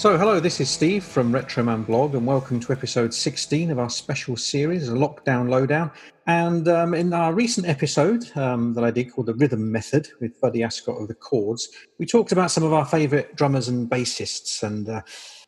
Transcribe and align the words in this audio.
So, 0.00 0.16
hello, 0.16 0.40
this 0.40 0.62
is 0.62 0.70
Steve 0.70 1.04
from 1.04 1.30
Retroman 1.30 1.84
Blog, 1.84 2.14
and 2.14 2.26
welcome 2.26 2.58
to 2.60 2.72
episode 2.72 3.12
16 3.12 3.70
of 3.70 3.78
our 3.78 3.90
special 3.90 4.34
series, 4.34 4.88
a 4.88 4.92
Lockdown 4.92 5.50
Lowdown. 5.50 5.90
And 6.26 6.66
um, 6.68 6.94
in 6.94 7.12
our 7.12 7.34
recent 7.34 7.68
episode 7.68 8.34
um, 8.34 8.72
that 8.72 8.82
I 8.82 8.90
did 8.90 9.12
called 9.12 9.26
The 9.26 9.34
Rhythm 9.34 9.70
Method 9.70 10.08
with 10.18 10.40
Buddy 10.40 10.60
Ascott 10.60 11.02
of 11.02 11.08
the 11.08 11.14
Chords, 11.14 11.68
we 11.98 12.06
talked 12.06 12.32
about 12.32 12.50
some 12.50 12.64
of 12.64 12.72
our 12.72 12.86
favourite 12.86 13.36
drummers 13.36 13.68
and 13.68 13.90
bassists, 13.90 14.62
and 14.62 14.88
uh, 14.88 15.02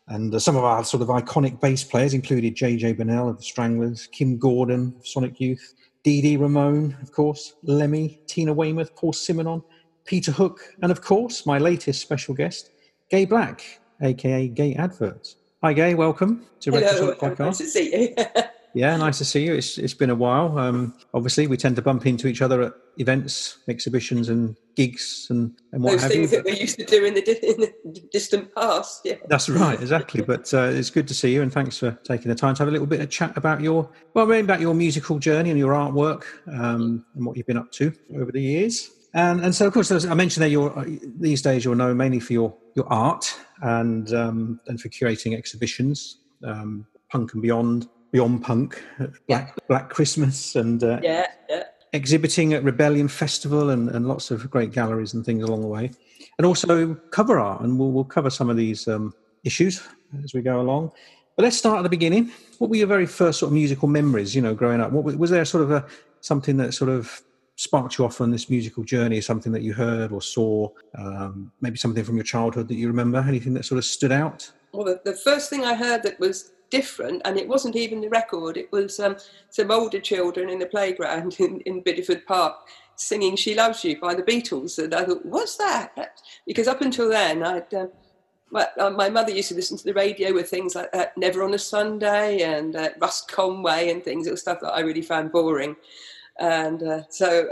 and 0.08 0.34
uh, 0.34 0.38
some 0.38 0.56
of 0.56 0.64
our 0.64 0.84
sort 0.84 1.02
of 1.02 1.08
iconic 1.08 1.58
bass 1.58 1.82
players 1.82 2.12
included 2.12 2.54
JJ 2.54 2.98
Burnel 2.98 3.30
of 3.30 3.38
the 3.38 3.44
Stranglers, 3.44 4.06
Kim 4.08 4.36
Gordon 4.36 4.94
of 4.98 5.06
Sonic 5.06 5.40
Youth, 5.40 5.72
Dee 6.04 6.20
Dee 6.20 6.36
Ramone, 6.36 6.94
of 7.00 7.10
course, 7.10 7.54
Lemmy, 7.62 8.20
Tina 8.26 8.52
Weymouth, 8.52 8.94
Paul 8.96 9.14
Simonon, 9.14 9.64
Peter 10.04 10.30
Hook, 10.30 10.60
and 10.82 10.92
of 10.92 11.00
course, 11.00 11.46
my 11.46 11.56
latest 11.56 12.02
special 12.02 12.34
guest, 12.34 12.68
Gaye 13.08 13.24
Black, 13.24 13.80
aka 14.02 14.48
Gaye 14.48 14.74
Adverts. 14.74 15.36
Hi, 15.62 15.72
Gaye. 15.72 15.94
Welcome 15.94 16.44
to 16.60 16.72
Retro 16.72 17.14
Podcast. 17.14 17.38
Nice 17.38 17.58
to 17.58 17.66
see 17.68 18.08
you. 18.16 18.24
yeah, 18.74 18.96
nice 18.96 19.18
to 19.18 19.24
see 19.24 19.44
you. 19.44 19.54
It's 19.54 19.78
it's 19.78 19.94
been 19.94 20.10
a 20.10 20.14
while. 20.14 20.58
Um, 20.58 20.94
obviously, 21.14 21.46
we 21.46 21.56
tend 21.56 21.76
to 21.76 21.82
bump 21.82 22.04
into 22.04 22.26
each 22.26 22.42
other 22.42 22.62
at 22.62 22.72
events, 22.98 23.58
exhibitions, 23.68 24.28
and 24.28 24.56
gigs, 24.74 25.28
and, 25.30 25.56
and 25.72 25.82
what 25.82 25.92
Those 25.92 26.02
have 26.02 26.10
things 26.10 26.32
you. 26.32 26.38
that 26.38 26.44
we 26.44 26.58
used 26.58 26.78
to 26.78 26.84
do 26.84 27.04
in 27.04 27.14
the, 27.14 27.22
di- 27.22 27.38
in 27.42 27.60
the 27.60 27.72
distant 28.10 28.52
past. 28.54 29.02
Yeah, 29.04 29.14
that's 29.28 29.48
right, 29.48 29.80
exactly. 29.80 30.22
but 30.26 30.52
uh, 30.52 30.64
it's 30.64 30.90
good 30.90 31.06
to 31.06 31.14
see 31.14 31.32
you, 31.32 31.42
and 31.42 31.52
thanks 31.52 31.78
for 31.78 31.92
taking 32.02 32.28
the 32.28 32.34
time 32.34 32.54
to 32.56 32.62
have 32.62 32.68
a 32.68 32.72
little 32.72 32.88
bit 32.88 33.00
of 33.00 33.08
chat 33.08 33.36
about 33.36 33.60
your 33.60 33.88
well, 34.14 34.30
about 34.30 34.60
your 34.60 34.74
musical 34.74 35.20
journey 35.20 35.50
and 35.50 35.58
your 35.58 35.72
artwork 35.74 36.24
um, 36.48 37.04
and 37.14 37.24
what 37.24 37.36
you've 37.36 37.46
been 37.46 37.56
up 37.56 37.70
to 37.72 37.92
over 38.16 38.32
the 38.32 38.42
years. 38.42 38.90
And, 39.14 39.44
and 39.44 39.54
so, 39.54 39.66
of 39.66 39.74
course, 39.74 39.90
I 39.90 40.14
mentioned 40.14 40.42
there, 40.42 40.50
you're, 40.50 40.86
these 41.18 41.42
days 41.42 41.64
you're 41.64 41.74
known 41.74 41.96
mainly 41.96 42.20
for 42.20 42.32
your, 42.32 42.54
your 42.74 42.90
art 42.90 43.38
and, 43.60 44.12
um, 44.14 44.60
and 44.66 44.80
for 44.80 44.88
curating 44.88 45.36
exhibitions, 45.36 46.18
um, 46.44 46.86
punk 47.10 47.34
and 47.34 47.42
beyond, 47.42 47.88
beyond 48.10 48.42
punk, 48.42 48.82
Black, 48.98 49.14
yeah. 49.28 49.50
Black 49.68 49.90
Christmas, 49.90 50.56
and 50.56 50.82
uh, 50.82 50.98
yeah, 51.02 51.26
yeah. 51.50 51.64
exhibiting 51.92 52.54
at 52.54 52.64
Rebellion 52.64 53.08
Festival 53.08 53.70
and, 53.70 53.90
and 53.90 54.08
lots 54.08 54.30
of 54.30 54.50
great 54.50 54.72
galleries 54.72 55.12
and 55.12 55.24
things 55.26 55.44
along 55.44 55.60
the 55.60 55.68
way. 55.68 55.90
And 56.38 56.46
also 56.46 56.94
cover 57.10 57.38
art, 57.38 57.60
and 57.60 57.78
we'll, 57.78 57.92
we'll 57.92 58.04
cover 58.04 58.30
some 58.30 58.48
of 58.48 58.56
these 58.56 58.88
um, 58.88 59.12
issues 59.44 59.82
as 60.24 60.32
we 60.32 60.40
go 60.40 60.60
along. 60.60 60.92
But 61.36 61.44
let's 61.44 61.56
start 61.56 61.78
at 61.78 61.82
the 61.82 61.88
beginning. 61.88 62.30
What 62.58 62.70
were 62.70 62.76
your 62.76 62.86
very 62.86 63.06
first 63.06 63.40
sort 63.40 63.48
of 63.48 63.54
musical 63.54 63.88
memories, 63.88 64.34
you 64.34 64.42
know, 64.42 64.54
growing 64.54 64.80
up? 64.80 64.92
What 64.92 65.16
was 65.16 65.30
there 65.30 65.44
sort 65.44 65.64
of 65.64 65.70
a 65.70 65.86
something 66.20 66.56
that 66.58 66.72
sort 66.72 66.90
of 66.90 67.22
sparked 67.62 67.96
you 67.96 68.04
off 68.04 68.20
on 68.20 68.30
this 68.30 68.50
musical 68.50 68.82
journey? 68.82 69.20
Something 69.20 69.52
that 69.52 69.62
you 69.62 69.72
heard 69.72 70.10
or 70.10 70.20
saw? 70.20 70.68
Um, 70.98 71.52
maybe 71.60 71.76
something 71.76 72.02
from 72.02 72.16
your 72.16 72.24
childhood 72.24 72.68
that 72.68 72.74
you 72.74 72.88
remember? 72.88 73.18
Anything 73.18 73.54
that 73.54 73.64
sort 73.64 73.78
of 73.78 73.84
stood 73.84 74.12
out? 74.12 74.50
Well, 74.72 74.84
the, 74.84 75.00
the 75.04 75.14
first 75.16 75.48
thing 75.48 75.64
I 75.64 75.74
heard 75.74 76.02
that 76.02 76.18
was 76.18 76.52
different, 76.70 77.22
and 77.24 77.38
it 77.38 77.46
wasn't 77.46 77.76
even 77.76 78.00
the 78.00 78.08
record. 78.08 78.56
It 78.56 78.72
was 78.72 78.98
um, 78.98 79.16
some 79.50 79.70
older 79.70 80.00
children 80.00 80.50
in 80.50 80.58
the 80.58 80.66
playground 80.66 81.36
in, 81.38 81.60
in 81.60 81.82
Bideford 81.82 82.26
Park 82.26 82.56
singing 82.96 83.36
"She 83.36 83.54
Loves 83.54 83.84
You" 83.84 83.98
by 84.00 84.14
the 84.14 84.22
Beatles, 84.22 84.82
and 84.82 84.94
I 84.94 85.04
thought, 85.04 85.24
"What's 85.24 85.56
that?" 85.56 86.20
Because 86.46 86.66
up 86.66 86.80
until 86.80 87.08
then, 87.08 87.44
I'd 87.44 87.72
um, 87.74 87.90
my, 88.50 88.68
uh, 88.78 88.90
my, 88.90 89.08
mother 89.08 89.32
used 89.32 89.48
to 89.48 89.54
listen 89.54 89.78
to 89.78 89.84
the 89.84 89.94
radio 89.94 90.34
with 90.34 90.50
things 90.50 90.74
like 90.74 90.92
that, 90.92 91.16
Never 91.16 91.42
on 91.42 91.54
a 91.54 91.58
Sunday 91.58 92.42
and 92.42 92.76
uh, 92.76 92.90
Russ 93.00 93.22
Conway 93.22 93.90
and 93.90 94.04
things. 94.04 94.26
It 94.26 94.30
was 94.30 94.42
stuff 94.42 94.60
that 94.60 94.72
I 94.72 94.80
really 94.80 95.00
found 95.00 95.32
boring. 95.32 95.74
And 96.38 96.82
uh, 96.82 97.02
so 97.08 97.48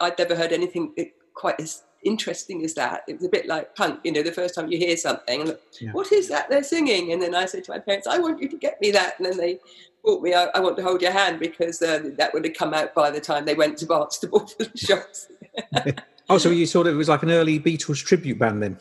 I'd 0.00 0.18
never 0.18 0.34
heard 0.34 0.52
anything 0.52 0.94
quite 1.34 1.60
as 1.60 1.82
interesting 2.04 2.64
as 2.64 2.74
that. 2.74 3.02
It 3.08 3.16
was 3.16 3.24
a 3.24 3.28
bit 3.28 3.46
like 3.46 3.74
punk, 3.74 4.00
you 4.04 4.12
know, 4.12 4.22
the 4.22 4.32
first 4.32 4.54
time 4.54 4.70
you 4.70 4.78
hear 4.78 4.96
something, 4.96 5.40
and 5.40 5.58
yeah. 5.80 5.92
what 5.92 6.12
is 6.12 6.28
that 6.28 6.48
they're 6.48 6.62
singing? 6.62 7.12
And 7.12 7.20
then 7.20 7.34
I 7.34 7.46
said 7.46 7.64
to 7.64 7.72
my 7.72 7.78
parents, 7.78 8.06
I 8.06 8.18
want 8.18 8.40
you 8.40 8.48
to 8.48 8.56
get 8.56 8.80
me 8.80 8.90
that. 8.92 9.18
And 9.18 9.26
then 9.26 9.36
they 9.36 9.58
bought 10.04 10.22
me, 10.22 10.34
I, 10.34 10.44
I 10.54 10.60
want 10.60 10.76
to 10.76 10.82
hold 10.82 11.02
your 11.02 11.12
hand 11.12 11.40
because 11.40 11.80
uh, 11.82 12.10
that 12.16 12.32
would 12.34 12.44
have 12.44 12.54
come 12.54 12.74
out 12.74 12.94
by 12.94 13.10
the 13.10 13.20
time 13.20 13.44
they 13.44 13.54
went 13.54 13.78
to 13.78 13.86
Barnstaple 13.86 14.50
for 14.50 14.64
the 14.64 14.76
shops. 14.76 15.28
oh, 16.28 16.38
so 16.38 16.50
you 16.50 16.66
thought 16.66 16.86
it 16.86 16.92
was 16.92 17.08
like 17.08 17.22
an 17.22 17.30
early 17.30 17.58
Beatles 17.58 18.04
tribute 18.04 18.38
band 18.38 18.62
then? 18.62 18.78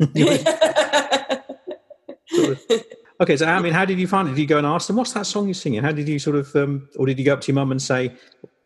sort 2.28 2.50
of. 2.50 2.84
Okay, 3.20 3.36
so 3.36 3.44
I 3.44 3.60
mean, 3.60 3.74
how 3.74 3.84
did 3.84 3.98
you 3.98 4.08
find 4.08 4.28
it? 4.28 4.30
Did 4.30 4.40
you 4.40 4.46
go 4.46 4.56
and 4.56 4.66
ask 4.66 4.86
them, 4.86 4.96
"What's 4.96 5.12
that 5.12 5.26
song 5.26 5.46
you're 5.46 5.52
singing?" 5.52 5.82
How 5.82 5.92
did 5.92 6.08
you 6.08 6.18
sort 6.18 6.36
of, 6.36 6.56
um, 6.56 6.88
or 6.96 7.04
did 7.04 7.18
you 7.18 7.24
go 7.26 7.34
up 7.34 7.42
to 7.42 7.48
your 7.48 7.56
mum 7.56 7.70
and 7.70 7.82
say, 7.82 8.14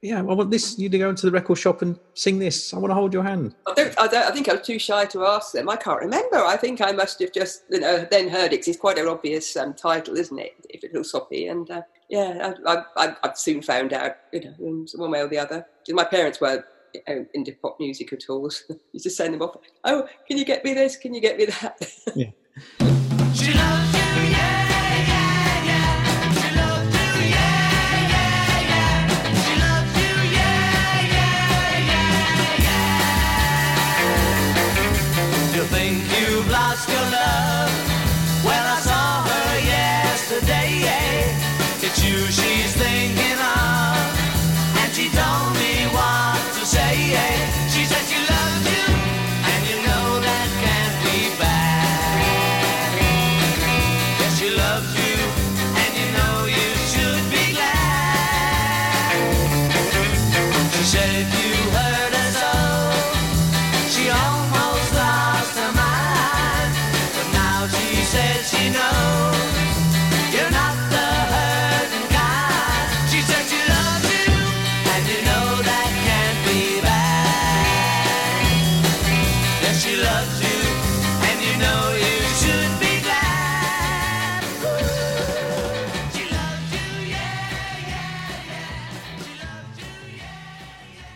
yeah, 0.04 0.18
I 0.18 0.22
want 0.22 0.50
this. 0.50 0.78
You 0.78 0.90
to 0.90 0.98
go 0.98 1.08
into 1.08 1.24
the 1.24 1.32
record 1.32 1.56
shop 1.56 1.80
and 1.80 1.98
sing 2.12 2.38
this. 2.38 2.74
I 2.74 2.78
want 2.78 2.90
to 2.90 2.94
hold 2.94 3.14
your 3.14 3.22
hand. 3.22 3.54
I 3.66 3.72
don't, 3.72 3.98
I 3.98 4.06
don't. 4.06 4.26
I 4.26 4.30
think 4.32 4.50
I 4.50 4.52
was 4.52 4.66
too 4.66 4.78
shy 4.78 5.06
to 5.06 5.24
ask 5.24 5.52
them. 5.52 5.70
I 5.70 5.76
can't 5.76 5.98
remember. 5.98 6.36
I 6.36 6.58
think 6.58 6.82
I 6.82 6.92
must 6.92 7.20
have 7.20 7.32
just, 7.32 7.62
you 7.70 7.80
know, 7.80 8.06
then 8.10 8.28
heard 8.28 8.52
it. 8.52 8.58
Cause 8.58 8.68
it's 8.68 8.78
quite 8.78 8.98
an 8.98 9.08
obvious 9.08 9.56
um, 9.56 9.72
title, 9.72 10.16
isn't 10.16 10.38
it? 10.38 10.52
If 10.68 10.84
it 10.84 10.92
looks 10.92 11.10
soppy, 11.10 11.46
and 11.46 11.70
uh, 11.70 11.82
yeah, 12.10 12.52
I, 12.66 12.84
I, 12.96 13.16
I, 13.22 13.32
soon 13.34 13.62
found 13.62 13.94
out, 13.94 14.16
you 14.30 14.44
know, 14.44 14.84
one 14.96 15.10
way 15.10 15.22
or 15.22 15.28
the 15.28 15.38
other. 15.38 15.66
My 15.88 16.04
parents 16.04 16.38
were 16.38 16.62
you 17.08 17.26
into 17.32 17.52
pop 17.62 17.78
music 17.80 18.12
at 18.12 18.24
all. 18.28 18.50
So 18.50 18.74
used 18.92 19.04
to 19.04 19.10
send 19.10 19.32
them 19.32 19.40
off. 19.40 19.56
Oh, 19.84 20.06
can 20.28 20.36
you 20.36 20.44
get 20.44 20.64
me 20.64 20.74
this? 20.74 20.96
Can 20.96 21.14
you 21.14 21.22
get 21.22 21.38
me 21.38 21.46
that? 21.46 21.80
Yeah. 22.14 23.70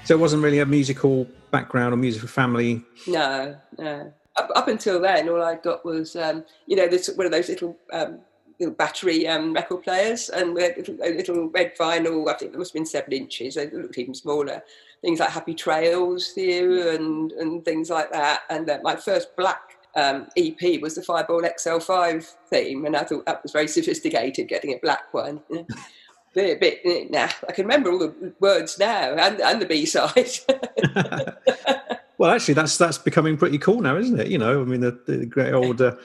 So 0.08 0.14
it 0.14 0.20
wasn't 0.20 0.43
really 0.43 0.60
a 0.60 0.64
musical 0.64 1.26
background 1.50 1.93
or 1.93 1.99
musical 1.99 2.31
family. 2.31 2.82
No, 3.06 3.55
no. 3.76 4.10
Up, 4.37 4.49
up 4.56 4.69
until 4.69 5.02
then, 5.02 5.28
all 5.28 5.43
I 5.43 5.56
got 5.56 5.84
was 5.84 6.16
um, 6.16 6.46
you 6.64 6.76
know 6.76 6.88
this 6.88 7.10
one 7.14 7.26
of 7.26 7.32
those 7.32 7.50
little 7.50 7.76
um, 7.93 8.20
little 8.58 8.75
battery 8.75 9.28
um, 9.28 9.52
record 9.52 9.82
players 9.82 10.31
and 10.31 10.55
little, 10.55 10.94
little, 10.94 11.50
red 11.50 11.76
vinyl. 11.76 12.26
I 12.26 12.38
think 12.38 12.55
it 12.55 12.58
must 12.58 12.70
have 12.70 12.75
been 12.75 12.87
seven 12.87 13.12
inches. 13.12 13.56
They 13.56 13.69
looked 13.69 13.99
even 13.99 14.14
smaller. 14.14 14.62
Things 15.02 15.20
like 15.20 15.28
Happy 15.28 15.52
Trails 15.52 16.32
here 16.34 16.94
and 16.94 17.31
and 17.32 17.62
things 17.62 17.90
like 17.90 18.11
that. 18.11 18.44
And 18.49 18.70
uh, 18.70 18.78
my 18.82 18.96
first 18.96 19.37
black 19.37 19.76
um, 19.94 20.28
EP 20.38 20.81
was 20.81 20.94
the 20.94 21.02
Fireball 21.02 21.43
XL5 21.43 22.25
theme, 22.49 22.87
and 22.87 22.96
I 22.96 23.04
thought 23.04 23.26
that 23.26 23.43
was 23.43 23.52
very 23.52 23.69
sophisticated, 23.69 24.49
getting 24.49 24.72
a 24.72 24.78
black 24.78 25.12
one. 25.12 25.43
a 26.38 26.55
bit 26.55 27.11
nah. 27.11 27.29
I 27.49 27.52
can 27.52 27.64
remember 27.64 27.90
all 27.90 27.99
the 27.99 28.32
words 28.40 28.79
now 28.79 29.14
and, 29.14 29.40
and 29.40 29.62
the 29.62 29.67
B 29.67 29.87
side. 29.87 30.29
well, 32.19 32.31
actually, 32.31 32.55
that's 32.55 32.76
that's 32.79 32.99
becoming 32.99 33.37
pretty 33.37 33.58
cool 33.58 33.81
now, 33.81 33.96
isn't 33.96 34.19
it? 34.19 34.29
You 34.29 34.38
know, 34.38 34.61
I 34.61 34.64
mean, 34.64 34.81
the, 34.81 34.99
the 35.06 35.26
great 35.26 35.52
old 35.52 35.81
uh, 35.81 35.96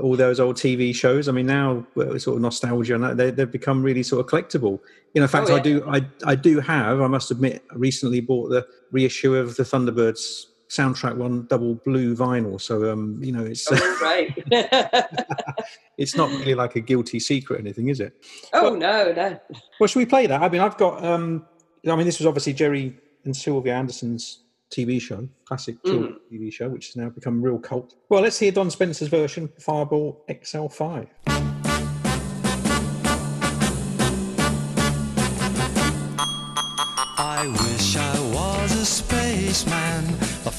all 0.00 0.16
those 0.16 0.40
old 0.40 0.56
TV 0.56 0.94
shows. 0.94 1.28
I 1.28 1.32
mean, 1.32 1.46
now 1.46 1.86
sort 1.96 2.28
of 2.28 2.40
nostalgia 2.40 2.94
and 2.94 3.18
they, 3.18 3.32
have 3.32 3.52
become 3.52 3.82
really 3.82 4.02
sort 4.02 4.20
of 4.20 4.30
collectible. 4.30 4.80
You 5.14 5.20
know, 5.20 5.22
in 5.22 5.28
fact, 5.28 5.48
oh, 5.48 5.54
yeah. 5.54 5.58
I 5.58 5.60
do, 5.60 5.84
I, 5.88 6.06
I 6.24 6.34
do 6.34 6.60
have. 6.60 7.00
I 7.00 7.06
must 7.06 7.30
admit, 7.30 7.64
I 7.70 7.74
recently 7.76 8.20
bought 8.20 8.50
the 8.50 8.66
reissue 8.92 9.34
of 9.34 9.56
the 9.56 9.64
Thunderbirds 9.64 10.46
soundtrack 10.68 11.16
one 11.16 11.46
double 11.46 11.76
blue 11.76 12.14
vinyl. 12.14 12.60
So, 12.60 12.90
um, 12.92 13.18
you 13.22 13.32
know, 13.32 13.44
it's 13.44 13.66
oh, 13.70 13.98
right. 14.02 14.32
it's 15.98 16.16
not 16.16 16.30
really 16.30 16.54
like 16.54 16.76
a 16.76 16.80
guilty 16.80 17.20
secret 17.20 17.56
or 17.56 17.60
anything, 17.60 17.88
is 17.88 18.00
it? 18.00 18.14
Oh 18.52 18.70
but, 18.70 18.78
no, 18.78 19.12
no. 19.12 19.40
Well, 19.80 19.86
should 19.86 19.98
we 19.98 20.06
play 20.06 20.26
that? 20.26 20.42
I 20.42 20.48
mean, 20.48 20.60
I've 20.60 20.76
got. 20.76 21.04
Um, 21.04 21.46
I 21.86 21.96
mean, 21.96 22.06
this 22.06 22.18
was 22.18 22.26
obviously 22.26 22.52
Gerry 22.52 22.96
and 23.24 23.36
Sylvia 23.36 23.74
Anderson's 23.74 24.42
TV 24.70 25.00
show, 25.00 25.26
classic 25.44 25.82
mm. 25.82 26.14
TV 26.30 26.52
show, 26.52 26.68
which 26.68 26.88
has 26.88 26.96
now 26.96 27.08
become 27.08 27.40
real 27.40 27.58
cult. 27.58 27.94
Well, 28.08 28.22
let's 28.22 28.38
hear 28.38 28.52
Don 28.52 28.70
Spencer's 28.70 29.08
version, 29.08 29.48
Fireball 29.58 30.24
XL5. 30.28 31.47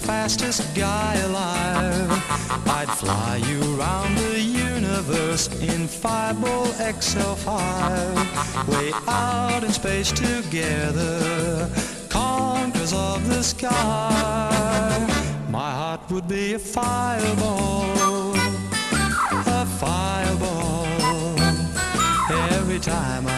Fastest 0.10 0.64
guy 0.74 1.14
alive. 1.28 2.10
I'd 2.78 2.90
fly 3.02 3.36
you 3.50 3.60
around 3.76 4.16
the 4.18 4.40
universe 4.40 5.46
in 5.62 5.88
Fireball 5.88 6.66
XL5, 6.98 7.54
way 8.72 8.92
out 9.08 9.64
in 9.64 9.72
space 9.72 10.12
together 10.12 11.70
conquerors 12.10 12.92
of 12.92 13.20
the 13.30 13.44
sky. 13.44 14.98
My 15.52 15.72
heart 15.80 16.02
would 16.10 16.28
be 16.28 16.54
a 16.54 16.60
fireball, 16.60 18.34
a 19.62 19.66
fireball. 19.84 20.88
Every 22.58 22.80
time 22.80 23.29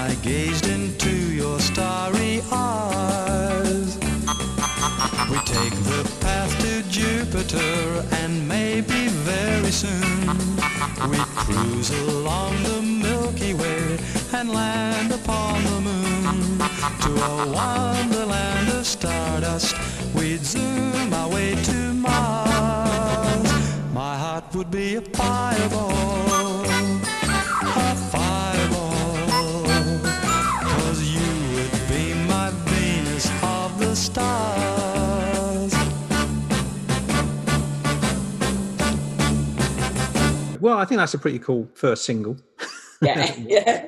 Jupiter 7.52 8.06
and 8.12 8.48
maybe 8.48 9.08
very 9.10 9.72
soon 9.72 10.56
we 11.10 11.18
cruise 11.36 11.90
along 11.90 12.64
the 12.64 12.82
Milky 12.82 13.54
Way 13.54 14.00
and 14.34 14.50
land 14.50 15.12
upon 15.12 15.64
the 15.64 15.82
moon 15.82 16.60
to 17.02 17.12
a 17.12 17.52
wonderland 17.52 18.70
of 18.70 18.86
stardust. 18.86 19.76
We'd 20.14 20.46
zoom 20.46 21.14
our 21.14 21.30
way 21.30 21.56
to 21.64 21.94
Mars. 21.94 23.52
My 23.94 24.18
heart 24.18 24.56
would 24.56 24.72
be 24.72 24.96
a 24.96 25.02
fireball, 25.02 26.41
Well, 40.62 40.78
I 40.78 40.86
think 40.86 41.00
that's 41.00 41.14
a 41.14 41.20
pretty 41.20 41.40
cool 41.40 41.68
first 41.74 42.06
single. 42.06 42.38
yeah, 43.02 43.36
yeah. 43.36 43.88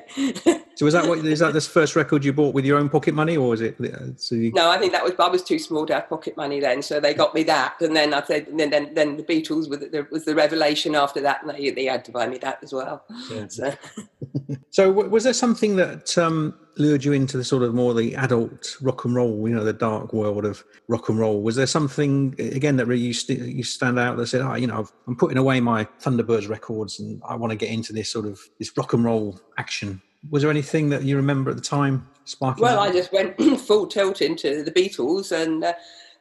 so 0.74 0.84
was 0.84 0.92
that 0.94 1.06
what 1.06 1.18
is 1.18 1.38
that 1.38 1.52
this 1.52 1.68
first 1.68 1.94
record 1.94 2.24
you 2.24 2.32
bought 2.32 2.52
with 2.52 2.64
your 2.64 2.78
own 2.78 2.88
pocket 2.88 3.14
money, 3.14 3.36
or 3.36 3.50
was 3.50 3.60
it? 3.60 3.80
Uh, 3.80 4.16
so 4.16 4.34
you... 4.34 4.50
No, 4.52 4.70
I 4.70 4.78
think 4.78 4.92
that 4.92 5.04
was 5.04 5.12
I 5.20 5.28
was 5.28 5.44
too 5.44 5.60
small 5.60 5.86
to 5.86 5.94
have 5.94 6.08
pocket 6.08 6.36
money 6.36 6.58
then, 6.58 6.82
so 6.82 6.98
they 6.98 7.14
got 7.14 7.32
me 7.32 7.44
that, 7.44 7.80
and 7.80 7.94
then 7.94 8.12
I 8.12 8.24
said, 8.24 8.48
and 8.48 8.58
then 8.58 8.70
then, 8.70 8.92
then 8.92 9.16
the 9.16 9.22
Beatles 9.22 9.70
was 9.70 9.78
the, 9.78 10.06
was 10.10 10.24
the 10.24 10.34
revelation 10.34 10.96
after 10.96 11.20
that, 11.20 11.42
and 11.42 11.56
they, 11.56 11.70
they 11.70 11.84
had 11.84 12.04
to 12.06 12.10
buy 12.10 12.26
me 12.26 12.38
that 12.38 12.58
as 12.62 12.72
well. 12.72 13.04
Yeah. 13.30 13.46
So. 13.48 13.74
so 14.70 14.90
was 14.90 15.22
there 15.22 15.32
something 15.32 15.76
that 15.76 16.18
um, 16.18 16.58
lured 16.76 17.04
you 17.04 17.12
into 17.12 17.36
the 17.36 17.44
sort 17.44 17.62
of 17.62 17.74
more 17.74 17.94
the 17.94 18.14
adult 18.16 18.76
rock 18.80 19.04
and 19.04 19.14
roll, 19.14 19.48
you 19.48 19.54
know, 19.54 19.64
the 19.64 19.72
dark 19.72 20.12
world 20.12 20.44
of 20.44 20.64
rock 20.88 21.08
and 21.08 21.18
roll? 21.18 21.42
Was 21.42 21.56
there 21.56 21.66
something 21.66 22.34
again 22.38 22.76
that 22.76 22.86
really 22.86 23.02
you, 23.02 23.14
st- 23.14 23.40
you 23.40 23.62
stand 23.62 23.98
out 23.98 24.16
that 24.16 24.26
said, 24.26 24.42
"Oh, 24.42 24.54
you 24.54 24.66
know, 24.66 24.88
I'm 25.06 25.16
putting 25.16 25.38
away 25.38 25.60
my 25.60 25.84
Thunderbirds 26.00 26.48
records 26.48 27.00
and 27.00 27.20
I 27.28 27.36
want 27.36 27.50
to 27.50 27.56
get 27.56 27.70
into 27.70 27.92
this 27.92 28.10
sort 28.10 28.26
of 28.26 28.40
this 28.58 28.76
rock 28.76 28.92
and 28.92 29.04
roll 29.04 29.40
action"? 29.58 30.02
Was 30.30 30.42
there 30.42 30.50
anything 30.50 30.88
that 30.90 31.02
you 31.02 31.16
remember 31.16 31.50
at 31.50 31.56
the 31.56 31.62
time 31.62 32.08
sparking? 32.24 32.62
Well, 32.62 32.80
I 32.80 32.90
just 32.90 33.12
went 33.12 33.38
full 33.60 33.86
tilt 33.86 34.22
into 34.22 34.62
the 34.62 34.72
Beatles 34.72 35.32
and. 35.32 35.64
Uh, 35.64 35.74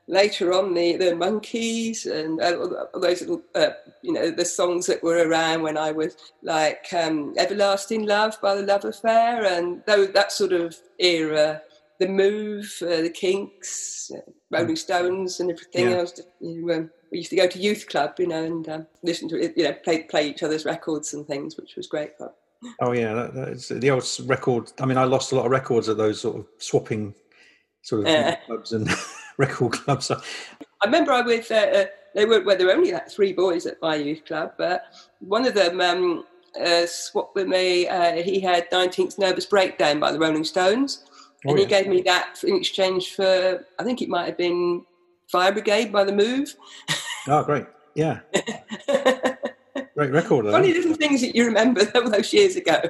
later 0.07 0.53
on 0.53 0.73
the, 0.73 0.97
the 0.97 1.11
Monkees 1.11 2.05
and 2.05 2.41
uh, 2.41 2.85
those 2.99 3.21
little, 3.21 3.41
uh, 3.55 3.69
you 4.01 4.13
know, 4.13 4.31
the 4.31 4.45
songs 4.45 4.85
that 4.87 5.03
were 5.03 5.27
around 5.27 5.61
when 5.61 5.77
I 5.77 5.91
was 5.91 6.15
like 6.41 6.87
um, 6.93 7.33
Everlasting 7.37 8.05
Love 8.05 8.39
by 8.41 8.55
the 8.55 8.63
Love 8.63 8.85
Affair 8.85 9.45
and 9.45 9.83
that 9.85 10.31
sort 10.31 10.53
of 10.53 10.75
era. 10.99 11.61
The 11.99 12.07
Move, 12.07 12.75
uh, 12.81 13.01
the 13.01 13.09
Kinks, 13.09 14.11
uh, 14.13 14.19
Rolling 14.49 14.75
Stones, 14.75 15.39
and 15.39 15.51
everything 15.51 15.89
yeah. 15.89 15.97
else. 15.97 16.19
You 16.41 16.65
know, 16.65 16.73
um, 16.73 16.91
we 17.11 17.19
used 17.19 17.29
to 17.29 17.35
go 17.35 17.47
to 17.47 17.59
youth 17.59 17.87
club, 17.87 18.15
you 18.17 18.27
know, 18.27 18.43
and 18.43 18.67
um, 18.67 18.87
listen 19.03 19.29
to 19.29 19.39
it, 19.39 19.53
you 19.55 19.63
know, 19.63 19.73
play 19.73 20.01
play 20.01 20.27
each 20.27 20.41
other's 20.41 20.65
records 20.65 21.13
and 21.13 21.25
things, 21.25 21.55
which 21.55 21.75
was 21.77 21.85
great 21.85 22.17
fun. 22.17 22.31
Oh 22.81 22.93
yeah, 22.93 23.13
that, 23.13 23.35
that's 23.35 23.67
the 23.69 23.91
old 23.91 24.05
record. 24.25 24.71
I 24.81 24.85
mean, 24.85 24.97
I 24.97 25.03
lost 25.03 25.31
a 25.31 25.35
lot 25.35 25.45
of 25.45 25.51
records 25.51 25.87
at 25.87 25.97
those 25.97 26.19
sort 26.19 26.37
of 26.37 26.47
swapping 26.57 27.13
sort 27.83 28.07
of 28.07 28.37
clubs 28.47 28.73
and 28.73 28.89
record 29.37 29.73
clubs. 29.73 30.11
I 30.11 30.85
remember 30.85 31.11
I 31.11 31.21
was. 31.21 31.49
Uh, 31.49 31.55
uh, 31.55 31.85
they 32.15 32.25
were 32.25 32.43
well, 32.43 32.57
there 32.57 32.67
were 32.67 32.73
only 32.73 32.91
like 32.91 33.09
three 33.09 33.33
boys 33.33 33.65
at 33.65 33.81
my 33.81 33.95
youth 33.95 34.25
club, 34.25 34.53
but 34.57 34.85
one 35.19 35.45
of 35.45 35.53
them 35.53 35.81
um, 35.81 36.25
uh, 36.59 36.85
swapped 36.85 37.35
with 37.35 37.47
me. 37.47 37.87
Uh, 37.87 38.21
he 38.21 38.39
had 38.39 38.69
19th 38.69 39.17
Nervous 39.17 39.45
Breakdown 39.45 39.99
by 39.99 40.11
the 40.11 40.19
Rolling 40.19 40.43
Stones, 40.43 41.03
oh, 41.45 41.49
and 41.49 41.57
yeah. 41.57 41.65
he 41.65 41.69
gave 41.69 41.87
me 41.87 42.01
that 42.03 42.43
in 42.43 42.55
exchange 42.55 43.15
for 43.15 43.65
I 43.79 43.83
think 43.83 44.01
it 44.01 44.09
might 44.09 44.25
have 44.25 44.37
been 44.37 44.85
Fire 45.27 45.51
Brigade 45.51 45.91
by 45.91 46.03
the 46.03 46.13
Move. 46.13 46.55
Oh, 47.25 47.41
great! 47.41 47.65
Yeah. 47.95 48.19
Great 49.95 50.11
record. 50.11 50.45
Funny 50.45 50.73
little 50.73 50.95
things 50.95 51.21
that 51.21 51.35
you 51.35 51.45
remember 51.45 51.85
those 51.93 52.33
years 52.33 52.55
ago. 52.57 52.81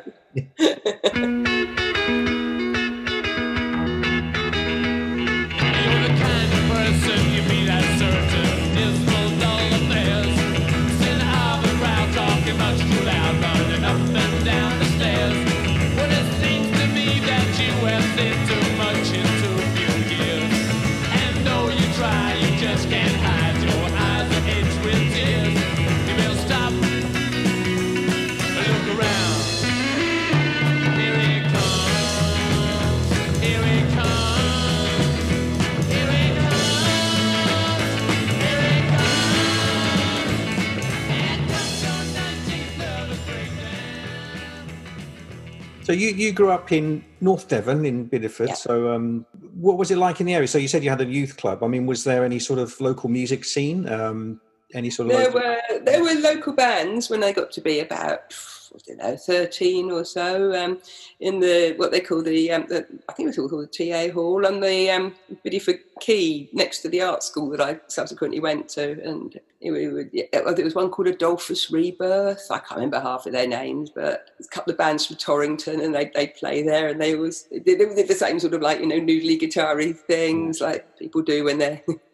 So 45.93 45.99
you, 45.99 46.09
you 46.09 46.31
grew 46.31 46.49
up 46.49 46.71
in 46.71 47.05
North 47.21 47.47
Devon 47.47 47.85
in 47.85 48.09
Bideford. 48.09 48.47
Yeah. 48.47 48.53
So 48.55 48.91
um, 48.93 49.27
what 49.53 49.77
was 49.77 49.91
it 49.91 49.99
like 49.99 50.19
in 50.19 50.25
the 50.25 50.33
area? 50.33 50.47
So 50.47 50.57
you 50.57 50.67
said 50.67 50.83
you 50.83 50.89
had 50.89 51.01
a 51.01 51.05
youth 51.05 51.37
club. 51.37 51.63
I 51.63 51.67
mean, 51.67 51.85
was 51.85 52.03
there 52.03 52.25
any 52.25 52.39
sort 52.39 52.57
of 52.57 52.81
local 52.81 53.09
music 53.09 53.45
scene? 53.45 53.87
Um, 53.87 54.41
any 54.73 54.89
sort 54.89 55.11
of 55.11 55.17
there 55.17 55.25
local- 55.25 55.41
were 55.41 55.79
there 55.83 56.03
were 56.03 56.15
local 56.15 56.53
bands 56.53 57.11
when 57.11 57.23
I 57.23 57.31
got 57.31 57.51
to 57.51 57.61
be 57.61 57.79
about 57.79 58.33
I 58.73 58.79
don't 58.87 58.97
know, 58.97 59.17
13 59.17 59.91
or 59.91 60.03
so, 60.03 60.53
um, 60.53 60.79
in 61.19 61.39
the 61.39 61.73
what 61.77 61.91
they 61.91 62.01
call 62.01 62.21
the, 62.21 62.51
um, 62.51 62.65
the, 62.67 62.87
I 63.07 63.13
think 63.13 63.27
it 63.27 63.39
was 63.39 63.49
called 63.49 63.69
the 63.71 64.07
TA 64.07 64.13
Hall 64.13 64.45
on 64.45 64.59
the 64.59 64.89
um, 64.89 65.15
Bideford 65.45 65.79
Quay 65.99 66.49
next 66.53 66.79
to 66.79 66.89
the 66.89 67.01
art 67.01 67.23
school 67.23 67.49
that 67.51 67.61
I 67.61 67.79
subsequently 67.87 68.39
went 68.39 68.67
to. 68.69 69.01
And 69.03 69.39
it, 69.61 69.71
it, 69.71 70.29
it, 70.33 70.55
there 70.55 70.65
was 70.65 70.75
one 70.75 70.89
called 70.89 71.07
Adolphus 71.07 71.71
Rebirth. 71.71 72.47
I 72.51 72.59
can't 72.59 72.75
remember 72.75 72.99
half 72.99 73.25
of 73.25 73.33
their 73.33 73.47
names, 73.47 73.89
but 73.89 74.31
a 74.39 74.47
couple 74.47 74.71
of 74.71 74.77
bands 74.77 75.05
from 75.05 75.17
Torrington 75.17 75.79
and 75.81 75.93
they 75.95 76.11
they 76.13 76.27
play 76.27 76.63
there 76.63 76.89
and 76.89 76.99
they 76.99 77.15
always, 77.15 77.43
they, 77.51 77.59
they 77.59 77.75
did 77.75 78.07
the 78.07 78.15
same 78.15 78.39
sort 78.39 78.53
of 78.53 78.61
like, 78.61 78.79
you 78.79 78.87
know, 78.87 78.99
noodly 78.99 79.39
guitar 79.39 79.81
things 79.93 80.61
like 80.61 80.97
people 80.97 81.21
do 81.21 81.45
when 81.45 81.57
they're, 81.57 81.81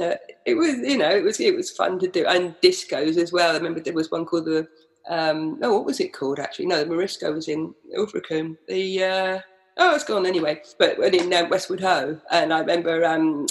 uh, 0.00 0.14
it 0.44 0.54
was, 0.54 0.76
you 0.78 0.98
know, 0.98 1.10
it 1.10 1.24
was, 1.24 1.40
it 1.40 1.54
was 1.54 1.70
fun 1.70 1.98
to 2.00 2.08
do. 2.08 2.26
And 2.26 2.54
discos 2.60 3.16
as 3.16 3.32
well. 3.32 3.52
I 3.52 3.56
remember 3.56 3.80
there 3.80 3.94
was 3.94 4.10
one 4.10 4.26
called 4.26 4.46
the, 4.46 4.68
um, 5.08 5.58
oh, 5.62 5.74
what 5.74 5.84
was 5.84 6.00
it 6.00 6.12
called 6.12 6.38
actually? 6.38 6.66
No, 6.66 6.80
the 6.80 6.86
Morisco 6.86 7.32
was 7.32 7.48
in 7.48 7.74
Ilfracombe. 7.96 8.56
The 8.68 9.04
uh, 9.04 9.40
oh, 9.78 9.94
it's 9.94 10.04
gone 10.04 10.26
anyway. 10.26 10.62
But 10.78 10.98
in 11.14 11.32
uh, 11.32 11.46
Westward 11.48 11.80
Ho, 11.80 12.20
and 12.30 12.52
I 12.52 12.60
remember 12.60 13.04
um, 13.04 13.46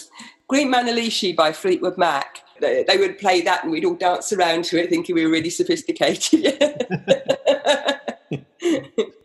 Green 0.47 0.71
Manalishi 0.71 1.35
by 1.35 1.51
Fleetwood 1.51 1.97
Mac. 1.97 2.41
They, 2.61 2.85
they 2.87 2.97
would 2.97 3.17
play 3.17 3.41
that 3.41 3.63
and 3.63 3.71
we'd 3.71 3.83
all 3.83 3.95
dance 3.95 4.31
around 4.31 4.63
to 4.65 4.81
it 4.81 4.89
thinking 4.89 5.15
we 5.15 5.25
were 5.25 5.31
really 5.31 5.49
sophisticated. 5.49 6.57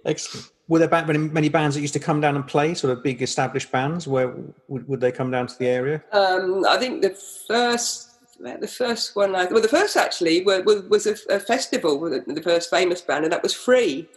Excellent. 0.04 0.50
Were 0.66 0.78
there 0.78 0.88
ba- 0.88 1.04
many, 1.06 1.18
many 1.18 1.48
bands 1.48 1.74
that 1.74 1.80
used 1.80 1.94
to 1.94 2.00
come 2.00 2.20
down 2.20 2.36
and 2.36 2.46
play, 2.46 2.74
sort 2.74 2.96
of 2.96 3.02
big 3.02 3.22
established 3.22 3.70
bands? 3.70 4.06
Where 4.06 4.34
would, 4.68 4.88
would 4.88 5.00
they 5.00 5.12
come 5.12 5.30
down 5.30 5.46
to 5.48 5.58
the 5.58 5.66
area? 5.66 6.02
Um, 6.12 6.64
I 6.66 6.78
think 6.78 7.02
the 7.02 7.10
first, 7.10 8.09
the 8.40 8.68
first 8.68 9.16
one, 9.16 9.34
I, 9.34 9.44
well, 9.46 9.62
the 9.62 9.68
first 9.68 9.96
actually 9.96 10.42
was, 10.42 10.64
was 10.88 11.06
a, 11.06 11.16
a 11.28 11.40
festival, 11.40 11.98
with 11.98 12.26
the 12.26 12.42
first 12.42 12.70
famous 12.70 13.00
band, 13.00 13.24
and 13.24 13.32
that 13.32 13.42
was 13.42 13.54
free. 13.54 14.08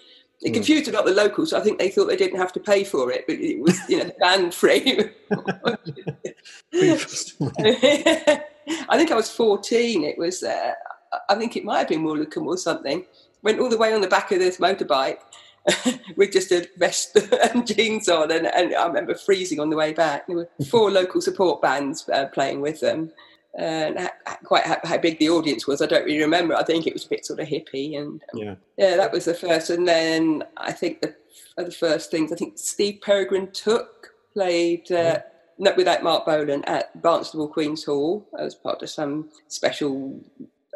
It 0.42 0.50
Hmm. 0.50 0.53
confused 0.56 0.88
a 0.89 0.92
lot 0.92 1.08
of 1.08 1.15
the 1.15 1.22
locals. 1.22 1.53
I 1.53 1.62
think 1.62 1.80
they 1.80 1.89
thought 1.89 2.06
they 2.06 2.15
didn't 2.18 2.39
have 2.39 2.53
to 2.53 2.60
pay 2.60 2.84
for 2.84 3.12
it, 3.12 3.25
but 3.27 3.38
it 3.38 3.60
was, 3.62 3.77
you 3.88 4.03
know, 4.03 4.12
band 4.20 4.53
free. 4.53 5.10
Free. 6.72 6.98
I 8.89 8.98
think 8.98 9.12
I 9.12 9.15
was 9.15 9.30
14. 9.30 10.03
It 10.03 10.18
was, 10.18 10.44
uh, 10.44 10.72
I 11.30 11.36
think 11.36 11.56
it 11.56 11.65
might 11.65 11.80
have 11.80 11.88
been 11.89 12.03
Woolacombe 12.03 12.48
or 12.48 12.58
something. 12.58 13.06
Went 13.42 13.60
all 13.60 13.70
the 13.70 13.77
way 13.77 13.94
on 13.94 14.01
the 14.01 14.08
back 14.08 14.32
of 14.32 14.39
this 14.39 14.58
motorbike 14.58 15.18
with 16.18 16.32
just 16.32 16.51
a 16.51 16.68
vest 16.77 17.18
and 17.53 17.68
jeans 17.68 18.10
on, 18.10 18.32
and, 18.32 18.48
and 18.48 18.74
I 18.75 18.88
remember 18.88 19.15
freezing 19.15 19.60
on 19.60 19.70
the 19.70 19.75
way 19.75 19.94
back. 19.94 20.27
There 20.27 20.38
were 20.38 20.50
four 20.70 20.92
local 20.92 21.22
support 21.22 21.62
bands 21.62 22.08
uh, 22.10 22.27
playing 22.27 22.62
with 22.62 22.80
them. 22.80 23.12
And 23.55 24.00
ha- 24.00 24.38
quite 24.43 24.63
how, 24.63 24.79
how 24.83 24.98
big 24.98 25.19
the 25.19 25.29
audience 25.29 25.67
was, 25.67 25.81
I 25.81 25.86
don't 25.86 26.05
really 26.05 26.22
remember. 26.22 26.55
I 26.55 26.63
think 26.63 26.88
it 26.88 26.93
was 26.93 27.05
a 27.05 27.10
bit 27.10 27.25
sort 27.25 27.39
of 27.39 27.48
hippie, 27.48 28.00
and 28.00 28.22
yeah. 28.33 28.55
yeah, 28.77 28.98
that 28.98 29.12
was 29.12 29.25
the 29.25 29.36
first. 29.36 29.69
And 29.69 29.88
then 29.88 30.43
I 30.57 30.72
think 30.72 31.01
the 31.01 31.15
the 31.57 31.72
first 31.72 32.10
things. 32.12 32.31
I 32.31 32.36
think 32.36 32.57
Steve 32.57 33.00
Peregrin 33.01 33.53
Took 33.53 34.13
played 34.33 34.91
uh, 34.91 35.19
not 35.57 35.77
without 35.77 36.03
Marc 36.03 36.25
Bolan 36.25 36.63
at 36.65 37.00
Barnstaple 37.01 37.51
Queen's 37.51 37.83
Hall 37.83 38.27
as 38.39 38.55
part 38.55 38.81
of 38.81 38.89
some 38.89 39.29
special, 39.48 40.19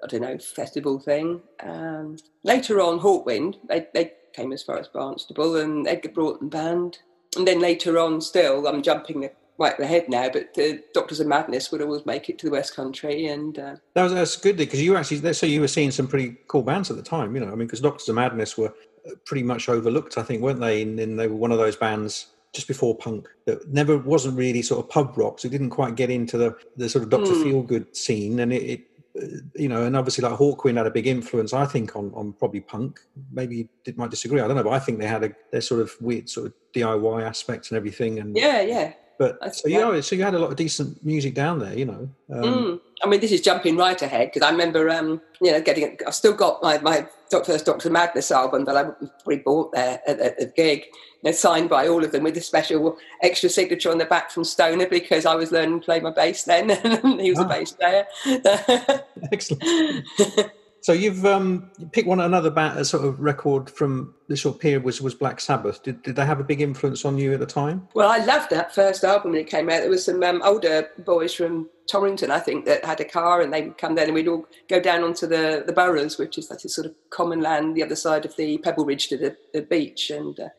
I 0.04 0.08
don't 0.08 0.22
know, 0.22 0.38
festival 0.38 1.00
thing. 1.00 1.42
Um, 1.62 2.18
later 2.44 2.80
on, 2.82 3.00
Hawkwind 3.00 3.58
they 3.68 3.88
they 3.94 4.14
came 4.34 4.54
as 4.54 4.64
far 4.64 4.78
as 4.78 4.88
Barnstaple 4.88 5.64
and 5.64 5.88
Edgar 5.88 6.10
Broughton 6.10 6.50
Band, 6.50 7.00
and 7.36 7.48
then 7.48 7.60
later 7.60 7.98
on, 7.98 8.22
still 8.22 8.68
I'm 8.68 8.84
jumping 8.84 9.24
right 9.58 9.80
ahead 9.80 10.08
now, 10.08 10.30
but 10.30 10.54
the 10.54 10.84
Doctors 10.94 11.20
of 11.20 11.28
Madness 11.28 11.72
would 11.72 11.82
always 11.82 12.06
make 12.06 12.30
it 12.30 12.38
to 12.40 12.46
the 12.46 12.52
West 12.52 12.76
Country, 12.76 13.28
and 13.28 13.58
uh, 13.58 13.76
That 13.94 14.04
was 14.04 14.14
that's 14.14 14.36
good 14.38 14.58
because 14.58 14.82
you 14.82 14.96
actually 14.96 15.34
so 15.34 15.46
you 15.46 15.62
were 15.62 15.68
seeing 15.68 15.92
some 15.92 16.08
pretty 16.08 16.38
cool 16.48 16.64
bands 16.64 16.90
at 16.92 16.98
the 16.98 17.04
time. 17.04 17.36
You 17.36 17.42
know, 17.42 17.52
I 17.52 17.56
mean, 17.56 17.68
because 17.68 17.82
Doctors 17.82 18.08
of 18.10 18.16
Madness 18.16 18.58
were 18.58 18.74
uh, 19.08 19.12
pretty 19.26 19.44
much 19.44 19.68
overlooked, 19.70 20.18
I 20.18 20.24
think, 20.24 20.42
weren't 20.42 20.60
they? 20.60 20.82
And, 20.82 21.00
and 21.00 21.20
they 21.20 21.28
were 21.28 21.36
one 21.36 21.52
of 21.52 21.58
those 21.58 21.76
bands 21.76 22.28
just 22.54 22.68
before 22.68 22.96
punk 22.96 23.28
that 23.46 23.68
never 23.68 23.98
wasn't 23.98 24.38
really 24.38 24.62
sort 24.62 24.84
of 24.84 24.90
pub 24.90 25.18
rock, 25.18 25.40
so 25.40 25.48
it 25.48 25.52
didn't 25.52 25.72
quite 25.72 25.96
get 25.96 26.10
into 26.10 26.38
the 26.38 26.56
the 26.76 26.88
sort 26.90 27.04
of 27.04 27.10
Doctor 27.10 27.32
Hmm. 27.32 27.44
Feelgood 27.44 27.96
scene, 27.96 28.40
and 28.40 28.54
it. 28.54 28.64
it 28.64 28.82
uh, 29.20 29.26
you 29.56 29.68
know, 29.68 29.84
and 29.84 29.98
obviously, 29.98 30.22
like 30.22 30.38
Hawkwind 30.38 30.78
had 30.78 30.86
a 30.86 30.92
big 30.92 31.08
influence, 31.08 31.52
I 31.52 31.66
think, 31.66 31.96
on, 31.96 32.12
on 32.14 32.34
probably 32.34 32.60
punk. 32.60 33.00
Maybe 33.32 33.56
you 33.58 33.70
did, 33.84 33.98
might 33.98 34.12
disagree. 34.12 34.42
I 34.42 34.48
don't 34.48 34.56
know, 34.56 34.64
but 34.64 34.74
I 34.74 34.78
think 34.78 35.00
they 35.00 35.08
had 35.08 35.24
a 35.24 35.32
their 35.52 35.62
sort 35.62 35.82
of 35.82 35.92
weird 36.00 36.30
sort 36.30 36.46
of 36.46 36.54
DIY 36.76 37.24
aspects 37.24 37.72
and 37.72 37.78
everything. 37.78 38.20
And 38.20 38.38
yeah, 38.38 38.62
yeah. 38.62 38.94
But 39.20 39.40
That's- 39.40 39.62
so 39.62 39.68
yeah, 39.68 40.00
so 40.02 40.16
you 40.16 40.24
had 40.24 40.36
a 40.36 40.40
lot 40.40 40.52
of 40.52 40.56
decent 40.58 41.04
music 41.04 41.34
down 41.34 41.60
there, 41.60 41.74
you 41.78 41.86
know. 41.86 42.10
Um, 42.32 42.44
Mm. 42.44 42.80
I 43.04 43.08
mean, 43.08 43.20
this 43.20 43.32
is 43.32 43.42
jumping 43.42 43.78
right 43.78 44.02
ahead 44.02 44.32
because 44.34 44.42
I 44.48 44.50
remember, 44.52 44.90
um, 44.90 45.22
you 45.40 45.52
know, 45.52 45.62
getting. 45.62 45.98
I've 46.08 46.16
still 46.16 46.34
got 46.34 46.64
my 46.64 46.80
my 46.80 47.08
first 47.30 47.66
Doctor 47.66 47.90
Madness 47.92 48.32
album 48.32 48.66
that 48.66 48.76
I 48.76 48.84
probably 48.86 49.38
bought 49.38 49.72
there 49.74 50.02
at, 50.08 50.20
at 50.20 50.40
the 50.40 50.46
gig. 50.48 50.86
You 51.24 51.30
know, 51.30 51.32
signed 51.32 51.70
by 51.70 51.88
all 51.88 52.04
of 52.04 52.12
them 52.12 52.24
with 52.24 52.38
a 52.38 52.42
special 52.42 52.98
extra 53.22 53.50
signature 53.50 53.92
on 53.92 53.98
the 54.00 54.06
back 54.06 54.32
from 54.32 54.44
Stoner 54.44 54.88
because 54.88 55.26
I 55.26 55.36
was 55.36 55.52
learning 55.52 55.80
to 55.82 55.86
play 55.86 56.00
my 56.00 56.12
bass 56.12 56.44
then, 56.44 56.70
and 56.84 57.22
he 57.22 57.30
was 57.32 57.40
Ah. 57.40 57.46
a 57.46 57.48
bass 57.50 57.72
player. 57.74 58.08
Excellent. 59.32 60.06
So 60.82 60.94
you've 60.94 61.26
um, 61.26 61.70
you 61.78 61.88
picked 61.88 62.08
one 62.08 62.20
another 62.20 62.50
band, 62.50 62.80
a 62.80 62.86
sort 62.86 63.04
of 63.04 63.20
record 63.20 63.70
from 63.70 64.14
this 64.28 64.42
sort 64.42 64.56
of 64.56 64.62
period 64.62 64.84
was 64.84 65.02
was 65.02 65.14
Black 65.14 65.40
Sabbath. 65.40 65.84
Did 65.84 66.02
did 66.04 66.16
they 66.16 66.26
have 66.26 66.40
a 66.40 66.44
big 66.44 66.62
influence 66.62 67.04
on 67.04 67.18
you 67.18 67.34
at 67.34 67.40
the 67.40 67.46
time? 67.46 67.88
Well, 67.94 68.10
I 68.10 68.20
loved 68.20 68.50
that 68.52 68.74
first 68.74 69.04
album 69.04 69.32
when 69.32 69.42
it 69.42 69.50
came 69.50 69.70
out. 69.70 69.82
There 69.82 69.90
was 69.90 70.06
some 70.06 70.24
um, 70.24 70.42
older 70.44 70.90
boys 71.00 71.34
from 71.34 71.70
Torrington, 71.88 72.32
I 72.32 72.40
think, 72.40 72.66
that 72.66 72.86
had 72.86 73.00
a 73.00 73.06
car, 73.06 73.42
and 73.42 73.54
they 73.54 73.64
would 73.64 73.78
come 73.78 73.96
down, 73.96 74.06
and 74.06 74.14
we'd 74.14 74.28
all 74.28 74.46
go 74.70 74.80
down 74.80 75.04
onto 75.04 75.28
the 75.28 75.64
the 75.66 75.74
Burrows, 75.74 76.18
which 76.18 76.38
is 76.38 76.48
that 76.50 76.62
sort 76.62 76.86
of 76.86 76.94
common 77.10 77.42
land 77.42 77.76
the 77.76 77.84
other 77.84 77.96
side 77.96 78.26
of 78.26 78.36
the 78.36 78.58
Pebble 78.60 78.86
Ridge 78.86 79.08
to 79.10 79.18
the, 79.18 79.36
the 79.54 79.62
beach, 79.62 80.10
and 80.10 80.40
uh, 80.40 80.50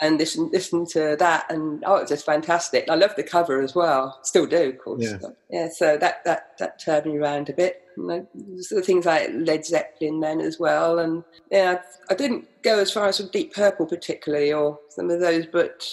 and 0.00 0.18
listen 0.18 0.50
listen 0.52 0.86
to 0.86 1.16
that, 1.18 1.46
and 1.50 1.82
oh, 1.86 1.96
it's 1.96 2.10
just 2.10 2.26
fantastic. 2.26 2.88
I 2.90 2.94
love 2.94 3.16
the 3.16 3.22
cover 3.22 3.62
as 3.62 3.74
well, 3.74 4.18
still 4.22 4.46
do, 4.46 4.70
of 4.70 4.78
course. 4.78 5.02
Yeah. 5.02 5.18
Yeah, 5.50 5.68
so 5.70 5.96
that 5.96 6.24
that 6.24 6.58
that 6.58 6.78
turned 6.78 7.06
me 7.06 7.16
around 7.18 7.48
a 7.48 7.52
bit. 7.52 7.82
Know, 7.96 8.26
sort 8.60 8.80
of 8.80 8.86
things 8.86 9.06
like 9.06 9.30
Led 9.32 9.64
Zeppelin 9.64 10.20
then 10.20 10.40
as 10.40 10.58
well, 10.58 10.98
and 10.98 11.24
yeah, 11.50 11.78
I, 12.10 12.12
I 12.12 12.16
didn't 12.16 12.46
go 12.62 12.78
as 12.78 12.90
far 12.90 13.06
as 13.06 13.20
of 13.20 13.32
Deep 13.32 13.54
Purple 13.54 13.86
particularly, 13.86 14.52
or 14.52 14.78
some 14.90 15.10
of 15.10 15.20
those, 15.20 15.46
but 15.46 15.86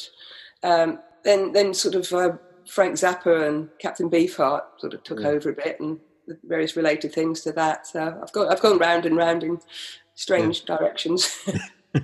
um, 0.63 0.99
then 1.23 1.51
then 1.53 1.73
sort 1.73 1.95
of 1.95 2.11
uh, 2.11 2.37
Frank 2.67 2.95
Zappa 2.95 3.47
and 3.47 3.69
Captain 3.79 4.09
Beefheart 4.09 4.63
sort 4.79 4.93
of 4.93 5.03
took 5.03 5.21
Yeah. 5.21 5.29
over 5.29 5.49
a 5.49 5.53
bit, 5.53 5.79
and 5.79 5.99
various 6.43 6.75
related 6.75 7.13
things 7.13 7.41
to 7.41 7.51
that. 7.53 7.87
So 7.87 8.19
I've 8.21 8.31
got 8.33 8.51
I've 8.51 8.61
gone 8.61 8.77
round 8.77 9.05
and 9.05 9.15
round 9.15 9.43
in 9.43 9.59
strange 10.15 10.65
directions. 10.65 11.37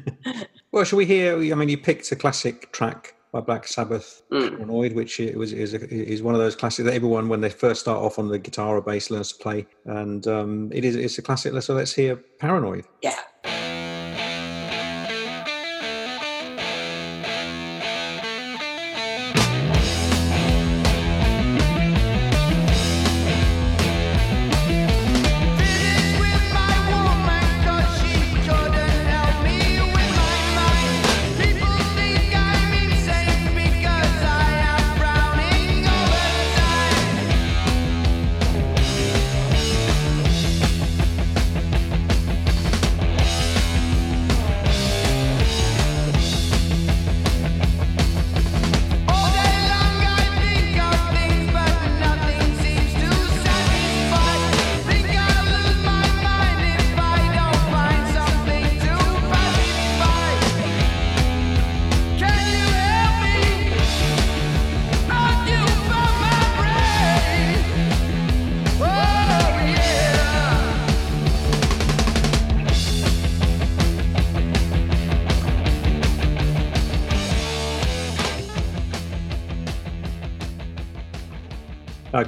Well, 0.72 0.84
shall 0.84 0.98
we 0.98 1.06
hear? 1.08 1.36
I 1.36 1.56
mean, 1.56 1.70
you 1.70 1.80
picked 1.80 2.12
a 2.12 2.16
classic 2.16 2.72
track 2.72 3.16
by 3.32 3.40
Black 3.42 3.68
Sabbath, 3.68 4.24
Mm. 4.32 4.50
Paranoid, 4.58 4.94
which 4.94 5.20
it 5.20 5.38
was 5.38 5.54
is 5.54 5.74
a, 5.74 5.80
is 5.94 6.22
one 6.24 6.34
of 6.36 6.40
those 6.42 6.56
classics 6.56 6.86
that 6.86 6.94
everyone 6.94 7.30
when 7.30 7.42
they 7.42 7.50
first 7.50 7.82
start 7.82 8.00
off 8.00 8.18
on 8.20 8.28
the 8.28 8.40
guitar 8.40 8.78
or 8.78 8.82
bass 8.82 9.12
learns 9.12 9.32
to 9.34 9.44
play, 9.44 9.68
and 9.86 10.28
um, 10.28 10.72
it 10.74 10.84
is 10.86 10.96
it's 10.96 11.18
a 11.18 11.22
classic. 11.22 11.60
So 11.62 11.74
let's 11.76 11.94
hear 11.94 12.16
Paranoid. 12.40 12.86
yeah. 13.02 13.20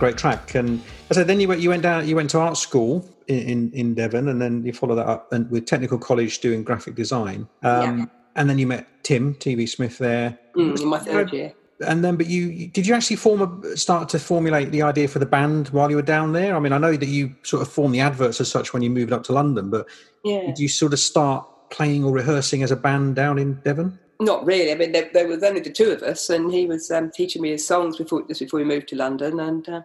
Great 0.01 0.17
track, 0.17 0.55
and 0.55 0.81
I 1.11 1.13
said 1.13 1.27
then 1.27 1.39
you 1.39 1.47
went 1.47 1.61
you 1.61 1.69
went 1.69 1.83
down 1.83 2.07
you 2.07 2.15
went 2.15 2.31
to 2.31 2.39
art 2.39 2.57
school 2.57 3.07
in, 3.27 3.39
in, 3.51 3.71
in 3.73 3.93
Devon, 3.93 4.27
and 4.29 4.41
then 4.41 4.63
you 4.65 4.73
followed 4.73 4.95
that 4.95 5.05
up 5.07 5.31
and 5.31 5.49
with 5.51 5.67
technical 5.67 5.99
college 5.99 6.39
doing 6.39 6.63
graphic 6.63 6.95
design. 6.95 7.47
Um, 7.63 7.99
Yeah. 7.99 8.05
And 8.35 8.49
then 8.49 8.57
you 8.57 8.65
met 8.65 8.87
Tim 9.03 9.35
TV 9.35 9.67
Smith 9.69 9.97
there, 9.99 10.39
Mm, 10.55 10.81
in 10.81 10.87
my 10.87 10.99
third 10.99 11.31
year. 11.33 11.53
and 11.85 12.03
then 12.03 12.15
but 12.15 12.25
you 12.27 12.43
you- 12.47 12.67
did 12.77 12.87
you 12.87 12.95
actually 12.95 13.17
form 13.17 13.39
a 13.43 13.77
start 13.77 14.09
to 14.09 14.17
formulate 14.19 14.71
the 14.71 14.81
idea 14.81 15.07
for 15.07 15.19
the 15.19 15.25
band 15.37 15.67
while 15.69 15.89
you 15.91 15.97
were 15.97 16.01
down 16.15 16.33
there? 16.33 16.55
I 16.55 16.59
mean, 16.59 16.73
I 16.73 16.79
know 16.79 16.95
that 17.03 17.07
you 17.17 17.35
sort 17.43 17.61
of 17.61 17.67
formed 17.71 17.93
the 17.93 17.99
adverts 17.99 18.41
as 18.41 18.47
such 18.49 18.73
when 18.73 18.81
you 18.81 18.89
moved 18.89 19.11
up 19.13 19.23
to 19.25 19.33
London, 19.33 19.69
but 19.69 19.85
Yeah. 20.23 20.45
did 20.47 20.57
you 20.57 20.67
sort 20.67 20.93
of 20.93 20.99
start 20.99 21.45
playing 21.69 22.03
or 22.05 22.11
rehearsing 22.11 22.63
as 22.63 22.71
a 22.71 22.75
band 22.87 23.15
down 23.15 23.37
in 23.37 23.59
Devon? 23.63 23.99
Not 24.21 24.45
really. 24.45 24.71
I 24.71 24.75
mean, 24.75 24.91
there, 24.91 25.09
there 25.11 25.27
was 25.27 25.41
only 25.41 25.61
the 25.61 25.71
two 25.71 25.89
of 25.89 26.03
us, 26.03 26.29
and 26.29 26.53
he 26.53 26.67
was 26.67 26.91
um, 26.91 27.09
teaching 27.09 27.41
me 27.41 27.49
his 27.49 27.65
songs 27.65 27.97
before 27.97 28.21
just 28.27 28.39
before 28.39 28.59
we 28.59 28.63
moved 28.63 28.87
to 28.89 28.95
London. 28.95 29.39
And 29.39 29.67
uh, 29.67 29.81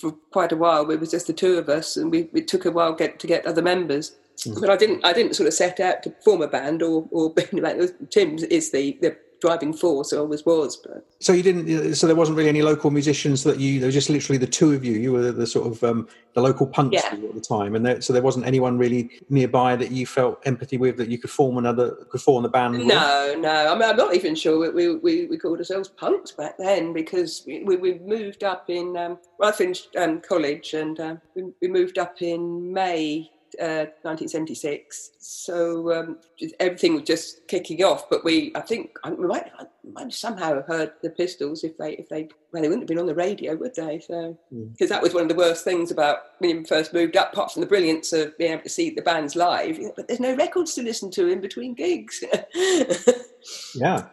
for 0.00 0.10
quite 0.32 0.50
a 0.50 0.56
while, 0.56 0.90
it 0.90 0.98
was 0.98 1.12
just 1.12 1.28
the 1.28 1.32
two 1.32 1.56
of 1.56 1.68
us, 1.68 1.96
and 1.96 2.10
we 2.10 2.28
it 2.34 2.48
took 2.48 2.64
a 2.64 2.72
while 2.72 2.92
get 2.94 3.20
to 3.20 3.28
get 3.28 3.46
other 3.46 3.62
members. 3.62 4.16
But 4.60 4.70
I 4.70 4.76
didn't. 4.76 5.04
I 5.04 5.12
didn't 5.12 5.36
sort 5.36 5.46
of 5.46 5.54
set 5.54 5.78
out 5.78 6.02
to 6.02 6.10
form 6.24 6.42
a 6.42 6.48
band 6.48 6.82
or 6.82 7.06
or 7.12 7.32
be 7.34 7.44
in 7.52 7.60
a 7.60 7.62
band. 7.62 7.94
Tim 8.10 8.38
is 8.50 8.72
the, 8.72 8.98
the 9.00 9.16
driving 9.40 9.72
force. 9.72 10.12
Always 10.12 10.44
was, 10.44 10.76
but 10.76 11.06
So 11.20 11.32
you 11.32 11.42
didn't. 11.42 11.94
So 11.94 12.06
there 12.06 12.16
wasn't 12.16 12.36
really 12.36 12.48
any 12.48 12.62
local 12.62 12.90
musicians 12.90 13.44
that 13.44 13.58
you. 13.58 13.78
There 13.80 13.86
was 13.86 13.94
just 13.94 14.10
literally 14.10 14.38
the 14.38 14.46
two 14.46 14.72
of 14.72 14.84
you. 14.84 14.92
You 14.92 15.12
were 15.12 15.32
the 15.32 15.46
sort 15.46 15.66
of 15.66 15.82
um, 15.84 16.08
the 16.34 16.40
local 16.40 16.66
punk 16.66 16.92
Yeah. 16.92 17.06
at 17.12 17.34
the 17.34 17.40
time, 17.40 17.74
and 17.74 17.84
there, 17.84 18.00
so 18.00 18.12
there 18.12 18.22
wasn't 18.22 18.46
anyone 18.46 18.78
really 18.78 19.10
nearby 19.28 19.76
that 19.76 19.90
you 19.90 20.06
felt 20.06 20.40
empathy 20.46 20.76
with 20.76 20.96
that 20.98 21.08
you 21.08 21.18
could 21.18 21.30
form 21.30 21.58
another 21.58 21.92
could 22.10 22.20
form 22.20 22.42
the 22.42 22.48
band. 22.48 22.78
with? 22.78 22.86
No, 22.86 23.34
no. 23.38 23.72
I 23.72 23.74
mean, 23.74 23.88
I'm 23.88 23.96
not 23.96 24.14
even 24.14 24.34
sure 24.34 24.72
we, 24.72 24.96
we, 24.96 25.26
we 25.26 25.36
called 25.38 25.58
ourselves 25.58 25.88
punks 25.88 26.32
back 26.32 26.56
then 26.58 26.92
because 26.92 27.42
we, 27.46 27.64
we, 27.64 27.76
we 27.76 27.98
moved 28.00 28.44
up 28.44 28.68
in, 28.68 28.96
um, 28.96 29.18
well, 29.38 29.48
I 29.50 29.52
finished 29.52 29.94
um, 29.96 30.20
college 30.20 30.74
and 30.74 30.98
uh, 31.00 31.16
we, 31.34 31.44
we 31.60 31.68
moved 31.68 31.98
up 31.98 32.20
in 32.22 32.72
May 32.72 33.30
uh, 33.60 33.86
1976. 34.02 35.12
So 35.18 35.92
um, 35.92 36.18
everything 36.60 36.94
was 36.94 37.04
just 37.04 37.46
kicking 37.48 37.82
off. 37.84 38.08
But 38.08 38.24
we, 38.24 38.52
I 38.54 38.60
think, 38.60 38.98
I, 39.04 39.10
we 39.10 39.26
might, 39.26 39.50
I 39.58 39.64
might 39.92 40.02
have 40.02 40.14
somehow 40.14 40.54
have 40.54 40.66
heard 40.66 40.92
the 41.02 41.10
Pistols 41.10 41.64
if 41.64 41.76
they, 41.78 41.92
if 41.92 42.08
they, 42.08 42.28
well, 42.52 42.62
they 42.62 42.68
wouldn't 42.68 42.82
have 42.82 42.88
been 42.88 42.98
on 42.98 43.06
the 43.06 43.14
radio, 43.14 43.54
would 43.56 43.74
they? 43.74 44.00
So 44.00 44.36
because 44.72 44.88
that 44.88 45.02
was 45.02 45.14
one 45.14 45.22
of 45.22 45.28
the 45.28 45.34
worst 45.34 45.64
things 45.64 45.90
about 45.90 46.18
when 46.38 46.50
you 46.50 46.64
first 46.64 46.92
moved 46.92 47.16
up, 47.16 47.32
apart 47.32 47.52
from 47.52 47.60
the 47.60 47.68
brilliance 47.68 48.12
of 48.12 48.36
being 48.38 48.52
able 48.52 48.62
to 48.62 48.68
see 48.68 48.90
the 48.90 49.02
bands 49.02 49.36
live. 49.36 49.78
But 49.96 50.08
there's 50.08 50.20
no 50.20 50.34
records 50.36 50.74
to 50.74 50.82
listen 50.82 51.10
to 51.12 51.28
in 51.28 51.40
between 51.40 51.74
gigs. 51.74 52.22
Yeah, 53.74 54.06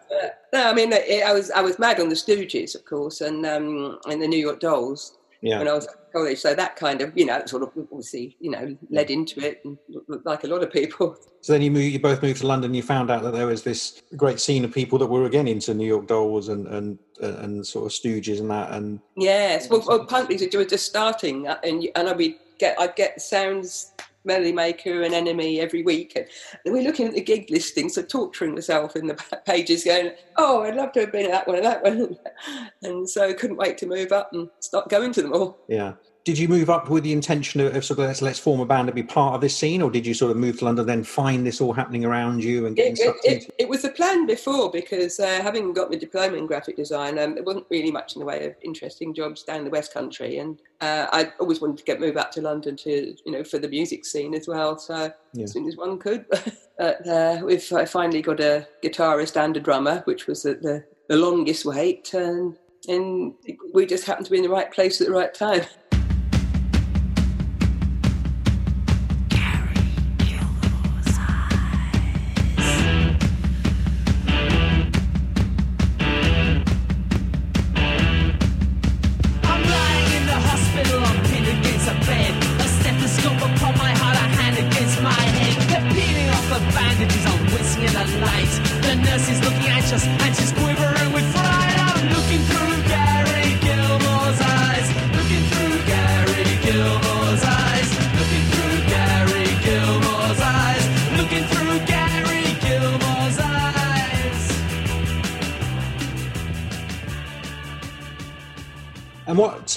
no, 0.51 0.69
I 0.69 0.73
mean, 0.73 0.93
it, 0.93 1.23
I 1.23 1.33
was 1.33 1.49
I 1.51 1.61
was 1.61 1.79
mad 1.79 1.99
on 1.99 2.09
the 2.09 2.15
Stooges, 2.15 2.75
of 2.75 2.85
course, 2.85 3.21
and 3.21 3.45
um, 3.45 3.97
and 4.05 4.21
the 4.21 4.27
New 4.27 4.37
York 4.37 4.59
Dolls 4.59 5.17
yeah. 5.43 5.59
when 5.59 5.67
I 5.67 5.73
was 5.73 5.85
at 5.85 6.11
college. 6.13 6.39
So 6.39 6.55
that 6.55 6.77
kind 6.77 7.01
of, 7.01 7.15
you 7.17 7.25
know, 7.25 7.45
sort 7.45 7.63
of 7.63 7.71
obviously, 7.91 8.37
you 8.39 8.49
know, 8.49 8.75
led 8.89 9.11
into 9.11 9.45
it, 9.45 9.61
and 9.65 9.77
like 10.23 10.45
a 10.45 10.47
lot 10.47 10.63
of 10.63 10.71
people. 10.71 11.17
So 11.43 11.51
then 11.51 11.61
you 11.61 11.71
moved, 11.71 11.91
you 11.91 11.99
both 11.99 12.21
moved 12.21 12.39
to 12.39 12.47
London. 12.47 12.73
You 12.73 12.81
found 12.81 13.11
out 13.11 13.21
that 13.23 13.33
there 13.33 13.47
was 13.47 13.63
this 13.63 14.01
great 14.15 14.39
scene 14.39 14.63
of 14.63 14.73
people 14.73 14.97
that 14.99 15.07
were 15.07 15.25
again 15.25 15.45
into 15.45 15.73
New 15.73 15.85
York 15.85 16.07
Dolls 16.07 16.47
and 16.47 16.65
and 16.67 16.97
and 17.19 17.67
sort 17.67 17.85
of 17.85 17.91
Stooges 17.91 18.39
and 18.39 18.49
that. 18.49 18.71
And 18.71 19.01
Yes, 19.17 19.67
well, 19.69 19.83
well 19.85 20.05
punk 20.05 20.29
music 20.29 20.53
was 20.53 20.67
just 20.67 20.85
starting, 20.85 21.49
uh, 21.49 21.59
and 21.65 21.85
and 21.97 22.07
I'd 22.07 22.35
get 22.59 22.79
I'd 22.79 22.95
get 22.95 23.21
sounds. 23.21 23.91
Melody 24.25 24.51
Maker 24.51 25.03
and 25.03 25.13
NME 25.13 25.59
every 25.59 25.83
week, 25.83 26.15
and 26.15 26.27
we're 26.65 26.83
looking 26.83 27.07
at 27.07 27.13
the 27.13 27.21
gig 27.21 27.49
listings, 27.49 27.95
so 27.95 28.01
torturing 28.01 28.53
myself 28.53 28.95
in 28.95 29.07
the 29.07 29.15
pages, 29.45 29.83
going, 29.83 30.11
"Oh, 30.37 30.63
I'd 30.63 30.75
love 30.75 30.91
to 30.93 31.01
have 31.01 31.11
been 31.11 31.25
at 31.25 31.31
that 31.31 31.47
one 31.47 31.57
and 31.57 31.65
that 31.65 31.83
one," 31.83 32.17
and 32.83 33.09
so 33.09 33.33
couldn't 33.33 33.57
wait 33.57 33.77
to 33.79 33.85
move 33.85 34.11
up 34.11 34.29
and 34.33 34.49
start 34.59 34.89
going 34.89 35.11
to 35.13 35.21
them 35.21 35.33
all. 35.33 35.59
yeah, 35.67 35.93
did 36.25 36.37
you 36.37 36.47
move 36.47 36.69
up 36.69 36.89
with 36.89 37.03
the 37.03 37.11
intention 37.11 37.59
of, 37.59 37.75
of 37.75 37.83
sort 37.83 37.99
of 37.99 38.05
let's, 38.05 38.21
let's 38.21 38.39
form 38.39 38.61
a 38.61 38.65
band 38.65 38.87
and 38.87 38.95
be 38.95 39.03
part 39.03 39.35
of 39.35 39.41
this 39.41 39.57
scene, 39.57 39.81
or 39.81 39.91
did 39.91 40.05
you 40.05 40.13
sort 40.13 40.31
of 40.31 40.37
move 40.37 40.59
to 40.59 40.65
London 40.65 40.85
then 40.85 41.03
find 41.03 41.45
this 41.45 41.59
all 41.59 41.73
happening 41.73 42.05
around 42.05 42.41
you 42.41 42.65
and 42.65 42.75
getting 42.77 42.93
It, 42.93 42.99
it, 42.99 43.05
sucked 43.05 43.25
into? 43.25 43.47
it, 43.47 43.55
it 43.59 43.69
was 43.69 43.81
the 43.81 43.89
plan 43.89 44.25
before 44.25 44.71
because 44.71 45.19
uh, 45.19 45.41
having 45.41 45.73
got 45.73 45.89
my 45.91 45.97
diploma 45.97 46.37
in 46.37 46.47
graphic 46.47 46.77
design, 46.77 47.19
um, 47.19 47.35
there 47.35 47.43
wasn't 47.43 47.65
really 47.69 47.91
much 47.91 48.15
in 48.15 48.21
the 48.21 48.25
way 48.25 48.45
of 48.45 48.55
interesting 48.61 49.13
jobs 49.13 49.43
down 49.43 49.65
the 49.65 49.69
West 49.69 49.93
Country, 49.93 50.37
and 50.37 50.61
uh, 50.79 51.07
I 51.11 51.33
always 51.41 51.59
wanted 51.59 51.77
to 51.79 51.83
get 51.83 51.99
moved 51.99 52.17
up 52.17 52.31
to 52.33 52.41
London 52.41 52.77
to 52.77 53.15
you 53.25 53.31
know 53.31 53.43
for 53.43 53.59
the 53.59 53.67
music 53.67 54.05
scene 54.05 54.33
as 54.33 54.47
well. 54.47 54.77
So 54.77 55.11
Yeah. 55.33 55.43
as 55.43 55.51
soon 55.51 55.67
as 55.67 55.75
one 55.75 55.99
could, 55.99 56.25
but 56.77 57.05
uh, 57.05 57.41
we've 57.43 57.71
I 57.73 57.83
finally 57.83 58.21
got 58.21 58.39
a 58.39 58.65
guitarist 58.81 59.35
and 59.35 59.57
a 59.57 59.59
drummer, 59.59 60.01
which 60.05 60.27
was 60.27 60.43
the, 60.43 60.53
the, 60.55 60.85
the 61.09 61.17
longest 61.17 61.65
wait, 61.65 62.13
and 62.13 62.57
and 62.87 63.33
we 63.73 63.85
just 63.85 64.05
happened 64.05 64.25
to 64.25 64.31
be 64.31 64.37
in 64.37 64.43
the 64.43 64.49
right 64.49 64.71
place 64.71 64.99
at 65.01 65.07
the 65.07 65.13
right 65.13 65.33
time. 65.33 65.61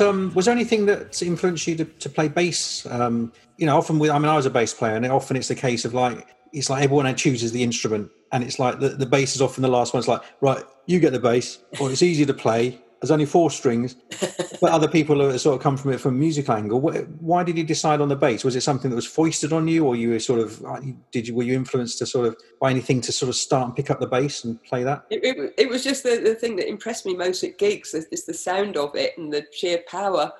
um, 0.00 0.32
was 0.34 0.46
there 0.46 0.54
anything 0.54 0.86
that 0.86 1.22
influenced 1.22 1.66
you 1.66 1.76
to, 1.76 1.84
to 1.84 2.08
play 2.08 2.28
bass? 2.28 2.86
Um, 2.86 3.32
you 3.58 3.66
know, 3.66 3.76
often 3.76 3.98
with 3.98 4.10
I 4.10 4.18
mean, 4.18 4.28
I 4.28 4.36
was 4.36 4.46
a 4.46 4.50
bass 4.50 4.74
player, 4.74 4.96
and 4.96 5.06
often 5.06 5.36
it's 5.36 5.48
the 5.48 5.54
case 5.54 5.84
of 5.84 5.94
like 5.94 6.26
it's 6.52 6.70
like 6.70 6.82
everyone 6.82 7.14
chooses 7.14 7.52
the 7.52 7.62
instrument, 7.62 8.10
and 8.32 8.42
it's 8.42 8.58
like 8.58 8.80
the, 8.80 8.90
the 8.90 9.06
bass 9.06 9.34
is 9.34 9.42
often 9.42 9.62
the 9.62 9.68
last 9.68 9.94
one. 9.94 9.98
It's 10.00 10.08
like 10.08 10.22
right, 10.40 10.62
you 10.86 11.00
get 11.00 11.12
the 11.12 11.20
bass, 11.20 11.58
or 11.80 11.90
it's 11.90 12.02
easy 12.02 12.26
to 12.26 12.34
play. 12.34 12.80
There's 13.00 13.10
only 13.10 13.26
four 13.26 13.50
strings, 13.50 13.94
but 14.60 14.72
other 14.72 14.88
people 14.88 15.20
are 15.22 15.36
sort 15.38 15.56
of 15.56 15.62
come 15.62 15.76
from 15.76 15.92
it 15.92 16.00
from 16.00 16.14
a 16.14 16.18
musical 16.18 16.54
angle. 16.54 16.80
Why 16.80 17.44
did 17.44 17.58
you 17.58 17.64
decide 17.64 18.00
on 18.00 18.08
the 18.08 18.16
bass? 18.16 18.42
Was 18.42 18.56
it 18.56 18.62
something 18.62 18.90
that 18.90 18.96
was 18.96 19.06
foisted 19.06 19.52
on 19.52 19.68
you, 19.68 19.86
or 19.86 19.96
you 19.96 20.10
were 20.10 20.18
sort 20.18 20.40
of 20.40 20.64
uh, 20.64 20.80
did 21.12 21.28
you 21.28 21.34
were 21.34 21.42
you 21.42 21.54
influenced 21.54 21.98
to 21.98 22.06
sort 22.06 22.26
of 22.26 22.36
by 22.60 22.70
anything 22.70 23.00
to 23.02 23.12
sort 23.12 23.28
of 23.28 23.36
start 23.36 23.66
and 23.66 23.76
pick 23.76 23.90
up 23.90 24.00
the 24.00 24.06
bass 24.06 24.44
and 24.44 24.62
play 24.62 24.82
that? 24.82 25.04
It, 25.10 25.20
it, 25.22 25.54
it 25.58 25.68
was 25.68 25.84
just 25.84 26.04
the, 26.04 26.16
the 26.16 26.34
thing 26.34 26.56
that 26.56 26.68
impressed 26.68 27.04
me 27.04 27.14
most 27.14 27.44
at 27.44 27.58
gigs 27.58 27.92
is, 27.94 28.06
is 28.06 28.24
the 28.24 28.34
sound 28.34 28.76
of 28.76 28.94
it 28.94 29.16
and 29.18 29.32
the 29.32 29.46
sheer 29.52 29.82
power 29.86 30.32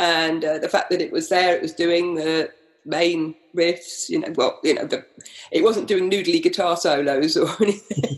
and 0.00 0.44
uh, 0.44 0.58
the 0.58 0.68
fact 0.68 0.90
that 0.90 1.02
it 1.02 1.12
was 1.12 1.28
there 1.28 1.54
it 1.54 1.62
was 1.62 1.72
doing 1.72 2.14
the 2.14 2.50
main 2.84 3.34
riffs 3.54 4.08
you 4.08 4.18
know 4.18 4.32
well 4.36 4.58
you 4.64 4.74
know 4.74 4.86
the, 4.86 5.04
it 5.50 5.62
wasn't 5.62 5.86
doing 5.86 6.10
noodly 6.10 6.42
guitar 6.42 6.76
solos 6.76 7.36
or 7.36 7.48
anything 7.60 8.16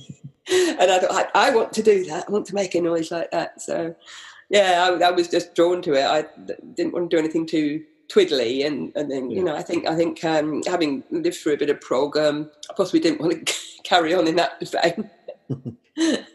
and 0.48 0.90
I 0.90 0.98
thought 0.98 1.30
I, 1.34 1.48
I 1.48 1.54
want 1.54 1.72
to 1.74 1.82
do 1.82 2.04
that. 2.06 2.26
I 2.28 2.32
want 2.32 2.46
to 2.46 2.54
make 2.54 2.74
a 2.74 2.80
noise 2.80 3.10
like 3.10 3.30
that. 3.30 3.60
So 3.60 3.94
yeah 4.50 4.88
I, 4.88 5.08
I 5.08 5.10
was 5.10 5.28
just 5.28 5.54
drawn 5.54 5.82
to 5.82 5.94
it. 5.94 6.04
I 6.04 6.26
didn't 6.74 6.92
want 6.92 7.10
to 7.10 7.16
do 7.16 7.18
anything 7.20 7.46
too 7.46 7.84
twiddly. 8.08 8.66
And 8.66 8.92
and 8.96 9.10
then 9.10 9.30
you 9.30 9.42
know 9.42 9.56
I 9.56 9.62
think 9.62 9.86
I 9.86 9.94
think 9.94 10.24
um, 10.24 10.62
having 10.66 11.04
lived 11.10 11.36
through 11.36 11.54
a 11.54 11.58
bit 11.58 11.70
of 11.70 11.80
prog 11.80 12.16
um, 12.16 12.50
I 12.70 12.74
possibly 12.74 13.00
didn't 13.00 13.20
want 13.20 13.46
to 13.46 13.54
carry 13.84 14.14
on 14.14 14.26
in 14.26 14.36
that 14.36 14.60
vein. 14.68 15.10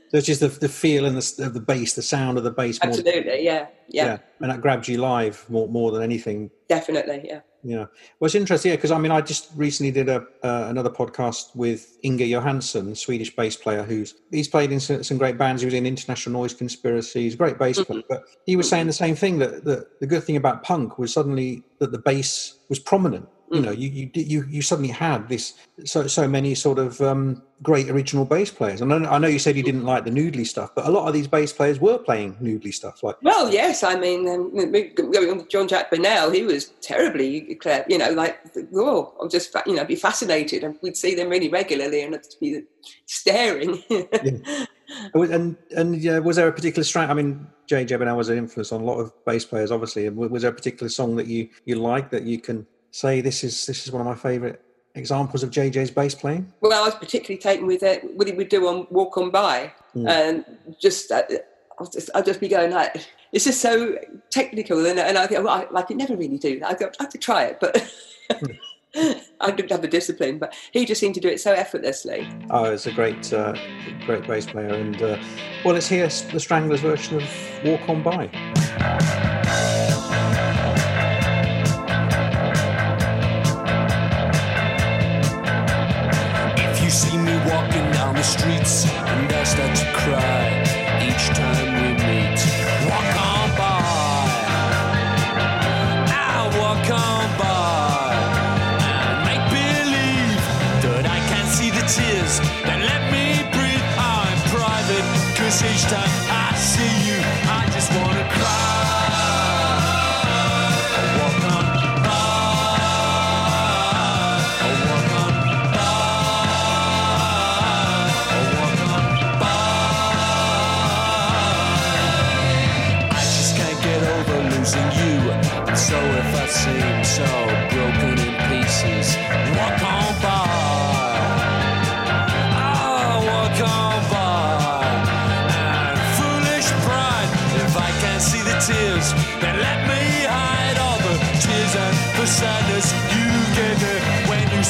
So 0.10 0.17
it's 0.17 0.28
just 0.28 0.39
the, 0.39 0.48
the 0.48 0.70
feel 0.70 1.06
and 1.06 1.17
the, 1.17 1.46
of 1.46 1.54
the 1.54 1.60
bass, 1.60 1.93
the 1.93 2.02
sound 2.02 2.38
of 2.38 2.46
the 2.46 2.52
bass, 2.52 2.82
more, 2.82 2.89
Absolutely, 2.89 3.43
yeah, 3.43 3.67
yeah, 3.89 4.20
and 4.39 4.52
that 4.52 4.62
grabs 4.62 4.88
you 4.88 5.00
live 5.00 5.46
more 5.50 5.67
more 5.67 5.91
than 5.91 6.02
anything. 6.02 6.50
definitely, 6.70 7.24
yeah. 7.26 7.41
Yeah, 7.63 7.86
well, 8.20 8.28
it's 8.28 8.36
interesting, 8.36 8.70
yeah, 8.70 8.76
because 8.76 8.91
I 8.91 8.98
mean, 8.98 9.12
I 9.12 9.20
just 9.20 9.50
recently 9.56 9.91
did 9.91 10.10
a 10.10 10.26
uh, 10.43 10.67
another 10.70 10.89
podcast 10.89 11.56
with 11.56 11.98
Inge 12.04 12.22
Johansson, 12.22 12.96
Swedish 12.96 13.36
bass 13.36 13.58
player, 13.58 13.84
who's 13.84 14.15
he's 14.32 14.48
played 14.48 14.72
in 14.72 14.80
some, 14.80 15.04
some 15.04 15.17
great 15.17 15.38
bands. 15.38 15.62
He 15.62 15.65
was 15.65 15.74
in 15.74 15.86
International 15.86 16.41
Noise 16.41 16.54
Conspiracy. 16.54 17.24
He's 17.24 17.34
a 17.34 17.38
great 17.38 17.58
bass 17.58 17.82
player, 17.84 18.04
but 18.08 18.24
he 18.46 18.56
was 18.56 18.70
saying 18.70 18.88
the 18.88 18.93
same 18.93 19.15
thing 19.15 19.39
that, 19.39 19.65
that 19.65 20.00
the 20.00 20.08
good 20.08 20.24
thing 20.24 20.36
about 20.36 20.63
punk 20.63 20.98
was 20.98 21.12
suddenly 21.12 21.63
that 21.80 21.91
the 21.91 22.00
bass 22.00 22.60
was 22.70 22.80
prominent. 22.80 23.28
You 23.50 23.62
know, 23.62 23.72
you 23.72 23.90
you 23.90 24.10
you 24.14 24.46
you 24.50 24.62
suddenly 24.62 24.92
had 24.92 25.30
this 25.30 25.54
so 25.86 26.06
so 26.08 26.28
many 26.28 26.54
sort 26.54 26.80
of 26.80 27.00
um, 27.00 27.42
great 27.64 27.90
original 27.90 28.26
bass 28.26 28.52
players. 28.52 28.82
And 28.82 28.94
I 28.94 28.98
know, 28.98 29.10
I 29.10 29.18
know 29.20 29.28
you 29.28 29.40
said 29.40 29.56
you 29.56 29.64
didn't 29.64 29.86
like 29.86 30.04
the 30.04 30.12
noodly 30.12 30.46
stuff, 30.46 30.76
but 30.76 30.86
a 30.86 30.92
lot 30.92 31.08
of 31.08 31.14
these 31.14 31.28
bass 31.28 31.54
players 31.54 31.80
were 31.80 31.98
playing 31.98 32.36
noodly 32.36 32.74
stuff. 32.74 33.04
Like, 33.04 33.16
Well, 33.22 33.52
yes, 33.52 33.84
I 33.84 33.96
mean, 33.96 34.28
um, 34.28 34.52
going 34.54 35.30
on 35.30 35.40
to 35.40 35.46
Jean-Jacques 35.48 35.92
Burnel, 35.92 36.32
he 36.32 36.44
was 36.44 36.74
terribly 36.82 37.56
clever. 37.56 37.86
You 37.88 38.00
know, 38.00 38.12
like, 38.12 38.38
oh, 38.76 39.14
I'll 39.20 39.30
just 39.30 39.56
you 39.66 39.76
know 39.76 39.86
be 39.86 39.96
fascinated, 39.96 40.64
and 40.64 40.78
we'd 40.82 40.98
see 40.98 41.16
them 41.16 41.30
really 41.30 41.50
regularly, 41.50 42.04
and 42.04 42.16
it'd 42.16 42.36
be 42.42 42.64
staring. 43.06 43.82
And 45.14 45.58
and 45.76 45.98
yeah, 45.98 46.20
was 46.20 46.38
there 46.38 46.48
a 46.48 46.52
particular 46.52 46.86
strand? 46.86 47.12
I 47.12 47.14
mean, 47.14 47.46
JJ 47.70 48.00
Burnel 48.00 48.16
was 48.16 48.30
an 48.30 48.38
influence 48.38 48.72
on 48.72 48.80
a 48.80 48.86
lot 48.86 49.00
of 49.00 49.12
bass 49.26 49.44
players, 49.44 49.70
obviously. 49.70 50.08
And 50.08 50.16
was 50.16 50.44
there 50.44 50.52
a 50.52 50.54
particular 50.54 50.90
song 50.90 51.18
that 51.18 51.28
you 51.28 51.50
you 51.66 51.76
like 51.76 52.10
that 52.12 52.24
you 52.24 52.40
can 52.40 52.66
say 52.98 53.22
this 53.22 53.44
is 53.44 53.66
this 53.68 53.86
is 53.86 53.92
one 53.92 54.02
of 54.02 54.08
my 54.08 54.16
favourite 54.16 54.60
examples 54.96 55.44
of 55.44 55.52
JJ's 55.52 55.92
bass 55.92 56.16
playing? 56.16 56.52
well, 56.62 56.82
I 56.82 56.86
was 56.86 56.96
particularly 56.96 57.38
taken 57.38 57.68
with 57.68 57.84
it. 57.84 58.04
What 58.16 58.28
he 58.28 58.34
would 58.34 58.50
do 58.50 58.68
on 58.68 58.88
Walk 58.90 59.18
On 59.18 59.30
By, 59.30 59.72
and 59.94 60.44
just 60.82 61.12
uh, 61.12 61.24
I'll 61.80 61.90
just 61.90 62.10
I'll 62.16 62.24
just 62.24 62.40
be 62.40 62.48
going 62.48 62.72
like. 62.72 63.08
It's 63.34 63.44
just 63.44 63.62
so 63.62 63.98
technical, 64.30 64.86
and, 64.86 64.98
and 64.98 65.18
I 65.18 65.28
think 65.28 65.44
well, 65.44 65.54
I, 65.54 65.80
I 65.80 65.82
could 65.82 65.98
never 65.98 66.16
really 66.16 66.38
do 66.38 66.60
that. 66.62 66.70
I 66.70 66.74
could, 66.76 66.96
I 67.00 67.06
could 67.06 67.22
try 67.22 67.44
it, 67.44 67.60
but 67.60 67.94
I 69.42 69.52
didn't 69.52 69.70
have 69.70 69.82
the 69.82 69.88
discipline. 69.88 70.40
But 70.40 70.56
he 70.72 70.86
just 70.86 71.02
seemed 71.02 71.16
to 71.16 71.22
do 71.22 71.28
it 71.28 71.42
so 71.42 71.52
effortlessly. 71.54 72.28
Oh, 72.50 72.64
it's 72.64 72.88
a 72.88 72.92
great 72.92 73.32
uh, 73.32 73.54
great 74.06 74.26
bass 74.26 74.48
player. 74.48 74.74
And 74.74 75.02
uh, 75.02 75.22
well, 75.64 75.74
let's 75.74 75.90
hear 75.90 76.08
the 76.08 76.40
Stranglers 76.40 76.82
version 76.82 77.18
of 77.18 77.30
Walk 77.66 77.88
On 77.90 78.02
By. 78.02 79.97
the 88.18 88.24
streets 88.24 88.86
and 88.88 89.32
I 89.32 89.44
start 89.44 89.76
to 89.78 89.86
cry 89.94 91.08
each 91.08 91.28
time. 91.38 91.67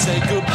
Say 0.08 0.20
goodbye. 0.22 0.47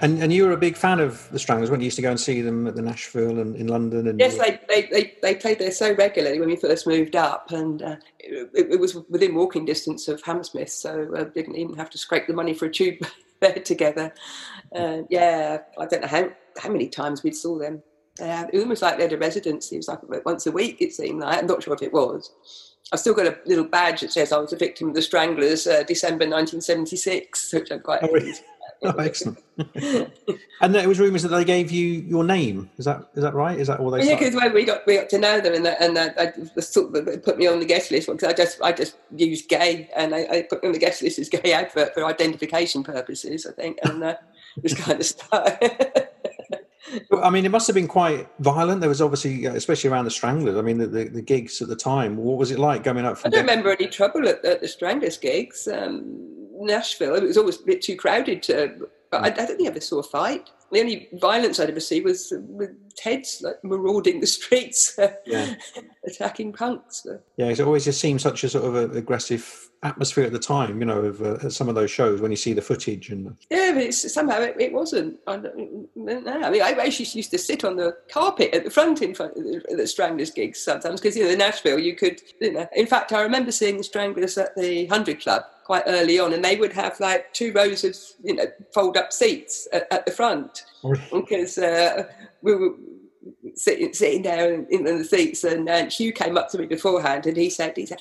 And 0.00 0.22
and 0.22 0.32
you 0.32 0.44
were 0.46 0.52
a 0.52 0.56
big 0.56 0.76
fan 0.76 1.00
of 1.00 1.28
the 1.30 1.38
Stranglers 1.38 1.70
when 1.70 1.80
you 1.80 1.86
used 1.86 1.96
to 1.96 2.02
go 2.02 2.10
and 2.10 2.20
see 2.20 2.40
them 2.40 2.66
at 2.66 2.76
the 2.76 2.82
Nashville 2.82 3.40
and 3.40 3.56
in 3.56 3.66
London. 3.66 4.06
And 4.06 4.18
Yes, 4.18 4.38
they, 4.38 4.60
they, 4.68 4.82
they, 4.86 5.14
they 5.22 5.34
played 5.34 5.58
there 5.58 5.72
so 5.72 5.92
regularly 5.94 6.38
when 6.38 6.48
we 6.48 6.56
first 6.56 6.86
moved 6.86 7.16
up, 7.16 7.50
and 7.50 7.82
uh, 7.82 7.96
it, 8.20 8.50
it 8.54 8.80
was 8.80 8.94
within 9.08 9.34
walking 9.34 9.64
distance 9.64 10.06
of 10.06 10.22
Hammersmith, 10.22 10.70
so 10.70 11.12
uh, 11.16 11.24
didn't 11.24 11.56
even 11.56 11.76
have 11.76 11.90
to 11.90 11.98
scrape 11.98 12.26
the 12.28 12.32
money 12.32 12.54
for 12.54 12.66
a 12.66 12.70
tube 12.70 12.98
fare 13.40 13.54
together. 13.54 14.12
Uh, 14.74 15.02
yeah, 15.10 15.58
I 15.78 15.86
don't 15.86 16.02
know 16.02 16.08
how, 16.08 16.30
how 16.58 16.70
many 16.70 16.88
times 16.88 17.22
we 17.22 17.32
saw 17.32 17.58
them. 17.58 17.82
Uh, 18.20 18.46
it 18.52 18.54
was 18.54 18.62
almost 18.64 18.82
like 18.82 18.96
they 18.96 19.04
had 19.04 19.12
a 19.12 19.18
residency. 19.18 19.76
It 19.76 19.78
was 19.78 19.88
like 19.88 20.24
once 20.24 20.46
a 20.46 20.52
week, 20.52 20.80
it 20.80 20.92
seemed 20.92 21.20
like. 21.20 21.38
I'm 21.38 21.46
not 21.46 21.62
sure 21.62 21.74
if 21.74 21.82
it 21.82 21.92
was. 21.92 22.32
I've 22.92 23.00
still 23.00 23.14
got 23.14 23.26
a 23.26 23.36
little 23.44 23.64
badge 23.64 24.00
that 24.00 24.12
says 24.12 24.32
I 24.32 24.38
was 24.38 24.52
a 24.52 24.56
victim 24.56 24.88
of 24.88 24.94
the 24.94 25.02
Stranglers, 25.02 25.66
uh, 25.66 25.82
December 25.82 26.24
1976, 26.24 27.52
which 27.52 27.70
I'm 27.70 27.80
quite 27.80 28.02
Oh? 28.02 28.18
Oh, 28.82 28.96
excellent. 28.98 29.38
and 30.60 30.74
there 30.74 30.88
was 30.88 31.00
rumours 31.00 31.22
that 31.22 31.30
they 31.30 31.44
gave 31.44 31.72
you 31.72 32.00
your 32.02 32.22
name. 32.22 32.70
Is 32.78 32.84
that 32.84 33.08
is 33.14 33.22
that 33.22 33.34
right? 33.34 33.58
Is 33.58 33.66
that 33.66 33.80
all 33.80 33.90
they? 33.90 34.06
Yeah, 34.06 34.16
because 34.16 34.36
when 34.36 34.52
we 34.54 34.64
got 34.64 34.86
we 34.86 34.96
got 34.96 35.08
to 35.10 35.18
know 35.18 35.40
them, 35.40 35.54
and 35.54 35.66
the, 35.66 35.82
and 35.82 35.96
the, 35.96 36.20
I 36.20 36.60
sort 36.60 36.94
of- 36.94 37.04
they 37.04 37.18
put 37.18 37.38
me 37.38 37.48
on 37.48 37.58
the 37.58 37.66
guest 37.66 37.90
list 37.90 38.08
because 38.08 38.28
I 38.28 38.32
just 38.32 38.62
I 38.62 38.72
just 38.72 38.96
used 39.16 39.48
gay, 39.48 39.90
and 39.96 40.14
I, 40.14 40.28
I 40.30 40.42
put 40.42 40.62
me 40.62 40.68
on 40.68 40.72
the 40.72 40.78
guest 40.78 41.02
list 41.02 41.18
as 41.18 41.28
Gaye 41.28 41.52
Advert 41.52 41.92
for 41.94 42.04
identification 42.04 42.84
purposes, 42.84 43.46
I 43.46 43.52
think, 43.52 43.78
and 43.82 44.04
uh, 44.04 44.16
this 44.62 44.74
kind 44.74 45.00
of 45.00 45.06
stuff. 45.14 45.58
I 47.22 47.30
mean, 47.30 47.44
it 47.44 47.50
must 47.50 47.66
have 47.66 47.74
been 47.74 47.88
quite 47.88 48.28
violent. 48.38 48.80
There 48.80 48.88
was 48.88 49.02
obviously, 49.02 49.44
especially 49.46 49.90
around 49.90 50.04
the 50.04 50.10
Stranglers. 50.10 50.56
I 50.56 50.62
mean, 50.62 50.78
the, 50.78 50.86
the, 50.86 51.04
the 51.04 51.22
gigs 51.22 51.60
at 51.60 51.68
the 51.68 51.76
time. 51.76 52.16
What 52.16 52.38
was 52.38 52.50
it 52.50 52.58
like 52.58 52.84
coming 52.84 53.04
up 53.04 53.18
I 53.24 53.28
don't 53.28 53.40
remember 53.40 53.70
any 53.70 53.88
trouble 53.88 54.26
at, 54.28 54.44
at 54.44 54.60
the 54.60 54.68
Stranglers 54.68 55.18
gigs. 55.18 55.68
Um, 55.68 56.37
Nashville, 56.66 57.14
it 57.14 57.22
was 57.22 57.36
always 57.38 57.60
a 57.60 57.64
bit 57.64 57.82
too 57.82 57.96
crowded 57.96 58.42
to. 58.44 58.88
But 59.10 59.22
I, 59.22 59.26
I 59.26 59.30
don't 59.30 59.56
think 59.56 59.68
I 59.68 59.70
ever 59.70 59.80
saw 59.80 60.00
a 60.00 60.02
fight. 60.02 60.50
The 60.70 60.80
only 60.80 61.08
violence 61.14 61.58
I'd 61.58 61.70
ever 61.70 61.80
see 61.80 62.02
was 62.02 62.30
with 62.36 62.70
Ted's 62.94 63.40
like 63.42 63.56
marauding 63.64 64.20
the 64.20 64.26
streets, 64.26 64.98
Yeah. 65.26 65.54
attacking 66.06 66.52
punks. 66.52 67.06
Yeah, 67.38 67.46
it 67.46 67.60
always 67.60 67.86
just 67.86 68.00
seemed 68.00 68.20
such 68.20 68.44
a 68.44 68.50
sort 68.50 68.64
of 68.66 68.74
a, 68.74 68.98
aggressive 68.98 69.67
atmosphere 69.82 70.24
at 70.24 70.32
the 70.32 70.38
time. 70.38 70.80
You 70.80 70.86
know, 70.86 71.00
of 71.00 71.22
uh, 71.22 71.50
some 71.50 71.68
of 71.68 71.74
those 71.74 71.90
shows 71.90 72.20
when 72.20 72.30
you 72.30 72.36
see 72.36 72.52
the 72.52 72.62
footage 72.62 73.10
and 73.10 73.36
Yeah, 73.50 73.72
but 73.74 73.82
it's, 73.82 74.12
somehow 74.12 74.40
it, 74.40 74.56
it 74.58 74.72
wasn't. 74.72 75.18
I 75.26 75.36
don't, 75.36 75.88
don't 75.94 76.24
know. 76.24 76.42
I 76.42 76.50
mean, 76.50 76.62
I 76.62 76.72
actually 76.72 77.06
used 77.06 77.30
to 77.30 77.38
sit 77.38 77.64
on 77.64 77.76
the 77.76 77.96
carpet 78.10 78.54
at 78.54 78.64
the 78.64 78.70
front 78.70 79.02
in 79.02 79.14
front 79.14 79.36
of 79.36 79.44
the, 79.44 79.76
the 79.76 79.86
Stranglers 79.86 80.30
gigs 80.30 80.60
sometimes 80.60 81.00
because 81.00 81.16
you 81.16 81.24
know, 81.24 81.30
in 81.30 81.38
Nashville 81.38 81.78
you 81.78 81.94
could, 81.94 82.20
you 82.40 82.52
know. 82.52 82.68
In 82.74 82.86
fact, 82.86 83.12
I 83.12 83.22
remember 83.22 83.52
seeing 83.52 83.76
the 83.76 83.84
Stranglers 83.84 84.36
at 84.38 84.56
the 84.56 84.86
Hundred 84.86 85.20
Club 85.20 85.44
quite 85.64 85.84
early 85.86 86.18
on, 86.18 86.32
and 86.32 86.44
they 86.44 86.56
would 86.56 86.72
have 86.72 86.98
like 86.98 87.32
two 87.32 87.52
rows 87.52 87.84
of 87.84 87.96
you 88.22 88.34
know 88.34 88.46
fold 88.72 88.96
up 88.96 89.12
seats 89.12 89.68
at, 89.72 89.86
at 89.92 90.06
the 90.06 90.12
front 90.12 90.64
because 91.12 91.58
uh, 91.58 92.04
we 92.42 92.54
were 92.54 92.74
sitting, 93.54 93.92
sitting 93.92 94.22
there 94.22 94.54
in, 94.54 94.66
in 94.70 94.84
the 94.84 95.04
seats, 95.04 95.44
and 95.44 95.68
uh, 95.68 95.86
Hugh 95.86 96.12
came 96.12 96.36
up 96.36 96.48
to 96.50 96.58
me 96.58 96.66
beforehand, 96.66 97.26
and 97.26 97.36
he 97.36 97.50
said, 97.50 97.76
he 97.76 97.86
said. 97.86 97.98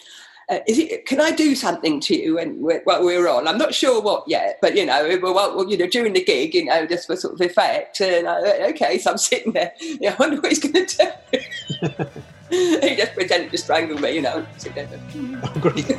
Uh, 0.50 0.60
is 0.66 0.80
it, 0.80 1.06
can 1.06 1.20
I 1.20 1.32
do 1.32 1.56
something 1.56 2.00
to 2.00 2.16
you 2.16 2.38
we 2.38 2.76
while 2.86 3.04
we're 3.04 3.28
on? 3.28 3.50
I'm 3.50 3.58
not 3.58 3.74
sure 3.74 4.02
what 4.02 4.24
yet, 4.28 4.60
but 4.62 4.78
you 4.78 4.86
know, 4.86 5.20
well, 5.22 5.34
well, 5.34 5.70
you 5.70 5.78
know, 5.78 5.88
during 5.88 6.14
the 6.14 6.24
gig, 6.24 6.54
you 6.54 6.64
know, 6.64 6.86
just 6.86 7.08
for 7.08 7.18
sort 7.18 7.34
of 7.34 7.42
effect. 7.42 8.00
And 8.00 8.30
I, 8.30 8.70
okay, 8.70 8.98
so 8.98 9.12
I'm 9.12 9.18
sitting 9.18 9.52
there. 9.54 9.74
Yeah, 10.00 10.14
I 10.14 10.16
wonder 10.20 10.40
what 10.40 10.52
he's 10.52 10.60
going 10.60 10.86
to 10.86 11.12
do. 11.32 12.06
he 12.50 12.96
just 12.96 13.14
pretended 13.14 13.52
to 13.52 13.58
strangle 13.58 13.98
me, 13.98 14.12
you 14.12 14.22
know. 14.22 14.46
oh, 14.66 15.60
great. 15.60 15.90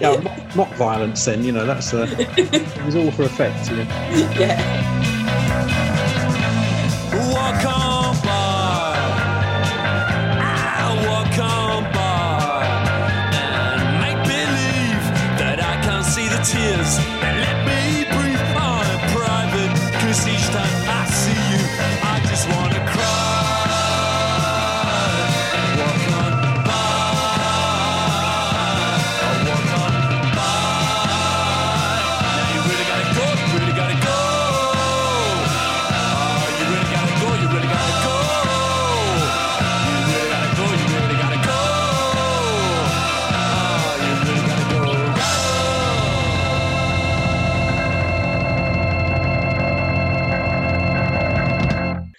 yeah, 0.00 0.20
mock, 0.22 0.56
mock 0.56 0.72
violence. 0.74 1.24
Then 1.24 1.44
you 1.44 1.52
know 1.52 1.66
that's 1.66 1.92
uh, 1.92 2.06
it 2.18 2.84
was 2.84 2.94
all 2.94 3.10
for 3.10 3.24
effect. 3.24 3.70
Yeah. 3.70 4.38
yeah. 4.38 6.08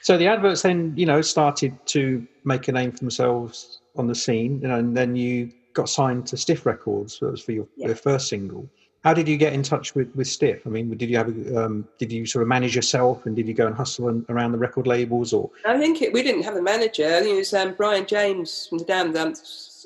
So 0.04 0.18
the 0.18 0.28
adverts 0.28 0.62
then, 0.64 0.94
you 0.98 1.06
know, 1.06 1.22
started 1.22 1.74
to 1.88 2.28
make 2.44 2.68
a 2.68 2.74
name 2.74 2.92
for 2.92 3.00
themselves 3.00 3.80
on 3.96 4.06
the 4.08 4.14
scene, 4.16 4.60
you 4.62 4.68
know, 4.68 4.76
and 4.78 4.96
then 4.96 5.16
you 5.16 5.50
got 5.74 5.88
signed 5.88 6.28
to 6.28 6.38
Stiff 6.38 6.66
Records. 6.66 7.20
That 7.20 7.32
was 7.32 7.42
for 7.42 7.54
your, 7.54 7.68
Yeah. 7.78 7.88
your 7.88 7.96
first 7.96 8.28
single. 8.28 8.70
How 9.06 9.14
did 9.14 9.28
you 9.30 9.38
get 9.38 9.54
in 9.54 9.64
touch 9.64 9.96
with, 9.96 10.14
with 10.14 10.28
Stiff? 10.28 10.66
I 10.66 10.70
mean, 10.70 10.90
did 10.98 11.10
you 11.10 11.18
have 11.18 11.30
a, 11.30 11.66
um, 11.66 11.88
did 12.00 12.12
you 12.12 12.26
sort 12.26 12.42
of 12.42 12.50
manage 12.50 12.76
yourself, 12.76 13.26
and 13.26 13.36
did 13.36 13.48
you 13.48 13.54
go 13.54 13.66
and 13.68 13.76
hustle 13.76 14.10
an- 14.10 14.26
around 14.30 14.52
the 14.52 14.58
record 14.58 14.88
labels, 14.88 15.32
or 15.34 15.50
I 15.66 15.78
think 15.78 16.02
it, 16.02 16.12
we 16.12 16.22
didn't 16.22 16.44
have 16.44 16.56
a 16.58 16.62
manager. 16.62 17.06
I 17.06 17.22
think 17.22 17.36
it 17.36 17.38
was 17.38 17.54
um, 17.54 17.74
Brian 17.74 18.06
James 18.06 18.68
from 18.68 18.78
the 18.80 18.86
Damned 18.86 19.14
Dumps 19.14 19.86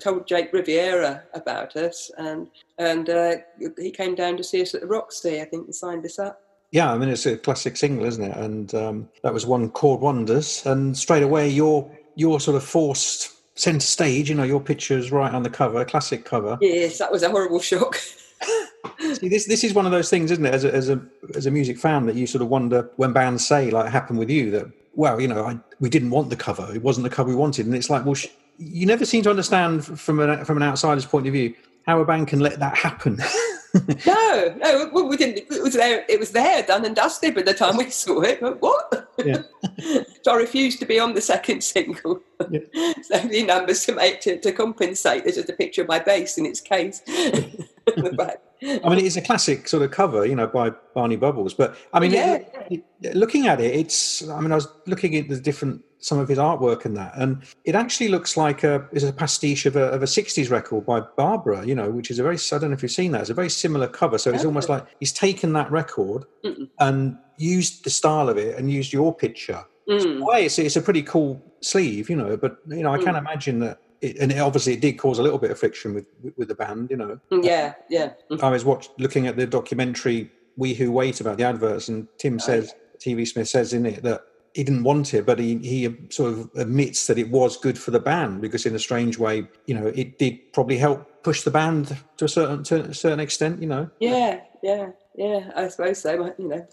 told 0.00 0.26
Jake 0.26 0.52
Riviera 0.52 1.22
about 1.34 1.74
us, 1.76 2.10
and 2.18 2.48
and 2.78 3.08
uh, 3.10 3.36
he 3.78 3.90
came 3.90 4.14
down 4.14 4.36
to 4.36 4.44
see 4.44 4.60
us 4.62 4.74
at 4.74 4.82
the 4.82 4.86
Roxy, 4.86 5.40
I 5.40 5.44
think, 5.46 5.66
and 5.66 5.74
signed 5.74 6.04
us 6.04 6.18
up. 6.18 6.40
Yeah, 6.70 6.92
I 6.92 6.98
mean 6.98 7.08
it's 7.08 7.26
a 7.26 7.36
classic 7.36 7.76
single, 7.76 8.04
isn't 8.04 8.22
it? 8.22 8.36
And 8.36 8.74
um, 8.74 9.08
that 9.22 9.32
was 9.32 9.46
one 9.46 9.70
chord 9.70 10.00
wonders. 10.00 10.64
And 10.66 10.96
straight 10.96 11.22
away, 11.22 11.48
you're 11.48 11.90
you're 12.14 12.40
sort 12.40 12.56
of 12.56 12.64
forced 12.64 13.34
centre 13.58 13.80
stage. 13.80 14.28
You 14.28 14.34
know, 14.34 14.42
your 14.42 14.60
picture's 14.60 15.10
right 15.10 15.32
on 15.32 15.42
the 15.42 15.50
cover, 15.50 15.84
classic 15.84 16.24
cover. 16.24 16.58
Yes, 16.60 16.98
that 16.98 17.10
was 17.10 17.22
a 17.22 17.30
horrible 17.30 17.60
shock. 17.60 17.96
See, 19.14 19.28
this 19.28 19.46
this 19.46 19.64
is 19.64 19.72
one 19.72 19.86
of 19.86 19.92
those 19.92 20.10
things, 20.10 20.30
isn't 20.30 20.44
it? 20.44 20.54
As 20.54 20.64
a 20.64 20.74
as 20.74 20.88
a 20.90 21.00
as 21.34 21.46
a 21.46 21.50
music 21.50 21.78
fan, 21.78 22.06
that 22.06 22.16
you 22.16 22.26
sort 22.26 22.42
of 22.42 22.48
wonder 22.48 22.90
when 22.96 23.12
bands 23.12 23.46
say, 23.46 23.70
like, 23.70 23.90
happened 23.90 24.18
with 24.18 24.30
you, 24.30 24.50
that 24.50 24.66
well, 24.94 25.20
you 25.20 25.28
know, 25.28 25.44
I, 25.44 25.58
we 25.80 25.88
didn't 25.88 26.10
want 26.10 26.28
the 26.28 26.36
cover. 26.36 26.68
It 26.74 26.82
wasn't 26.82 27.04
the 27.04 27.10
cover 27.10 27.28
we 27.28 27.36
wanted, 27.36 27.66
and 27.66 27.74
it's 27.74 27.88
like, 27.88 28.04
well, 28.04 28.14
sh- 28.14 28.28
you 28.58 28.84
never 28.84 29.04
seem 29.04 29.22
to 29.22 29.30
understand 29.30 29.84
from 29.84 30.20
an 30.20 30.44
from 30.44 30.56
an 30.58 30.62
outsider's 30.62 31.06
point 31.06 31.26
of 31.26 31.32
view 31.32 31.54
how 31.86 32.00
a 32.00 32.04
band 32.04 32.28
can 32.28 32.40
let 32.40 32.58
that 32.58 32.76
happen. 32.76 33.18
No, 34.06 34.54
no, 34.56 34.90
we, 34.92 35.02
we 35.02 35.16
didn't. 35.16 35.38
It 35.50 35.62
was 35.62 35.74
there. 35.74 36.04
It 36.08 36.18
was 36.18 36.30
there, 36.32 36.62
done 36.62 36.84
and 36.84 36.96
dusted 36.96 37.34
by 37.34 37.42
the 37.42 37.54
time 37.54 37.76
we 37.76 37.90
saw 37.90 38.20
it. 38.22 38.40
But 38.40 38.60
what? 38.62 39.10
Yeah. 39.18 39.42
so 40.22 40.32
I 40.32 40.36
refused 40.36 40.78
to 40.80 40.86
be 40.86 40.98
on 40.98 41.14
the 41.14 41.20
second 41.20 41.62
single. 41.62 42.20
Yeah. 42.50 42.60
so 43.02 43.22
many 43.24 43.42
numbers 43.42 43.84
to 43.86 43.92
make 43.92 44.20
to, 44.22 44.38
to 44.38 44.52
compensate. 44.52 45.24
There's 45.24 45.36
just 45.36 45.50
a 45.50 45.54
picture 45.54 45.82
of 45.82 45.88
my 45.88 45.98
bass 45.98 46.38
in 46.38 46.46
its 46.46 46.60
case. 46.60 47.00
the 47.06 48.14
back. 48.16 48.42
I 48.62 48.88
mean, 48.88 49.04
it's 49.04 49.16
a 49.16 49.22
classic 49.22 49.68
sort 49.68 49.82
of 49.82 49.90
cover, 49.90 50.26
you 50.26 50.34
know, 50.34 50.46
by 50.46 50.70
Barney 50.94 51.16
Bubbles. 51.16 51.54
But 51.54 51.76
I 51.92 52.00
mean, 52.00 52.12
Yeah. 52.12 52.34
it- 52.70 52.84
it- 53.02 53.14
looking 53.16 53.46
at 53.46 53.60
it, 53.60 53.74
it's. 53.74 54.28
I 54.28 54.40
mean, 54.40 54.52
I 54.52 54.56
was 54.56 54.68
looking 54.86 55.14
at 55.16 55.28
the 55.28 55.36
different 55.40 55.82
some 56.00 56.18
of 56.18 56.28
his 56.28 56.38
artwork 56.38 56.84
and 56.84 56.96
that, 56.96 57.12
and 57.16 57.42
it 57.64 57.74
actually 57.74 58.06
looks 58.08 58.36
like 58.36 58.62
a 58.62 58.86
is 58.92 59.02
a 59.04 59.12
pastiche 59.12 59.66
of 59.66 59.76
a 59.76 59.84
of 59.90 60.02
a 60.02 60.06
'60s 60.06 60.50
record 60.50 60.86
by 60.86 61.00
Barbara, 61.16 61.64
you 61.66 61.74
know, 61.74 61.90
which 61.90 62.10
is 62.10 62.18
a 62.18 62.22
very. 62.22 62.36
I 62.36 62.58
don't 62.58 62.70
know 62.70 62.74
if 62.74 62.82
you've 62.82 62.92
seen 62.92 63.12
that. 63.12 63.22
It's 63.22 63.30
a 63.30 63.34
very 63.34 63.50
similar 63.50 63.86
cover. 63.88 64.18
So 64.18 64.32
it's 64.32 64.44
almost 64.44 64.68
like 64.68 64.84
he's 65.00 65.12
taken 65.12 65.52
that 65.54 65.70
record 65.70 66.24
Mm-mm. 66.44 66.68
and 66.80 67.16
used 67.36 67.84
the 67.84 67.90
style 67.90 68.28
of 68.28 68.36
it 68.38 68.56
and 68.58 68.70
used 68.70 68.92
your 68.92 69.14
picture. 69.14 69.64
Mm. 69.88 70.20
A 70.20 70.24
way, 70.24 70.44
it's, 70.44 70.58
it's 70.58 70.76
a 70.76 70.82
pretty 70.82 71.02
cool 71.02 71.40
sleeve, 71.62 72.10
you 72.10 72.16
know. 72.16 72.36
But 72.36 72.58
you 72.68 72.82
know, 72.82 72.92
I 72.92 72.98
can 72.98 73.16
imagine 73.16 73.60
that. 73.60 73.78
It, 74.00 74.16
and 74.18 74.30
it, 74.30 74.38
obviously, 74.38 74.74
it 74.74 74.80
did 74.80 74.98
cause 74.98 75.18
a 75.18 75.22
little 75.22 75.38
bit 75.38 75.50
of 75.50 75.58
friction 75.58 75.94
with 75.94 76.06
with, 76.36 76.48
the 76.48 76.54
band, 76.54 76.90
you 76.90 76.96
know. 76.96 77.20
Mm, 77.30 77.44
yeah, 77.44 77.74
yeah. 77.88 78.12
I 78.42 78.50
was 78.50 78.64
watch, 78.64 78.88
looking 78.98 79.26
at 79.26 79.36
the 79.36 79.46
documentary 79.46 80.30
We 80.56 80.74
Who 80.74 80.92
Wait 80.92 81.20
about 81.20 81.38
the 81.38 81.44
adverts, 81.44 81.88
and 81.88 82.06
Tim 82.18 82.34
oh, 82.34 82.38
says, 82.38 82.74
TV 82.98 83.26
Smith 83.26 83.48
says 83.48 83.72
in 83.72 83.86
it 83.86 84.02
that 84.02 84.22
he 84.54 84.64
didn't 84.64 84.82
want 84.82 85.14
it, 85.14 85.26
but 85.26 85.38
he, 85.38 85.58
he 85.58 85.94
sort 86.10 86.32
of 86.32 86.50
admits 86.56 87.06
that 87.06 87.18
it 87.18 87.30
was 87.30 87.56
good 87.56 87.78
for 87.78 87.90
the 87.90 88.00
band 88.00 88.40
because, 88.40 88.66
in 88.66 88.74
a 88.74 88.78
strange 88.78 89.18
way, 89.18 89.46
you 89.66 89.74
know, 89.74 89.86
it 89.88 90.18
did 90.18 90.52
probably 90.52 90.78
help 90.78 91.22
push 91.22 91.42
the 91.42 91.50
band 91.50 91.96
to 92.16 92.24
a 92.24 92.28
certain 92.28 92.62
to 92.64 92.80
a 92.84 92.94
certain 92.94 93.20
extent, 93.20 93.60
you 93.60 93.68
know. 93.68 93.90
Yeah, 94.00 94.40
yeah, 94.62 94.90
yeah. 95.16 95.50
I 95.54 95.68
suppose 95.68 96.00
so. 96.00 96.34
You 96.38 96.48
know, 96.48 96.66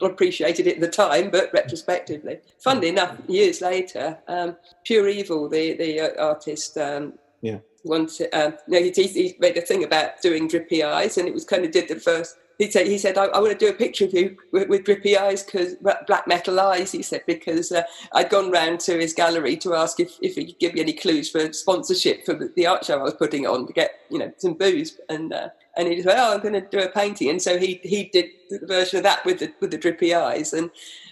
not 0.00 0.10
appreciated 0.12 0.66
it 0.66 0.76
at 0.76 0.80
the 0.80 0.88
time, 0.88 1.30
but 1.30 1.50
retrospectively, 1.52 2.38
funnily 2.58 2.88
enough, 2.88 3.18
years 3.28 3.60
later, 3.60 4.18
um, 4.28 4.56
Pure 4.84 5.08
Evil, 5.08 5.48
the 5.48 5.74
the 5.74 6.00
uh, 6.00 6.24
artist, 6.28 6.76
um, 6.78 7.14
Yeah. 7.42 7.58
wanted. 7.84 8.34
Um, 8.34 8.54
no, 8.66 8.78
he, 8.78 8.90
he, 8.90 9.06
he 9.06 9.36
made 9.38 9.56
a 9.56 9.62
thing 9.62 9.84
about 9.84 10.20
doing 10.22 10.48
drippy 10.48 10.82
eyes, 10.82 11.18
and 11.18 11.28
it 11.28 11.34
was 11.34 11.44
kind 11.44 11.64
of 11.64 11.70
did 11.70 11.88
the 11.88 11.96
first. 11.96 12.36
He 12.58 12.68
said, 12.70 12.88
"He 12.88 12.98
said 12.98 13.16
I, 13.16 13.26
I 13.26 13.38
want 13.38 13.56
to 13.56 13.66
do 13.66 13.70
a 13.70 13.76
picture 13.76 14.06
of 14.06 14.12
you 14.12 14.36
with, 14.52 14.68
with 14.68 14.84
drippy 14.84 15.16
eyes 15.16 15.44
because 15.44 15.76
black 16.06 16.26
metal 16.26 16.58
eyes." 16.58 16.90
He 16.90 17.02
said 17.02 17.22
because 17.26 17.70
uh, 17.70 17.82
I'd 18.12 18.30
gone 18.30 18.50
round 18.50 18.80
to 18.80 18.98
his 18.98 19.14
gallery 19.14 19.56
to 19.58 19.74
ask 19.76 20.00
if, 20.00 20.16
if 20.20 20.34
he 20.34 20.46
could 20.46 20.58
give 20.58 20.74
me 20.74 20.80
any 20.80 20.92
clues 20.92 21.30
for 21.30 21.52
sponsorship 21.52 22.24
for 22.26 22.34
the, 22.34 22.52
the 22.56 22.66
art 22.66 22.84
show 22.84 22.98
I 22.98 23.02
was 23.02 23.14
putting 23.14 23.46
on 23.46 23.66
to 23.68 23.72
get 23.72 23.92
you 24.10 24.18
know 24.18 24.32
some 24.38 24.54
booze 24.54 24.98
and 25.08 25.32
uh, 25.32 25.50
and 25.76 25.88
he 25.88 26.02
went, 26.02 26.18
"Oh, 26.18 26.34
I'm 26.34 26.40
going 26.40 26.54
to 26.54 26.60
do 26.60 26.80
a 26.80 26.88
painting," 26.88 27.30
and 27.30 27.40
so 27.40 27.58
he 27.58 27.80
he 27.82 28.04
did 28.04 28.26
the 28.50 28.66
version 28.66 28.98
of 28.98 29.02
that 29.04 29.24
with 29.24 29.40
the 29.40 29.52
with 29.60 29.70
the 29.70 29.78
drippy 29.78 30.14
eyes 30.14 30.52
and. 30.52 30.70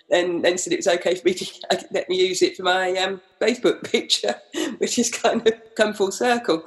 And 0.08 0.44
then 0.44 0.56
said 0.56 0.72
it 0.72 0.76
was 0.76 0.86
okay 0.86 1.16
for 1.16 1.22
me 1.24 1.34
to 1.34 1.88
let 1.90 2.08
me 2.08 2.28
use 2.28 2.40
it 2.40 2.56
for 2.56 2.62
my 2.62 2.92
um, 2.92 3.20
Facebook 3.42 3.82
picture, 3.90 4.36
which 4.78 4.94
has 4.94 5.10
kind 5.10 5.44
of 5.44 5.52
come 5.74 5.94
full 5.94 6.12
circle. 6.12 6.62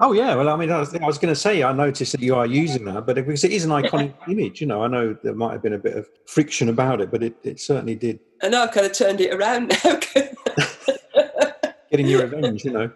Oh 0.00 0.10
yeah, 0.12 0.34
well, 0.34 0.48
I 0.48 0.56
mean, 0.56 0.72
I 0.72 0.80
was, 0.80 0.92
I 0.96 1.06
was 1.06 1.16
going 1.16 1.32
to 1.32 1.38
say 1.38 1.62
I 1.62 1.72
noticed 1.72 2.10
that 2.10 2.20
you 2.20 2.34
are 2.34 2.46
using 2.46 2.86
that, 2.86 3.06
but 3.06 3.14
because 3.14 3.44
it 3.44 3.52
is 3.52 3.64
an 3.64 3.70
iconic 3.70 4.14
image, 4.28 4.60
you 4.60 4.66
know, 4.66 4.82
I 4.82 4.88
know 4.88 5.16
there 5.22 5.32
might 5.32 5.52
have 5.52 5.62
been 5.62 5.74
a 5.74 5.78
bit 5.78 5.96
of 5.96 6.08
friction 6.26 6.68
about 6.68 7.00
it, 7.00 7.12
but 7.12 7.22
it, 7.22 7.36
it 7.44 7.60
certainly 7.60 7.94
did 7.94 8.18
and 8.42 8.54
I've 8.54 8.72
kind 8.72 8.86
of 8.86 8.92
turned 8.92 9.20
it 9.20 9.34
around 9.34 9.76
now. 9.84 10.00
getting 11.90 12.06
your 12.06 12.22
revenge, 12.22 12.64
you 12.64 12.70
know. 12.70 12.90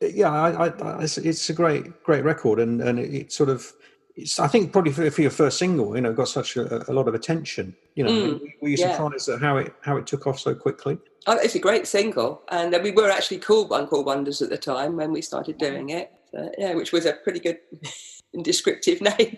Yeah, 0.00 0.30
I, 0.30 0.50
I, 0.50 0.66
I, 0.68 1.02
it's, 1.02 1.18
it's 1.18 1.50
a 1.50 1.52
great, 1.52 2.02
great 2.02 2.24
record, 2.24 2.58
and 2.58 2.80
and 2.80 2.98
it, 2.98 3.14
it 3.14 3.32
sort 3.32 3.50
of, 3.50 3.70
it's 4.16 4.38
I 4.38 4.48
think 4.48 4.72
probably 4.72 4.92
for, 4.92 5.10
for 5.10 5.20
your 5.22 5.30
first 5.30 5.58
single, 5.58 5.94
you 5.94 6.00
know, 6.00 6.12
got 6.12 6.28
such 6.28 6.56
a, 6.56 6.90
a 6.90 6.94
lot 6.94 7.06
of 7.06 7.14
attention. 7.14 7.76
You 7.96 8.04
know, 8.04 8.10
Mm, 8.10 8.40
were 8.62 8.68
you 8.68 8.76
yeah. 8.78 8.92
surprised 8.92 9.28
at 9.28 9.40
how 9.40 9.58
it 9.58 9.74
how 9.82 9.96
it 9.98 10.06
took 10.06 10.26
off 10.26 10.40
so 10.40 10.54
quickly? 10.54 10.98
Oh, 11.26 11.36
it's 11.38 11.54
a 11.54 11.58
great 11.58 11.86
single, 11.86 12.42
and 12.50 12.74
uh, 12.74 12.80
we 12.82 12.92
were 12.92 13.10
actually 13.10 13.38
called 13.38 13.68
One 13.68 13.86
Chord 13.86 14.06
Wonders 14.06 14.40
at 14.40 14.48
the 14.48 14.56
time 14.58 14.96
when 14.96 15.12
we 15.12 15.20
started 15.20 15.58
doing 15.58 15.90
it. 15.90 16.10
So, 16.30 16.50
yeah, 16.56 16.74
which 16.74 16.92
was 16.92 17.04
a 17.06 17.14
pretty 17.14 17.40
good 17.40 17.58
and 18.32 18.44
descriptive 18.44 19.00
name. 19.00 19.36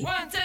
One, 0.00 0.30
two, 0.30 0.38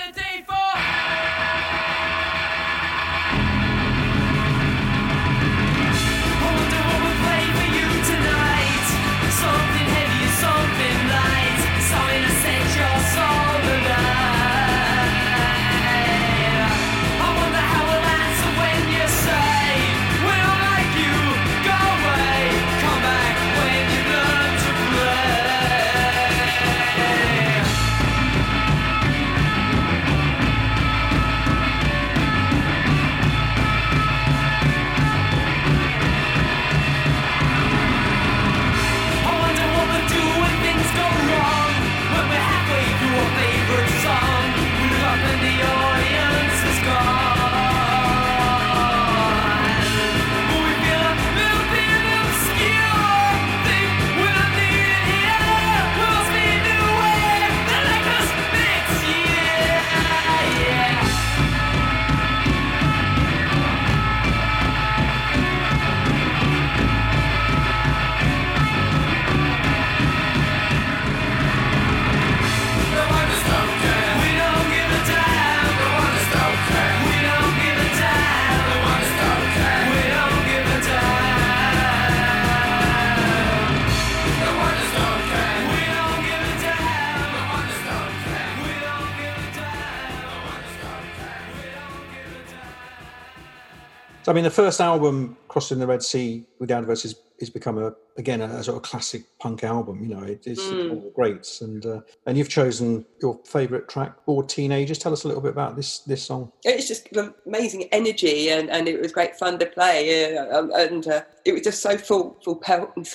I 94.27 94.33
mean, 94.33 94.43
the 94.43 94.49
first 94.51 94.81
album, 94.81 95.37
Crossing 95.47 95.79
the 95.79 95.87
Red 95.87 96.03
Sea 96.03 96.45
with 96.59 96.69
the 96.69 96.75
Adverts, 96.75 97.05
is, 97.05 97.15
is 97.39 97.49
become 97.49 97.77
a 97.77 97.93
again 98.17 98.41
a, 98.41 98.63
sort 98.63 98.77
of 98.77 98.83
classic 98.83 99.23
punk 99.39 99.63
album. 99.63 100.01
You 100.01 100.15
know, 100.15 100.23
it, 100.23 100.45
it's 100.45 100.67
Mm. 100.67 100.89
all 100.91 101.01
the 101.01 101.11
greats, 101.11 101.61
and 101.61 101.85
uh, 101.85 102.01
and 102.25 102.37
you've 102.37 102.49
chosen 102.49 103.05
your 103.21 103.39
favourite 103.45 103.87
track, 103.87 104.25
"Bored 104.25 104.49
Teenagers." 104.49 104.97
Tell 104.97 105.13
us 105.13 105.23
a 105.23 105.27
little 105.27 105.41
bit 105.41 105.51
about 105.51 105.75
this 105.75 105.99
this 105.99 106.23
song. 106.23 106.51
it's 106.65 106.87
just 106.87 107.07
amazing 107.45 107.83
energy 107.91 108.49
and, 108.49 108.69
and 108.69 108.87
it 108.87 108.99
was 108.99 109.11
great 109.11 109.35
fun 109.37 109.57
to 109.59 109.65
play 109.65 110.35
uh, 110.35 110.57
um, 110.59 110.71
and 110.75 111.07
uh, 111.07 111.21
it 111.45 111.53
was 111.53 111.61
just 111.61 111.81
so 111.81 111.97
full 111.97 112.37
full 112.43 112.55
pelt 112.55 112.89
and 112.97 113.05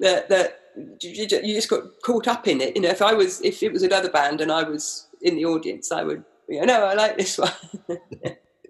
that, 0.00 0.28
that 0.28 0.60
you 1.00 1.26
just 1.28 1.68
got 1.68 1.82
caught 2.02 2.26
up 2.26 2.48
in 2.48 2.60
it 2.60 2.74
you 2.74 2.82
know 2.82 2.88
if 2.88 3.02
I 3.02 3.12
was 3.14 3.40
if 3.42 3.62
it 3.62 3.72
was 3.72 3.82
another 3.82 4.10
band 4.10 4.40
and 4.40 4.50
I 4.50 4.62
was 4.62 5.06
in 5.20 5.36
the 5.36 5.44
audience 5.44 5.92
I 5.92 6.02
would 6.02 6.24
you 6.48 6.60
know 6.60 6.66
no 6.66 6.86
I 6.86 6.94
like 6.94 7.16
this 7.18 7.38
one 7.38 7.52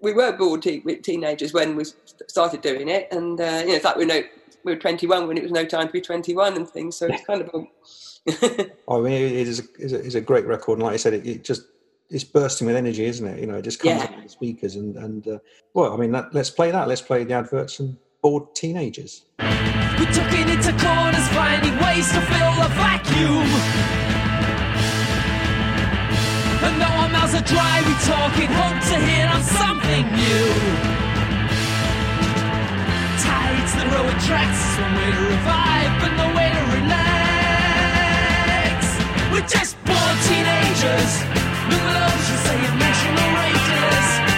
we 0.03 0.13
were 0.13 0.31
bored 0.33 0.61
te- 0.61 0.81
with 0.85 1.01
teenagers 1.01 1.53
when 1.53 1.75
we 1.75 1.83
started 2.27 2.61
doing 2.61 2.89
it 2.89 3.07
and 3.11 3.39
uh, 3.41 3.61
you 3.61 3.67
know 3.69 3.73
it's 3.73 3.85
like 3.85 3.95
we 3.95 4.05
know 4.05 4.21
we 4.63 4.73
were 4.73 4.79
21 4.79 5.27
when 5.27 5.37
it 5.37 5.43
was 5.43 5.51
no 5.51 5.65
time 5.65 5.87
to 5.87 5.93
be 5.93 6.01
21 6.01 6.55
and 6.55 6.69
things 6.69 6.95
so 6.97 7.07
it's 7.07 7.25
kind 7.25 7.41
of 7.41 7.49
a 7.53 7.63
I 8.89 8.99
mean, 8.99 9.11
it 9.11 9.47
is 9.47 9.59
a, 9.59 9.63
is 9.79 9.91
a, 9.91 9.99
is 9.99 10.15
a 10.15 10.21
great 10.21 10.45
record, 10.45 10.75
and 10.77 10.83
like 10.83 10.93
I 10.93 10.95
said, 10.95 11.13
it, 11.13 11.27
it 11.27 11.43
just 11.43 11.63
it's 12.09 12.23
bursting 12.23 12.67
with 12.67 12.77
energy, 12.77 13.03
isn't 13.03 13.27
it? 13.27 13.37
You 13.37 13.47
know, 13.47 13.55
it 13.55 13.63
just 13.63 13.81
comes 13.81 13.97
Yeah. 14.01 14.03
out 14.03 14.17
of 14.17 14.23
the 14.23 14.29
speakers, 14.29 14.75
and 14.77 14.95
and 14.95 15.27
uh, 15.27 15.39
well, 15.73 15.91
I 15.93 15.97
mean, 15.97 16.13
that, 16.13 16.33
let's 16.33 16.49
play 16.49 16.71
that. 16.71 16.87
Let's 16.87 17.01
play 17.01 17.25
the 17.25 17.33
adverts 17.33 17.81
and 17.81 17.97
bored 18.21 18.55
teenagers. 18.55 19.25
We're 19.39 20.05
tucking 20.13 20.47
into 20.47 20.71
corners, 20.81 21.27
finding 21.35 21.75
ways 21.83 22.07
to 22.13 22.21
fill 22.21 22.55
the 22.63 22.69
vacuum. 22.79 24.12
Words 27.33 27.51
are 27.51 27.53
dry, 27.55 27.81
we 27.87 27.93
talk 28.05 28.37
and 28.37 28.53
hope 28.53 28.79
to 28.91 28.97
hear 29.07 29.27
of 29.33 29.41
something 29.41 30.05
new. 30.13 30.47
Tides 33.25 33.73
that 33.73 33.87
row 33.89 34.05
attracts 34.05 34.61
us 34.61 34.77
way 34.93 35.09
to 35.09 35.21
revive, 35.33 35.91
but 36.01 36.11
no 36.13 36.27
way 36.37 36.49
to 36.53 36.61
relax. 36.77 36.93
We're 39.33 39.49
just 39.49 39.73
born 39.83 40.15
teenagers, 40.29 41.11
with 41.69 41.83
loads 41.95 42.25
you 42.29 42.37
say 42.45 42.57
emotional 42.69 43.29
rages. 43.41 44.32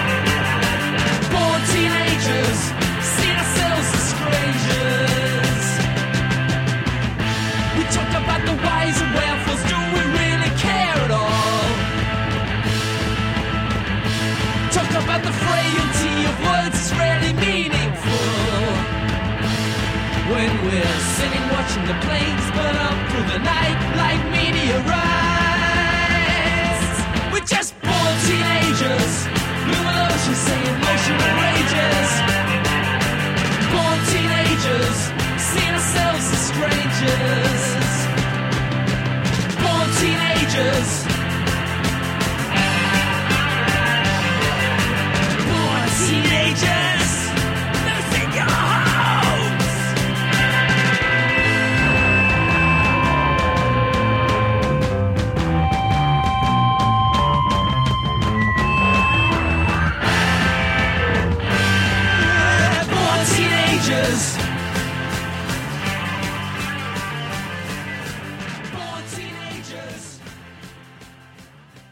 We're 20.66 21.00
sitting 21.16 21.46
watching 21.52 21.86
the 21.86 21.94
planes 22.02 22.50
burn 22.58 22.76
up 22.76 23.12
through 23.12 23.28
the 23.34 23.38
night 23.38 23.78
like 23.98 24.32
meteorites. 24.32 25.15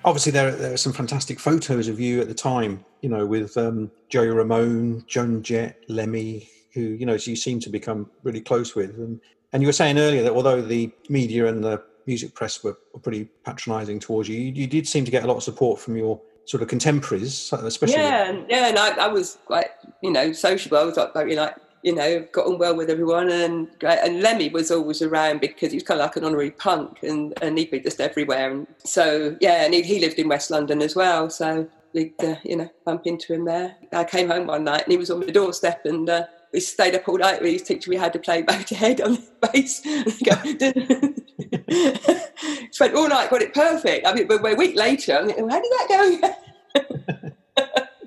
Obviously, 0.05 0.31
there, 0.31 0.51
there 0.51 0.73
are 0.73 0.77
some 0.77 0.93
fantastic 0.93 1.39
photos 1.39 1.87
of 1.87 1.99
you 1.99 2.19
at 2.19 2.27
the 2.27 2.33
time, 2.33 2.83
you 3.01 3.09
know, 3.09 3.25
with 3.25 3.55
um, 3.57 3.89
Joey 4.09 4.27
Ramone, 4.27 5.03
Joan 5.07 5.41
Jett, 5.41 5.79
Lemmy, 5.87 6.49
who, 6.73 6.81
you 6.81 7.05
know, 7.05 7.13
you 7.13 7.35
seem 7.35 7.59
to 7.61 7.69
become 7.69 8.09
really 8.23 8.41
close 8.41 8.75
with. 8.75 8.97
And, 8.97 9.21
and 9.53 9.61
you 9.61 9.67
were 9.67 9.73
saying 9.73 9.97
earlier 9.97 10.23
that 10.23 10.33
although 10.33 10.61
the 10.61 10.91
media 11.09 11.47
and 11.47 11.63
the 11.63 11.81
music 12.05 12.33
press 12.33 12.63
were, 12.63 12.77
pretty 13.01 13.25
patronising 13.43 13.99
towards 13.99 14.29
you, 14.29 14.39
you, 14.39 14.51
you 14.51 14.67
did 14.67 14.87
seem 14.87 15.05
to 15.05 15.11
get 15.11 15.23
a 15.23 15.27
lot 15.27 15.37
of 15.37 15.43
support 15.43 15.79
from 15.79 15.95
your 15.95 16.19
sort 16.45 16.61
of 16.61 16.69
contemporaries, 16.69 17.51
especially. 17.53 17.95
Yeah, 17.95 18.41
yeah, 18.49 18.67
and 18.67 18.77
I, 18.77 19.05
I 19.05 19.07
was 19.07 19.39
quite, 19.45 19.67
you 20.01 20.11
know, 20.11 20.31
sociable. 20.33 20.77
I 20.77 20.83
was 20.83 20.97
like, 20.97 21.13
very, 21.13 21.35
like, 21.35 21.55
you 21.83 21.93
know, 21.93 22.25
got 22.31 22.47
on 22.47 22.57
well 22.57 22.75
with 22.75 22.89
everyone, 22.89 23.29
and. 23.29 23.67
And 23.83 24.21
Lemmy 24.21 24.49
was 24.49 24.71
always 24.71 25.01
around 25.01 25.41
because 25.41 25.71
he 25.71 25.77
was 25.77 25.83
kind 25.83 25.99
of 25.99 26.05
like 26.05 26.15
an 26.15 26.23
honorary 26.23 26.51
punk, 26.51 26.99
and 27.03 27.33
and 27.41 27.57
he'd 27.57 27.71
be 27.71 27.79
just 27.79 27.99
everywhere. 28.01 28.51
And 28.51 28.67
so, 28.83 29.35
yeah, 29.41 29.65
and 29.65 29.73
he, 29.73 29.81
he 29.81 29.99
lived 29.99 30.19
in 30.19 30.29
West 30.29 30.49
London 30.49 30.81
as 30.81 30.95
well, 30.95 31.29
so 31.29 31.67
we'd, 31.93 32.13
uh, 32.23 32.35
you 32.43 32.55
know, 32.55 32.69
bump 32.85 33.05
into 33.05 33.33
him 33.33 33.43
there. 33.45 33.75
I 33.91 34.05
came 34.05 34.29
home 34.29 34.47
one 34.47 34.63
night, 34.63 34.83
and 34.83 34.91
he 34.91 34.97
was 34.97 35.11
on 35.11 35.19
the 35.19 35.31
doorstep, 35.31 35.85
and. 35.85 36.09
Uh, 36.09 36.25
we 36.53 36.59
stayed 36.59 36.93
up 36.93 37.09
all 37.09 37.17
night 37.17 37.41
with 37.41 37.51
his 37.51 37.63
teacher. 37.63 37.89
We 37.89 37.97
had 37.97 38.13
to 38.13 38.19
play 38.19 38.43
Motorhead 38.43 39.03
on 39.03 39.15
the 39.15 39.23
bass. 39.41 39.81
Spent 42.71 42.95
all 42.95 43.09
night, 43.09 43.31
got 43.31 43.41
it 43.41 43.55
perfect. 43.55 44.05
I 44.05 44.13
mean, 44.13 44.27
but 44.27 44.45
a 44.45 44.55
week 44.55 44.75
later, 44.75 45.17
I'm 45.17 45.29
how 45.49 45.59
did 45.59 45.71
that 45.71 46.37
go? 46.75 46.83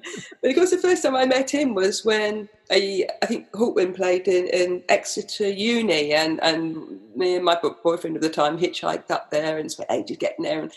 But 0.41 0.51
of 0.51 0.57
course, 0.57 0.71
the 0.71 0.79
first 0.79 1.03
time 1.03 1.17
I 1.17 1.27
met 1.27 1.51
him 1.51 1.75
was 1.75 2.05
when 2.05 2.49
I, 2.71 3.07
I 3.23 3.27
think 3.27 3.51
Hawkwind 3.53 3.97
played 3.97 4.29
in, 4.29 4.47
in 4.47 4.83
Exeter 4.89 5.49
Uni, 5.49 6.13
and, 6.13 6.43
and 6.43 7.01
me 7.15 7.37
and 7.37 7.45
my 7.45 7.59
boyfriend 7.83 8.17
at 8.17 8.23
the 8.23 8.31
time 8.31 8.59
hitchhiked 8.59 9.11
up 9.11 9.31
there 9.31 9.59
and 9.59 9.71
spent 9.71 9.91
ages 9.91 10.19
getting 10.19 10.45
there. 10.45 10.61
And 10.61 10.73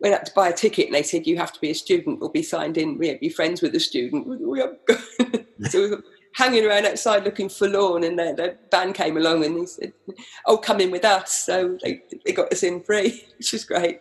went 0.00 0.14
up 0.14 0.24
to 0.24 0.32
buy 0.34 0.48
a 0.48 0.52
ticket, 0.52 0.86
and 0.86 0.94
they 0.94 1.02
said 1.02 1.26
you 1.26 1.36
have 1.36 1.52
to 1.52 1.60
be 1.60 1.70
a 1.70 1.74
student 1.74 2.22
or 2.22 2.30
be 2.30 2.42
signed 2.42 2.78
in, 2.78 3.00
you 3.02 3.12
know, 3.12 3.18
be 3.20 3.28
friends 3.28 3.62
with 3.62 3.74
a 3.74 3.80
student. 3.80 4.26
So 5.68 5.82
we 5.82 5.90
were 5.90 6.02
hanging 6.32 6.64
around 6.64 6.86
outside 6.86 7.24
looking 7.24 7.50
forlorn, 7.50 8.02
and 8.02 8.18
the, 8.18 8.32
the 8.34 8.56
band 8.70 8.94
came 8.94 9.18
along 9.18 9.44
and 9.44 9.60
they 9.60 9.66
said, 9.66 9.92
"Oh, 10.46 10.56
come 10.56 10.80
in 10.80 10.90
with 10.90 11.04
us." 11.04 11.38
So 11.38 11.76
they, 11.82 12.02
they 12.24 12.32
got 12.32 12.50
us 12.50 12.62
in 12.62 12.82
free, 12.82 13.26
which 13.36 13.52
was 13.52 13.66
great. 13.66 14.00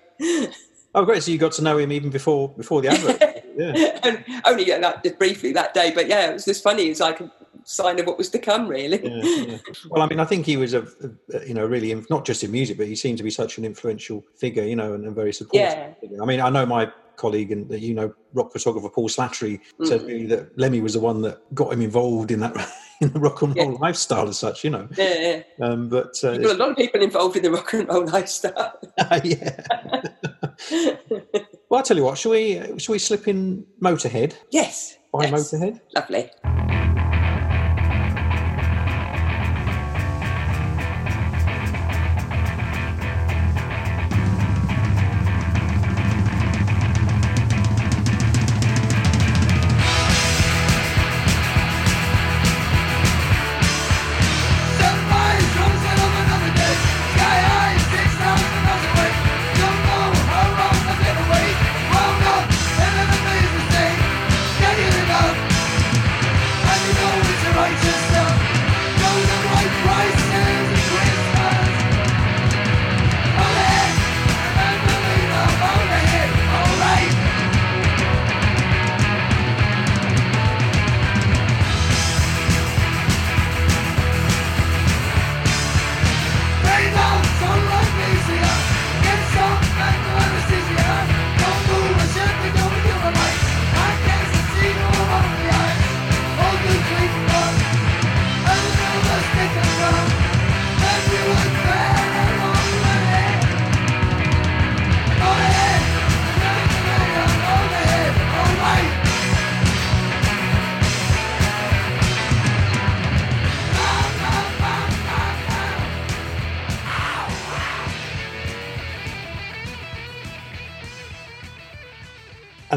Oh, 0.96 1.06
great! 1.06 1.22
So 1.24 1.32
you 1.32 1.38
got 1.38 1.52
to 1.54 1.62
know 1.64 1.78
him 1.78 1.92
even 1.92 2.10
before 2.10 2.50
before 2.50 2.82
the 2.82 2.90
advert. 2.90 3.22
yeah. 3.58 4.00
and 4.04 4.24
only 4.46 4.66
yeah, 4.68 4.80
that, 4.80 5.20
briefly 5.20 5.52
that 5.54 5.74
day, 5.74 5.92
but 5.94 6.08
yeah, 6.08 6.30
it 6.30 6.34
was 6.34 6.46
just 6.46 6.64
funny. 6.64 6.88
It 6.88 6.90
was 6.90 7.00
like 7.00 7.20
a 7.20 7.32
sign 7.64 8.00
of 8.00 8.08
what 8.08 8.18
was 8.18 8.30
to 8.30 8.40
come, 8.40 8.68
really. 8.68 9.00
yeah, 9.04 9.46
yeah. 9.46 9.58
Well, 9.90 10.02
I 10.02 10.08
mean, 10.08 10.20
I 10.20 10.26
think 10.26 10.46
he 10.46 10.58
was 10.58 10.74
a, 10.74 10.88
a- 11.34 11.46
you 11.48 11.54
know, 11.54 11.66
really 11.66 11.94
not 12.10 12.26
just 12.26 12.44
in 12.44 12.52
music, 12.52 12.78
but 12.78 12.88
he 12.88 12.96
seemed 12.96 13.18
to 13.20 13.24
be 13.24 13.30
such 13.30 13.58
an 13.60 13.66
influential 13.66 14.24
figure, 14.36 14.64
you 14.64 14.76
know, 14.76 14.94
and 14.94 15.06
a 15.06 15.12
very 15.12 15.34
supportive. 15.34 15.70
Yeah. 15.78 15.94
Figure. 16.02 16.24
I 16.24 16.26
mean, 16.26 16.42
I 16.42 16.50
know 16.50 16.66
my 16.66 16.92
colleague 17.18 17.52
and 17.52 17.70
you 17.80 17.94
know, 17.94 18.14
rock 18.34 18.52
photographer 18.52 18.90
Paul 18.90 19.10
Slattery 19.10 19.60
said 19.84 20.02
Mm. 20.02 20.08
really 20.08 20.26
that 20.28 20.58
Lemmy 20.58 20.80
was 20.80 20.94
the 20.94 21.02
one 21.02 21.22
that 21.24 21.40
got 21.54 21.74
him 21.74 21.82
involved 21.82 22.32
in 22.32 22.40
that 22.40 22.56
in 23.02 23.12
the 23.12 23.20
rock 23.20 23.42
and 23.42 23.56
roll 23.58 23.78
lifestyle 23.78 24.28
as 24.30 24.40
such, 24.40 24.64
you 24.64 24.70
know. 24.70 24.88
Yeah, 24.98 25.44
yeah. 25.60 25.66
Um, 25.66 25.90
but 25.90 26.16
uh, 26.24 26.38
Well, 26.42 26.56
a 26.56 26.58
lot 26.58 26.70
of 26.72 26.78
people 26.78 27.02
involved 27.02 27.36
in 27.36 27.44
the 27.44 27.52
rock 27.52 27.74
and 27.74 27.88
roll 27.90 28.06
lifestyle. 28.06 28.80
yeah. 29.24 30.02
Well, 31.70 31.80
I 31.80 31.82
tell 31.84 31.98
you 31.98 32.04
what, 32.04 32.18
shall 32.18 32.32
we 32.32 32.56
shall 32.78 32.94
we 32.94 33.00
slip 33.00 33.28
in 33.28 33.66
Motorhead 33.82 34.36
yes. 34.52 34.98
by 35.12 35.26
yes. 35.26 35.32
Motorhead? 35.32 35.80
Lovely. 35.96 36.69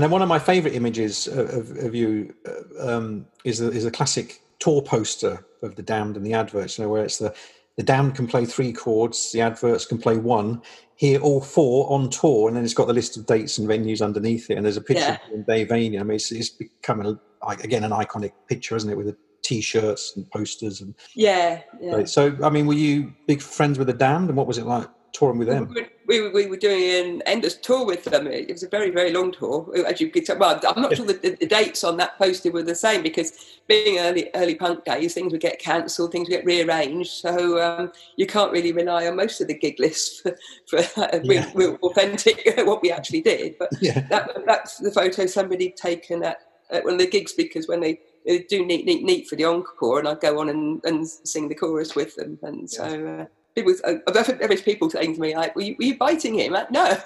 And 0.03 0.09
then 0.09 0.14
one 0.14 0.22
of 0.22 0.28
my 0.28 0.40
favourite 0.40 0.74
images 0.74 1.28
of, 1.28 1.70
of, 1.78 1.94
you 1.94 2.34
uh, 2.44 2.96
um, 2.96 3.24
is 3.44 3.61
a, 3.61 3.70
is 3.70 3.84
a 3.84 3.90
classic 3.92 4.42
tour 4.59 4.82
poster 4.82 5.46
of 5.62 5.76
the 5.76 5.82
Damned 5.82 6.16
and 6.16 6.26
the 6.26 6.34
adverts. 6.34 6.76
You 6.76 6.84
know, 6.84 6.90
where 6.90 7.05
it's 7.05 7.18
the 7.18 7.32
the 7.76 7.84
Damned 7.84 8.16
can 8.16 8.26
play 8.26 8.44
three 8.44 8.72
chords, 8.72 9.30
the 9.30 9.42
adverts 9.42 9.86
can 9.86 9.98
play 9.98 10.16
one. 10.16 10.61
Here, 10.96 11.20
all 11.20 11.40
four 11.40 11.88
on 11.88 12.11
tour, 12.11 12.48
and 12.48 12.57
then 12.57 12.64
it's 12.64 12.74
got 12.74 12.88
the 12.88 12.92
list 12.92 13.16
of 13.16 13.26
dates 13.26 13.59
and 13.59 13.68
venues 13.68 14.03
underneath 14.03 14.50
it. 14.50 14.57
And 14.57 14.66
there's 14.66 14.76
a 14.76 14.80
picture 14.80 15.20
Yeah. 15.30 15.38
of 15.38 15.46
Dave 15.46 15.68
Vanian. 15.68 16.00
I 16.00 16.03
mean, 16.03 16.16
it's, 16.16 16.32
it's 16.32 16.50
become 16.50 17.07
a, 17.07 17.20
again 17.62 17.84
an 17.84 17.92
iconic 17.92 18.32
picture, 18.48 18.74
isn't 18.74 18.90
it? 18.90 18.96
With 18.96 19.07
the 19.07 19.16
t-shirts 19.42 20.14
and 20.16 20.28
posters 20.32 20.80
and 20.80 20.96
Yeah, 21.14 21.61
yeah. 21.80 22.07
so. 22.07 22.36
I 22.42 22.50
mean, 22.50 22.66
were 22.66 22.74
you 22.74 23.12
big 23.28 23.40
friends 23.40 23.78
with 23.78 23.86
the 23.86 23.94
Damned, 23.94 24.30
and 24.30 24.36
what 24.36 24.48
was 24.48 24.59
it 24.59 24.66
like 24.66 24.88
touring 25.12 25.38
with 25.38 25.48
them? 25.48 25.68
We, 25.74 25.86
we, 26.06 26.20
were- 26.20 26.30
we 26.32 26.46
were 26.46 26.56
doing 26.56 26.82
an 27.14 27.22
endless 27.26 27.56
tour 27.56 27.84
with 27.86 28.04
them. 28.04 28.26
It 28.26 28.50
was 28.50 28.62
a 28.62 28.68
very, 28.68 28.90
very 28.90 29.12
long 29.12 29.32
tour. 29.32 29.70
As 29.86 30.00
you 30.00 30.10
could 30.10 30.24
tell, 30.24 30.38
well, 30.38 30.60
I'm 30.66 30.82
not 30.82 30.96
sure 30.96 31.06
the, 31.06 31.36
the 31.38 31.46
dates 31.46 31.84
on 31.84 31.96
that 31.98 32.18
poster 32.18 32.50
were 32.50 32.62
the 32.62 32.74
same 32.74 33.02
because 33.02 33.32
being 33.68 33.98
early 33.98 34.30
early 34.34 34.54
punk 34.54 34.84
days, 34.84 35.14
things 35.14 35.32
would 35.32 35.40
get 35.40 35.58
cancelled, 35.58 36.12
things 36.12 36.28
would 36.28 36.36
get 36.36 36.44
rearranged. 36.44 37.10
So 37.10 37.62
um, 37.62 37.92
you 38.16 38.26
can't 38.26 38.52
really 38.52 38.72
rely 38.72 39.06
on 39.06 39.16
most 39.16 39.40
of 39.40 39.48
the 39.48 39.54
gig 39.58 39.78
lists 39.78 40.20
for, 40.68 40.82
for 40.82 41.02
uh, 41.02 41.20
Yeah. 41.22 41.44
real, 41.44 41.52
real 41.54 41.78
authentic 41.82 42.42
what 42.66 42.82
we 42.82 42.90
actually 42.90 43.20
did. 43.22 43.56
But 43.58 43.70
Yeah. 43.80 44.00
that, 44.08 44.30
that's 44.46 44.78
the 44.78 44.90
photo 44.90 45.26
somebody 45.26 45.70
taken 45.70 46.24
at, 46.24 46.38
at 46.70 46.84
one 46.84 46.94
of 46.94 46.98
the 47.00 47.06
gig 47.06 47.28
speakers 47.28 47.68
when 47.68 47.80
they 47.80 48.00
do 48.48 48.64
neat, 48.64 48.86
neat, 48.86 49.02
neat 49.04 49.28
for 49.28 49.36
the 49.36 49.44
encore, 49.44 49.98
and 49.98 50.08
I'd 50.08 50.20
go 50.20 50.38
on 50.40 50.48
and, 50.48 50.80
and 50.84 51.06
sing 51.08 51.48
the 51.48 51.54
chorus 51.54 51.94
with 51.96 52.14
them. 52.16 52.38
And 52.42 52.70
so 52.70 52.84
uh, 52.84 53.24
people, 53.55 53.74
uh, 53.84 53.94
there 54.38 54.48
was 54.48 54.62
people 54.62 54.90
saying 54.90 55.14
to 55.14 55.20
me 55.20 55.36
like, 55.36 55.55
"Were 55.55 55.62
you, 55.62 55.76
were 55.78 55.84
you 55.84 55.96
biting 55.96 56.34
him?" 56.34 56.53
Like, 56.53 56.70
no, 56.70 56.84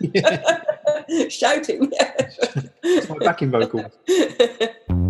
shouting. 1.28 1.90
It's 2.82 3.08
my 3.08 3.18
backing 3.18 3.50
vocal. 3.50 3.90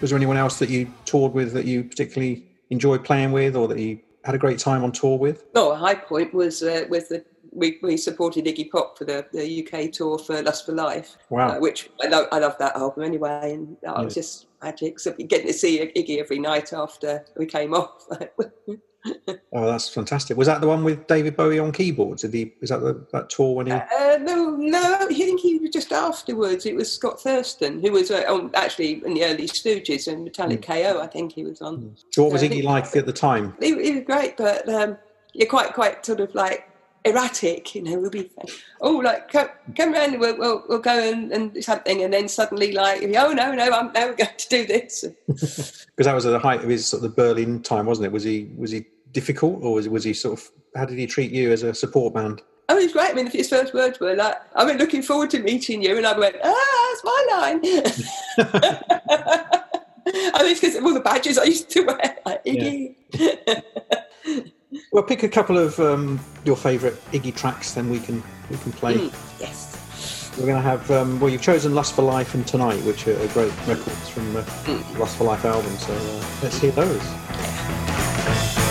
Was 0.00 0.10
there 0.10 0.16
anyone 0.16 0.36
else 0.36 0.58
that 0.58 0.68
you 0.68 0.92
toured 1.04 1.32
with 1.32 1.52
that 1.54 1.64
you 1.64 1.84
particularly 1.84 2.44
enjoyed 2.70 3.04
playing 3.04 3.32
with, 3.32 3.56
or 3.56 3.66
that 3.68 3.78
you 3.78 3.98
had 4.24 4.34
a 4.34 4.38
great 4.38 4.58
time 4.58 4.84
on 4.84 4.92
tour 4.92 5.18
with? 5.18 5.44
Oh, 5.54 5.72
a 5.72 5.76
high 5.76 5.94
point 5.94 6.34
was 6.34 6.62
uh, 6.62 6.84
with 6.90 7.08
the 7.08 7.24
we, 7.56 7.78
we 7.82 7.96
supported 7.96 8.44
Iggy 8.44 8.70
Pop 8.70 8.98
for 8.98 9.04
the, 9.04 9.26
the 9.32 9.66
UK 9.66 9.90
tour 9.90 10.18
for 10.18 10.40
Lust 10.42 10.66
for 10.66 10.72
Life, 10.72 11.16
Wow. 11.30 11.48
uh, 11.48 11.58
which 11.58 11.90
I 12.04 12.08
love, 12.08 12.26
I 12.30 12.38
love 12.38 12.56
that 12.58 12.76
album 12.76 13.02
anyway, 13.04 13.54
and 13.54 13.76
that 13.82 13.96
was 14.04 14.14
just 14.14 14.46
magic. 14.62 15.00
So 15.00 15.12
getting 15.12 15.46
to 15.48 15.52
see 15.52 15.80
Iggy 15.96 16.18
every 16.18 16.38
night 16.38 16.72
after 16.72 17.24
we 17.36 17.46
came 17.46 17.74
off. 17.74 18.06
Oh, 19.52 19.64
that's 19.66 19.88
fantastic. 19.88 20.36
Was 20.36 20.48
that 20.48 20.60
the 20.60 20.66
one 20.66 20.82
with 20.82 21.06
David 21.06 21.36
Bowie 21.36 21.60
on 21.60 21.70
keyboards? 21.70 22.22
Did 22.22 22.34
he? 22.34 22.52
Is 22.60 22.70
that 22.70 22.80
the, 22.80 23.06
that 23.12 23.30
tour 23.30 23.54
when 23.54 23.66
he? 23.66 23.72
Uh, 23.72 24.18
no, 24.20 24.56
no, 24.56 24.96
I 25.00 25.06
think 25.06 25.40
he 25.40 25.58
was 25.58 25.70
just 25.70 25.92
afterwards. 25.92 26.66
It 26.66 26.74
was 26.74 26.92
Scott 26.92 27.20
Thurston, 27.20 27.80
who 27.80 27.92
was 27.92 28.10
uh, 28.10 28.24
on, 28.28 28.50
actually 28.54 29.04
in 29.06 29.14
the 29.14 29.24
early 29.24 29.46
Stooges 29.46 30.12
and 30.12 30.24
Metallic 30.24 30.62
KO. 30.62 31.00
I 31.00 31.06
think 31.06 31.32
he 31.32 31.44
was 31.44 31.62
on. 31.62 31.96
So 32.12 32.24
what 32.24 32.32
was 32.32 32.42
Iggy 32.42 32.64
like 32.64 32.94
at 32.96 33.06
the 33.06 33.12
time? 33.12 33.54
He, 33.60 33.80
he 33.80 33.92
was 33.92 34.04
great, 34.04 34.36
but 34.36 34.68
um, 34.68 34.98
you're 35.34 35.48
quite, 35.48 35.72
quite 35.72 36.04
sort 36.04 36.20
of 36.20 36.34
like 36.34 36.68
erratic. 37.06 37.74
You 37.74 37.82
know, 37.82 37.98
we'll 37.98 38.10
be 38.10 38.30
oh, 38.80 38.96
like 38.96 39.30
come, 39.30 39.48
come 39.76 39.92
round, 39.92 40.18
we'll, 40.18 40.38
we'll, 40.38 40.64
we'll 40.68 40.78
go 40.78 40.98
and, 40.98 41.32
and 41.32 41.54
do 41.54 41.62
something, 41.62 42.02
and 42.02 42.12
then 42.12 42.28
suddenly 42.28 42.72
like 42.72 43.02
oh 43.02 43.32
no, 43.32 43.52
no, 43.52 43.70
I'm 43.70 43.92
now 43.92 44.06
we're 44.06 44.14
going 44.14 44.30
to 44.36 44.48
do 44.48 44.66
this. 44.66 45.04
Because 45.96 46.04
that 46.04 46.14
was 46.14 46.26
at 46.26 46.32
the 46.32 46.38
height 46.38 46.62
of 46.62 46.68
his 46.68 46.86
sort 46.86 47.02
of 47.02 47.10
the 47.10 47.16
Berlin 47.16 47.62
time, 47.62 47.86
wasn't 47.86 48.04
it? 48.04 48.12
Was 48.12 48.22
he 48.22 48.50
was 48.54 48.70
he 48.70 48.84
difficult, 49.12 49.62
or 49.62 49.72
was 49.74 49.88
was 49.88 50.04
he 50.04 50.12
sort 50.12 50.38
of? 50.38 50.50
How 50.74 50.84
did 50.84 50.98
he 50.98 51.06
treat 51.06 51.32
you 51.32 51.52
as 51.52 51.62
a 51.62 51.72
support 51.72 52.12
band? 52.12 52.42
Oh, 52.68 52.78
he's 52.78 52.92
great. 52.92 53.10
I 53.10 53.14
mean, 53.14 53.28
his 53.28 53.48
first 53.48 53.72
words 53.72 53.98
were 53.98 54.14
like, 54.14 54.34
"I've 54.54 54.66
been 54.66 54.76
looking 54.76 55.00
forward 55.00 55.30
to 55.30 55.38
meeting 55.38 55.80
you," 55.82 55.96
and 55.96 56.06
I 56.06 56.18
went, 56.18 56.36
"Ah, 56.44 56.88
that's 56.90 57.02
my 57.04 57.26
line." 57.32 57.60
I 60.08 60.38
think 60.38 60.50
it's 60.50 60.60
because 60.60 60.76
of 60.76 60.84
all 60.84 60.94
the 60.94 61.00
badges 61.00 61.36
I 61.38 61.44
used 61.44 61.70
to 61.70 61.82
wear, 61.82 62.16
like 62.26 62.44
Iggy. 62.44 62.94
Well, 64.92 65.02
pick 65.02 65.22
a 65.22 65.28
couple 65.28 65.58
of 65.58 65.78
um, 65.78 66.20
your 66.44 66.56
favourite 66.56 66.96
Iggy 67.12 67.34
tracks, 67.34 67.74
then 67.74 67.88
we 67.88 68.00
can 68.00 68.22
we 68.50 68.56
can 68.58 68.72
play. 68.72 68.94
Mm, 68.94 69.40
yes. 69.40 70.32
We're 70.36 70.46
going 70.46 70.62
to 70.62 70.68
have 70.68 70.90
um, 70.90 71.20
well, 71.20 71.30
you've 71.30 71.42
chosen 71.42 71.74
"Lust 71.74 71.94
for 71.94 72.02
Life" 72.02 72.34
and 72.34 72.46
"Tonight," 72.46 72.82
which 72.84 73.06
are, 73.06 73.14
great 73.28 73.52
records 73.66 74.08
from 74.08 74.32
the 74.32 74.42
"Lust 74.98 75.16
for 75.16 75.24
Life" 75.24 75.44
album. 75.44 75.74
So 75.76 75.94
uh, 75.94 76.24
let's 76.42 76.58
hear 76.58 76.72
those. 76.72 78.65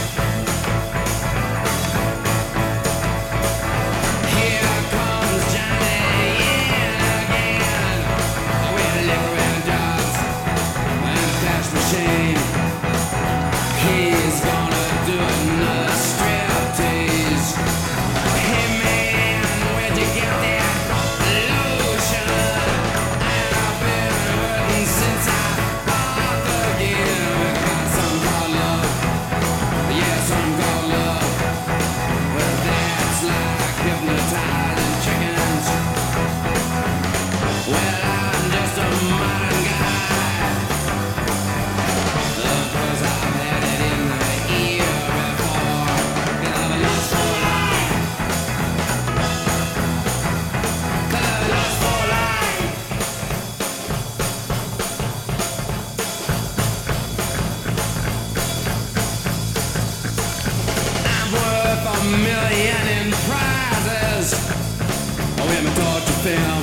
Torture 66.26 66.55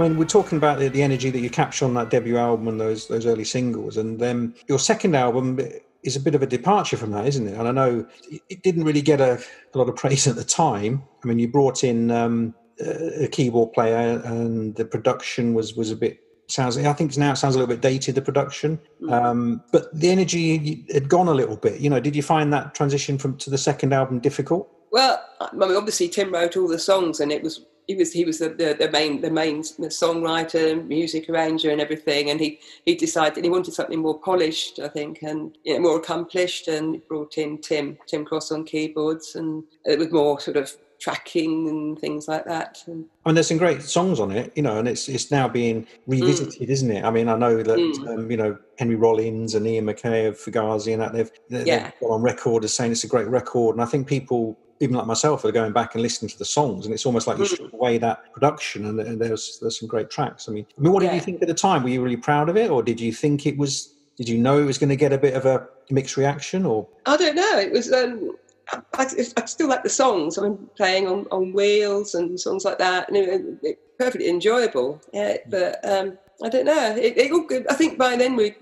I 0.00 0.08
mean, 0.08 0.16
we're 0.16 0.24
talking 0.24 0.56
about 0.58 0.78
the, 0.78 0.88
the 0.88 1.02
energy 1.02 1.30
that 1.30 1.40
you 1.40 1.50
capture 1.50 1.84
on 1.84 1.94
that 1.94 2.10
debut 2.10 2.38
album 2.38 2.68
and 2.68 2.80
those 2.80 3.08
those 3.08 3.26
early 3.26 3.44
singles, 3.44 3.96
and 3.96 4.18
then 4.18 4.54
your 4.68 4.78
second 4.78 5.14
album 5.14 5.60
is 6.02 6.16
a 6.16 6.20
bit 6.20 6.34
of 6.34 6.42
a 6.42 6.46
departure 6.46 6.96
from 6.96 7.10
that, 7.10 7.26
isn't 7.26 7.46
it? 7.46 7.54
And 7.54 7.68
I 7.68 7.72
know 7.72 8.06
it- 8.48 8.62
didn't 8.62 8.84
really 8.84 9.02
get 9.02 9.20
a, 9.20 9.38
a 9.74 9.78
lot 9.78 9.88
of 9.88 9.96
praise 9.96 10.26
at 10.32 10.36
the 10.36 10.44
time. 10.44 11.02
I 11.22 11.28
mean, 11.28 11.38
you 11.38 11.48
brought 11.48 11.84
in 11.84 12.10
um, 12.10 12.54
a 12.80 13.24
a 13.24 13.28
keyboard 13.28 13.72
player, 13.72 14.22
and 14.24 14.74
the 14.76 14.84
production 14.84 15.54
was 15.54 15.74
was 15.74 15.90
a 15.90 15.96
bit 15.96 16.20
sounds. 16.48 16.78
I 16.78 16.92
think 16.94 17.16
now 17.16 17.32
it 17.32 17.36
sounds 17.36 17.54
a 17.54 17.58
little 17.58 17.74
bit 17.74 17.82
dated. 17.82 18.14
The 18.14 18.22
production, 18.22 18.80
um, 19.10 19.62
but 19.72 19.92
the 19.94 20.10
energy 20.10 20.86
had 20.92 21.08
gone 21.08 21.28
a 21.28 21.34
little 21.34 21.56
bit. 21.56 21.80
You 21.80 21.90
know, 21.90 22.00
did 22.00 22.16
you 22.16 22.22
find 22.22 22.52
that 22.52 22.74
transition 22.74 23.18
from 23.18 23.36
to 23.38 23.50
the 23.50 23.58
second 23.58 23.92
album 23.92 24.20
difficult? 24.20 24.70
Well, 24.92 25.22
I 25.40 25.54
mean, 25.54 25.76
obviously 25.76 26.08
Tim 26.08 26.32
wrote 26.32 26.56
all 26.56 26.66
the 26.68 26.78
songs, 26.78 27.20
and 27.20 27.30
it 27.30 27.42
was 27.42 27.66
he 27.90 27.96
was 27.96 28.12
he 28.12 28.24
was 28.24 28.38
the, 28.38 28.50
the, 28.50 28.76
the 28.78 28.90
main 28.92 29.20
the 29.20 29.30
main 29.30 29.62
songwriter, 29.62 30.86
music 30.86 31.28
arranger, 31.28 31.70
and 31.70 31.80
everything. 31.80 32.30
And 32.30 32.38
he 32.40 32.60
he 32.84 32.94
decided 32.94 33.42
he 33.44 33.50
wanted 33.50 33.74
something 33.74 34.00
more 34.00 34.18
polished, 34.18 34.78
I 34.78 34.88
think, 34.88 35.22
and 35.22 35.56
you 35.64 35.74
know, 35.74 35.80
more 35.80 35.96
accomplished. 35.98 36.68
And 36.68 37.06
brought 37.08 37.36
in 37.38 37.58
Tim 37.58 37.98
Tim 38.06 38.24
Cross 38.24 38.52
on 38.52 38.64
keyboards, 38.64 39.34
and 39.34 39.64
it 39.84 39.98
was 39.98 40.10
more 40.12 40.38
sort 40.40 40.56
of 40.56 40.70
tracking 41.00 41.66
and 41.68 41.98
things 41.98 42.28
like 42.28 42.44
that. 42.44 42.78
And 42.86 43.06
I 43.24 43.30
mean, 43.30 43.34
there's 43.34 43.48
some 43.48 43.56
great 43.56 43.80
songs 43.82 44.20
on 44.20 44.30
it, 44.30 44.52
you 44.54 44.62
know, 44.62 44.78
and 44.78 44.86
it's 44.86 45.08
it's 45.08 45.30
now 45.30 45.48
being 45.48 45.86
revisited, 46.06 46.68
isn't 46.70 46.90
it? 46.90 47.04
I 47.04 47.10
mean, 47.10 47.28
I 47.28 47.36
know 47.36 47.62
that 47.62 47.78
Mm. 47.78 48.08
um, 48.08 48.30
you 48.30 48.36
know 48.36 48.56
Henry 48.78 48.96
Rollins 48.96 49.54
and 49.54 49.66
Ian 49.66 49.86
MacKaye 49.86 50.28
of 50.28 50.36
Fugazi 50.38 50.92
and 50.92 51.02
that 51.02 51.12
they've, 51.14 51.30
they- 51.48 51.64
Yeah. 51.64 51.84
they've 51.84 52.00
got 52.00 52.10
on 52.16 52.22
record 52.22 52.64
as 52.64 52.72
saying 52.74 52.92
it's 52.92 53.04
a 53.04 53.08
great 53.08 53.28
record, 53.28 53.74
and 53.76 53.82
I 53.82 53.86
think 53.86 54.06
people, 54.06 54.58
even 54.80 54.96
like 54.96 55.06
myself, 55.06 55.44
are 55.44 55.52
going 55.52 55.72
back 55.72 55.94
and 55.94 56.02
listening 56.02 56.30
to 56.30 56.38
the 56.38 56.44
songs, 56.44 56.86
and 56.86 56.94
it's 56.94 57.04
almost 57.06 57.26
like 57.26 57.36
you 57.38 57.44
Mm. 57.44 57.48
strip 57.48 57.72
away 57.74 57.98
that 57.98 58.32
production, 58.32 58.86
and, 58.86 58.98
and 58.98 59.20
there's 59.20 59.58
there's 59.60 59.78
some 59.78 59.88
great 59.88 60.10
tracks. 60.10 60.48
I 60.48 60.52
mean, 60.52 60.66
I 60.76 60.80
mean, 60.80 60.92
what 60.92 61.00
did 61.00 61.12
you 61.12 61.20
think 61.20 61.42
at 61.42 61.48
the 61.48 61.54
time? 61.54 61.82
Were 61.82 61.90
you 61.90 62.02
really 62.02 62.16
proud 62.16 62.48
of 62.48 62.56
it, 62.56 62.70
or 62.70 62.82
did 62.82 63.00
you 63.00 63.12
think 63.12 63.46
it 63.46 63.56
was? 63.58 63.94
Did 64.16 64.28
you 64.28 64.38
know 64.38 64.60
it 64.60 64.64
was 64.64 64.78
going 64.78 64.88
to 64.90 64.96
get 64.96 65.12
a 65.12 65.18
bit 65.18 65.34
of 65.34 65.46
a 65.46 65.66
mixed 65.90 66.16
reaction, 66.16 66.64
or 66.64 66.88
I 67.06 67.16
don't 67.16 67.36
know. 67.36 67.58
It 67.58 67.72
was. 67.72 67.92
Um, 67.92 68.32
I, 68.72 68.80
I, 68.94 69.06
I 69.36 69.44
still 69.46 69.68
like 69.68 69.82
the 69.82 69.90
songs. 69.90 70.38
I 70.38 70.42
mean, 70.42 70.70
playing 70.76 71.08
on, 71.08 71.26
on 71.32 71.52
wheels 71.52 72.14
and 72.14 72.38
songs 72.38 72.64
like 72.64 72.78
that, 72.78 73.08
and 73.08 73.16
it, 73.16 73.42
it, 73.62 73.98
perfectly 73.98 74.28
enjoyable. 74.30 75.00
Yeah, 75.12 75.38
but 75.48 75.84
um, 75.84 76.16
I 76.42 76.48
don't 76.48 76.64
know. 76.64 76.96
It, 76.96 77.18
it 77.18 77.32
all, 77.32 77.46
I 77.68 77.74
think 77.74 77.98
by 77.98 78.16
then 78.16 78.36
we'd 78.36 78.54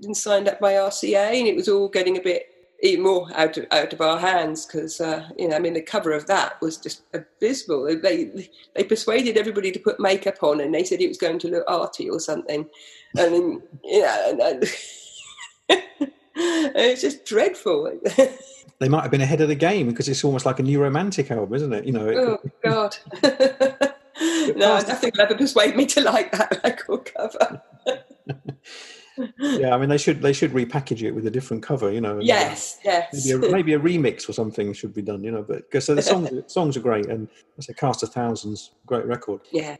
been 0.00 0.14
signed 0.14 0.48
up 0.48 0.60
by 0.60 0.74
RCA, 0.74 1.38
and 1.38 1.48
it 1.48 1.56
was 1.56 1.68
all 1.68 1.88
getting 1.88 2.18
a 2.18 2.20
bit 2.20 2.51
even 2.82 3.04
more 3.04 3.28
out 3.34 3.56
of 3.56 3.66
out 3.70 3.92
of 3.92 4.00
our 4.00 4.18
hands 4.18 4.66
because 4.66 5.00
uh, 5.00 5.28
you 5.38 5.48
know, 5.48 5.56
I 5.56 5.60
mean, 5.60 5.74
the 5.74 5.82
cover 5.82 6.12
of 6.12 6.26
that 6.26 6.60
was 6.60 6.76
just 6.76 7.02
abysmal. 7.14 7.84
They 7.84 8.48
they 8.74 8.84
persuaded 8.84 9.38
everybody 9.38 9.70
to 9.70 9.78
put 9.78 10.00
makeup 10.00 10.42
on, 10.42 10.60
and 10.60 10.74
they 10.74 10.84
said 10.84 11.00
it 11.00 11.08
was 11.08 11.18
going 11.18 11.38
to 11.40 11.48
look 11.48 11.64
arty 11.68 12.10
or 12.10 12.18
something, 12.18 12.68
and 13.16 13.34
then, 13.34 13.62
you 13.84 14.00
know, 14.00 14.28
and, 14.30 14.64
and 15.70 16.76
it's 16.76 17.02
just 17.02 17.24
dreadful. 17.24 17.98
they 18.80 18.88
might 18.88 19.02
have 19.02 19.12
been 19.12 19.20
ahead 19.20 19.40
of 19.40 19.48
the 19.48 19.54
game 19.54 19.88
because 19.88 20.08
it's 20.08 20.24
almost 20.24 20.44
like 20.44 20.58
a 20.58 20.64
new 20.64 20.82
romantic 20.82 21.30
album, 21.30 21.54
isn't 21.54 21.72
it? 21.72 21.84
You 21.84 21.92
know, 21.92 22.08
it 22.08 22.16
Oh 22.16 22.38
God! 22.64 22.96
no, 24.56 24.74
nothing 24.80 25.12
will 25.14 25.22
ever 25.22 25.36
persuade 25.36 25.76
me 25.76 25.86
to 25.86 26.00
like 26.00 26.32
that 26.32 26.60
record 26.64 27.12
cover. 27.14 27.62
Yeah, 29.38 29.74
I 29.74 29.78
mean, 29.78 29.88
they 29.88 29.98
should 29.98 30.22
they 30.22 30.32
should 30.32 30.52
repackage 30.52 31.02
it 31.02 31.12
with 31.12 31.26
a 31.26 31.30
different 31.30 31.62
cover, 31.62 31.90
you 31.92 32.00
know. 32.00 32.18
uh, 32.18 32.22
Yes, 32.22 32.78
yes. 32.84 33.26
maybe 33.26 33.46
a, 33.46 33.50
maybe 33.50 33.72
a 33.74 33.78
remix 33.78 34.28
or 34.28 34.32
something 34.32 34.72
should 34.72 34.94
be 34.94 35.02
done, 35.02 35.22
you 35.22 35.30
know. 35.30 35.42
But 35.42 35.70
because 35.70 35.84
so 35.86 35.94
the 35.94 36.02
songs 36.02 36.30
songs 36.52 36.76
are 36.76 36.80
great, 36.80 37.06
and 37.06 37.28
it's 37.58 37.68
a 37.68 37.74
cast 37.74 38.02
of 38.02 38.10
thousands, 38.12 38.72
great 38.86 39.04
record. 39.06 39.40
yeah. 39.52 39.76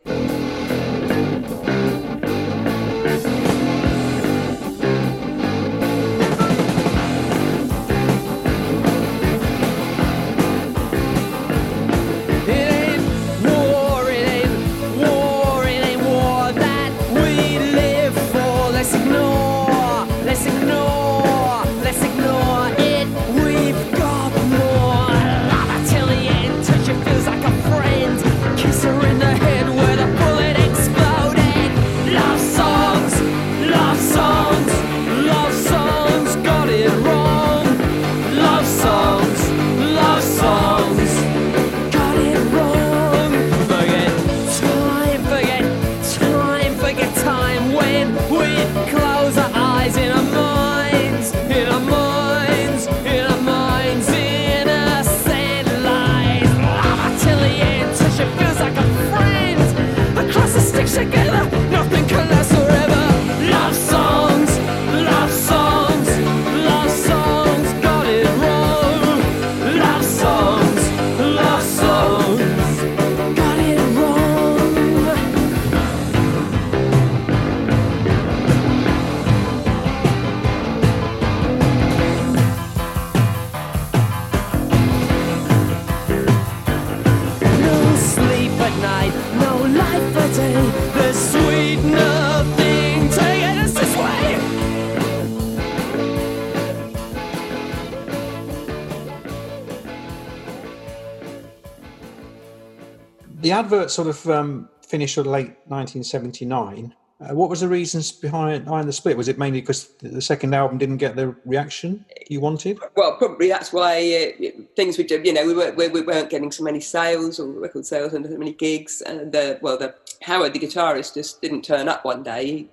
The 103.52 103.58
advert 103.58 103.90
sort 103.90 104.08
of 104.08 104.30
um, 104.30 104.70
finished 104.80 105.14
sort 105.14 105.26
of 105.26 105.32
late 105.34 105.54
1979. 105.66 106.94
Uh, 107.20 107.34
what 107.34 107.50
was 107.50 107.60
the 107.60 107.68
reasons 107.68 108.10
behind 108.10 108.66
the 108.66 108.92
split? 108.94 109.14
Was 109.14 109.28
it 109.28 109.36
mainly 109.38 109.60
because 109.60 109.88
the 110.00 110.22
second 110.22 110.54
album 110.54 110.78
didn't 110.78 110.96
get 110.96 111.16
the 111.16 111.36
reaction 111.44 112.02
you 112.30 112.40
wanted? 112.40 112.78
Well, 112.96 113.18
probably 113.18 113.48
that's 113.48 113.70
why 113.70 114.32
uh, 114.42 114.62
things 114.74 114.96
we 114.96 115.04
did. 115.04 115.26
You 115.26 115.34
know, 115.34 115.46
we 115.46 115.52
weren't 115.52 115.76
we, 115.76 115.88
we 115.88 116.00
weren't 116.00 116.30
getting 116.30 116.50
so 116.50 116.64
many 116.64 116.80
sales 116.80 117.38
or 117.38 117.46
record 117.46 117.84
sales 117.84 118.14
and 118.14 118.24
so 118.24 118.38
many 118.38 118.54
gigs. 118.54 119.02
And 119.02 119.32
the 119.32 119.58
well, 119.60 119.76
the 119.76 119.96
Howard, 120.22 120.54
the 120.54 120.58
guitarist, 120.58 121.12
just 121.12 121.42
didn't 121.42 121.60
turn 121.60 121.90
up 121.90 122.06
one 122.06 122.22
day. 122.22 122.46
He 122.46 122.68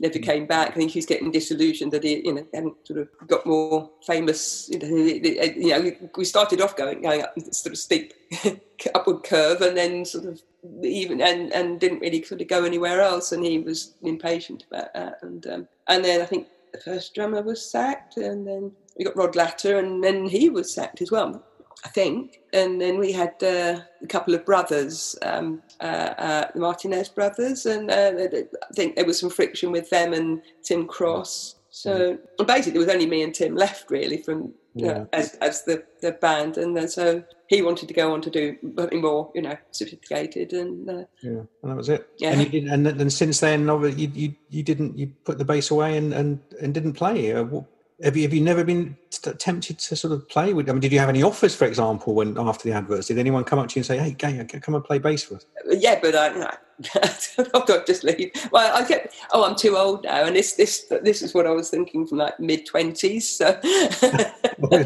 never 0.00 0.18
came 0.18 0.46
back. 0.46 0.70
I 0.70 0.74
think 0.74 0.90
he's 0.90 1.06
getting 1.06 1.30
disillusioned 1.30 1.92
that 1.92 2.02
he, 2.02 2.22
you 2.24 2.34
know, 2.34 2.46
hadn't 2.52 2.86
sort 2.86 3.00
of 3.00 3.08
got 3.28 3.46
more 3.46 3.90
famous. 4.06 4.68
You 4.70 4.78
know, 4.78 4.88
you 4.88 5.68
know, 5.68 5.92
we 6.16 6.24
started 6.24 6.60
off 6.60 6.76
going 6.76 7.02
going 7.02 7.22
up 7.22 7.34
this 7.36 7.60
sort 7.60 7.72
of 7.72 7.78
steep 7.78 8.14
upward 8.94 9.22
curve, 9.22 9.60
and 9.60 9.76
then 9.76 10.04
sort 10.04 10.24
of 10.24 10.40
even 10.82 11.20
and 11.20 11.52
and 11.52 11.78
didn't 11.78 12.00
really 12.00 12.22
sort 12.22 12.40
of 12.40 12.48
go 12.48 12.64
anywhere 12.64 13.00
else. 13.00 13.32
And 13.32 13.44
he 13.44 13.58
was 13.58 13.94
impatient 14.02 14.64
about 14.70 14.92
that. 14.94 15.18
And 15.22 15.46
um, 15.46 15.68
and 15.88 16.04
then 16.04 16.22
I 16.22 16.24
think 16.24 16.48
the 16.72 16.80
first 16.80 17.14
drummer 17.14 17.42
was 17.42 17.70
sacked, 17.70 18.16
and 18.16 18.46
then 18.46 18.72
we 18.96 19.04
got 19.04 19.16
Rod 19.16 19.36
Latter, 19.36 19.78
and 19.78 20.02
then 20.02 20.26
he 20.26 20.48
was 20.48 20.74
sacked 20.74 21.02
as 21.02 21.10
well. 21.10 21.44
I 21.84 21.88
think, 21.88 22.40
and 22.52 22.80
then 22.80 22.98
we 22.98 23.12
had 23.12 23.42
uh, 23.42 23.80
a 24.02 24.06
couple 24.06 24.34
of 24.34 24.44
brothers, 24.44 25.16
um, 25.22 25.62
uh, 25.80 26.12
uh, 26.18 26.50
the 26.52 26.60
Martinez 26.60 27.08
brothers, 27.08 27.64
and 27.64 27.90
uh, 27.90 28.12
I 28.18 28.74
think 28.74 28.96
there 28.96 29.06
was 29.06 29.18
some 29.18 29.30
friction 29.30 29.72
with 29.72 29.88
them 29.90 30.12
and 30.12 30.42
Tim 30.62 30.86
Cross. 30.86 31.56
So 31.70 32.18
basically, 32.46 32.72
there 32.72 32.86
was 32.86 32.94
only 32.94 33.06
me 33.06 33.22
and 33.22 33.34
Tim 33.34 33.54
left 33.54 33.90
really 33.90 34.18
from 34.18 34.52
you 34.74 34.86
know, 34.86 35.08
as 35.12 35.34
as 35.36 35.64
the 35.64 35.82
the 36.00 36.12
band, 36.12 36.56
and 36.56 36.76
then 36.76 36.88
so 36.88 37.24
he 37.48 37.62
wanted 37.62 37.88
to 37.88 37.94
go 37.94 38.12
on 38.12 38.20
to 38.22 38.30
do 38.30 38.56
something 38.76 39.00
more, 39.00 39.30
you 39.34 39.42
know, 39.42 39.56
sophisticated, 39.72 40.52
and 40.52 40.88
uh, 40.88 41.04
Yeah, 41.22 41.30
and 41.62 41.70
that 41.70 41.76
was 41.76 41.88
it. 41.88 42.08
Yeah. 42.18 42.30
And 42.32 42.42
you 42.42 42.48
didn't, 42.48 42.70
and 42.70 42.86
then 42.86 43.10
since 43.10 43.40
then, 43.40 43.66
you, 43.66 44.10
you 44.14 44.34
you 44.48 44.62
didn't 44.62 44.96
you 44.96 45.12
put 45.24 45.38
the 45.38 45.44
bass 45.44 45.70
away 45.70 45.96
and 45.96 46.12
and, 46.12 46.38
and 46.60 46.72
didn't 46.72 46.92
play. 46.92 47.32
Uh, 47.32 47.44
wh- 47.44 47.64
have 48.02 48.16
you 48.16 48.22
have 48.22 48.32
you 48.32 48.40
never 48.40 48.64
been 48.64 48.96
t- 49.10 49.32
tempted 49.32 49.78
to 49.78 49.96
sort 49.96 50.12
of 50.12 50.28
play 50.28 50.52
with? 50.52 50.68
I 50.68 50.72
mean, 50.72 50.80
did 50.80 50.92
you 50.92 50.98
have 50.98 51.08
any 51.08 51.22
offers, 51.22 51.54
for 51.54 51.66
example, 51.66 52.14
when 52.14 52.38
after 52.38 52.68
the 52.68 52.74
adverts? 52.74 53.08
Did 53.08 53.18
anyone 53.18 53.44
come 53.44 53.58
up 53.58 53.68
to 53.68 53.74
you 53.76 53.80
and 53.80 53.86
say, 53.86 53.98
"Hey, 53.98 54.12
Gaye, 54.12 54.44
come 54.60 54.74
and 54.74 54.84
play 54.84 54.98
bass 54.98 55.24
for 55.24 55.36
us"? 55.36 55.46
yeah, 55.66 55.98
but 56.00 56.14
I, 56.16 56.28
no, 56.30 56.50
I've 57.54 57.66
got 57.66 57.86
just 57.86 58.04
leave. 58.04 58.32
Well, 58.52 58.74
I 58.74 58.86
get, 58.86 59.12
oh, 59.32 59.44
I'm 59.44 59.56
too 59.56 59.76
old 59.76 60.04
now, 60.04 60.24
and 60.24 60.34
this 60.34 60.54
this 60.54 60.86
this 61.02 61.22
is 61.22 61.34
what 61.34 61.46
I 61.46 61.50
was 61.50 61.68
thinking 61.68 62.06
from 62.06 62.18
like 62.18 62.40
mid 62.40 62.66
twenties. 62.66 63.28
So, 63.28 63.58
well, 64.58 64.82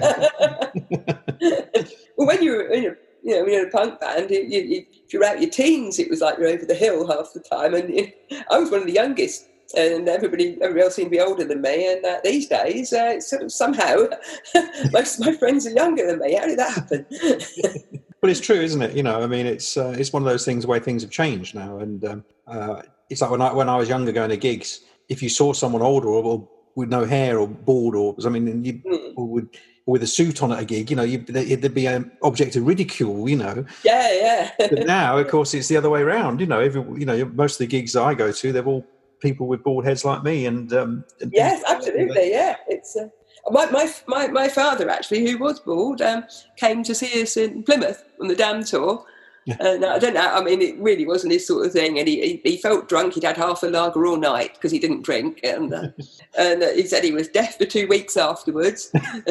when 2.17 2.43
you're 2.43 2.69
in 2.73 2.85
a 2.87 2.97
you 3.23 3.37
know, 3.37 3.43
when 3.43 3.53
you're 3.53 3.63
in 3.63 3.69
a 3.69 3.71
punk 3.71 4.01
band, 4.01 4.31
you, 4.31 4.43
you, 4.43 4.61
you, 4.61 4.85
if 5.07 5.13
you're 5.13 5.25
out 5.25 5.41
your 5.41 5.51
teens, 5.51 5.99
it 5.99 6.11
was 6.11 6.21
like 6.21 6.37
you're 6.37 6.49
over 6.49 6.67
the 6.67 6.75
hill 6.75 7.07
half 7.07 7.33
the 7.33 7.41
time. 7.41 7.75
And 7.75 7.95
you 7.95 8.13
I 8.51 8.59
was 8.59 8.71
one 8.71 8.81
of 8.81 8.87
the 8.87 8.93
youngest, 8.93 9.49
and 9.77 10.09
everybody, 10.09 10.59
everybody 10.61 10.83
else 10.83 10.97
seemed 10.97 11.11
to 11.11 11.17
be 11.17 11.21
older 11.21 11.45
than 11.45 11.61
me. 11.61 11.93
And 11.93 12.05
uh, 12.05 12.21
these 12.25 12.49
days, 12.49 12.93
uh, 12.93 13.13
it's 13.15 13.31
sort 13.31 13.43
of 13.43 13.53
somehow, 13.53 14.07
most 14.93 15.19
of 15.19 15.27
my 15.27 15.37
friends 15.37 15.67
are 15.67 15.71
younger 15.71 16.07
than 16.07 16.19
me. 16.19 16.35
How 16.35 16.47
did 16.47 16.59
that 16.59 16.71
happen? 16.71 17.07
But 18.25 18.31
it's 18.31 18.41
true, 18.41 18.63
isn't 18.63 18.81
it? 18.81 18.97
You 18.97 19.03
know, 19.03 19.21
I 19.21 19.27
mean, 19.27 19.45
it's 19.45 19.77
uh, 19.77 19.95
it's 19.99 20.11
one 20.11 20.23
of 20.23 20.27
those 20.27 20.47
things 20.47 20.67
where 20.67 20.81
things 20.81 21.03
have 21.03 21.11
changed 21.11 21.55
now, 21.55 21.77
and 21.81 22.03
um, 22.07 22.25
uh, 22.47 22.81
it's 23.11 23.21
like 23.21 23.31
when 23.31 23.43
I 23.43 23.53
when 23.53 23.69
I 23.69 23.77
was 23.77 23.87
younger 23.87 24.13
going 24.13 24.31
to 24.31 24.39
gigs, 24.39 24.81
if 25.11 25.23
you 25.23 25.29
saw 25.29 25.53
someone 25.53 25.83
older 25.83 26.09
or, 26.09 26.25
or 26.25 26.49
with 26.75 26.89
no 26.89 27.05
hair 27.05 27.39
or 27.39 27.47
bald 27.47 27.95
or 27.95 28.17
I 28.25 28.31
mean, 28.31 28.49
and 28.49 28.67
you 28.67 28.81
or 29.15 29.29
with 29.29 29.51
with 29.85 30.03
a 30.03 30.07
suit 30.07 30.43
on 30.43 30.53
at 30.53 30.61
a 30.61 30.65
gig, 30.65 30.89
you 30.89 30.97
know, 30.97 31.03
you, 31.03 31.19
there'd 31.19 31.75
be 31.75 31.87
an 31.87 32.11
object 32.23 32.57
of 32.57 32.67
ridicule, 32.67 33.29
you 33.29 33.37
know. 33.37 33.67
yeah, 33.85 34.11
yeah. 34.15 34.51
But 34.59 34.87
now, 34.87 35.19
of 35.19 35.29
course, 35.35 35.53
it's 35.53 35.69
the 35.69 35.77
other 35.77 35.91
way 35.91 36.01
around. 36.01 36.41
You 36.41 36.47
know, 36.47 36.61
every 36.61 36.81
you 36.99 37.05
know, 37.05 37.27
most 37.27 37.57
of 37.57 37.59
the 37.59 37.67
gigs 37.67 37.95
I 37.95 38.15
go 38.15 38.33
to, 38.33 38.53
they're 38.53 38.65
all 38.65 38.87
people 39.21 39.47
with 39.47 39.63
bald 39.63 39.85
heads 39.85 40.05
like 40.05 40.23
me, 40.23 40.47
and 40.47 40.73
um, 40.73 41.05
and- 41.21 41.33
Yes, 41.35 41.63
absolutely. 41.69 42.31
Yeah, 42.31 42.57
it's 42.69 42.97
uh, 42.97 43.09
my, 43.51 43.67
my 43.71 43.93
my 44.07 44.27
my 44.29 44.49
father 44.49 44.89
actually, 44.89 45.29
who 45.31 45.39
was 45.39 45.61
bald, 45.61 46.01
um, 46.03 46.25
came 46.57 46.83
to 46.85 46.95
see 46.95 47.23
us 47.23 47.37
in 47.37 47.63
Plymouth 47.63 48.05
on 48.21 48.29
the 48.29 48.37
Dam 48.37 48.65
tour. 48.65 49.05
And 49.47 49.85
I 49.85 49.99
don't 49.99 50.15
know. 50.15 50.27
I 50.27 50.43
mean, 50.43 50.63
it 50.63 50.79
really 50.79 51.07
wasn't 51.07 51.33
his 51.33 51.47
sort 51.47 51.67
of 51.67 51.73
thing. 51.73 51.99
And 51.99 52.09
he, 52.09 52.41
he, 52.43 52.51
he 52.51 52.57
felt 52.57 52.89
drunk. 52.89 53.15
He'd 53.15 53.25
had 53.25 53.37
half 53.37 53.63
a 53.63 53.67
lager 53.67 54.07
all 54.07 54.17
night 54.17 54.55
because 54.55 54.73
he 54.73 54.79
didn't 54.79 55.03
drink. 55.03 55.41
And 55.45 55.73
uh, 55.73 55.89
and 56.39 56.63
uh, 56.63 56.73
he 56.73 56.87
said 56.87 57.05
he 57.05 57.13
was 57.13 57.29
deaf 57.29 57.59
for 57.59 57.67
two 57.67 57.87
weeks 57.87 58.17
afterwards. 58.17 58.91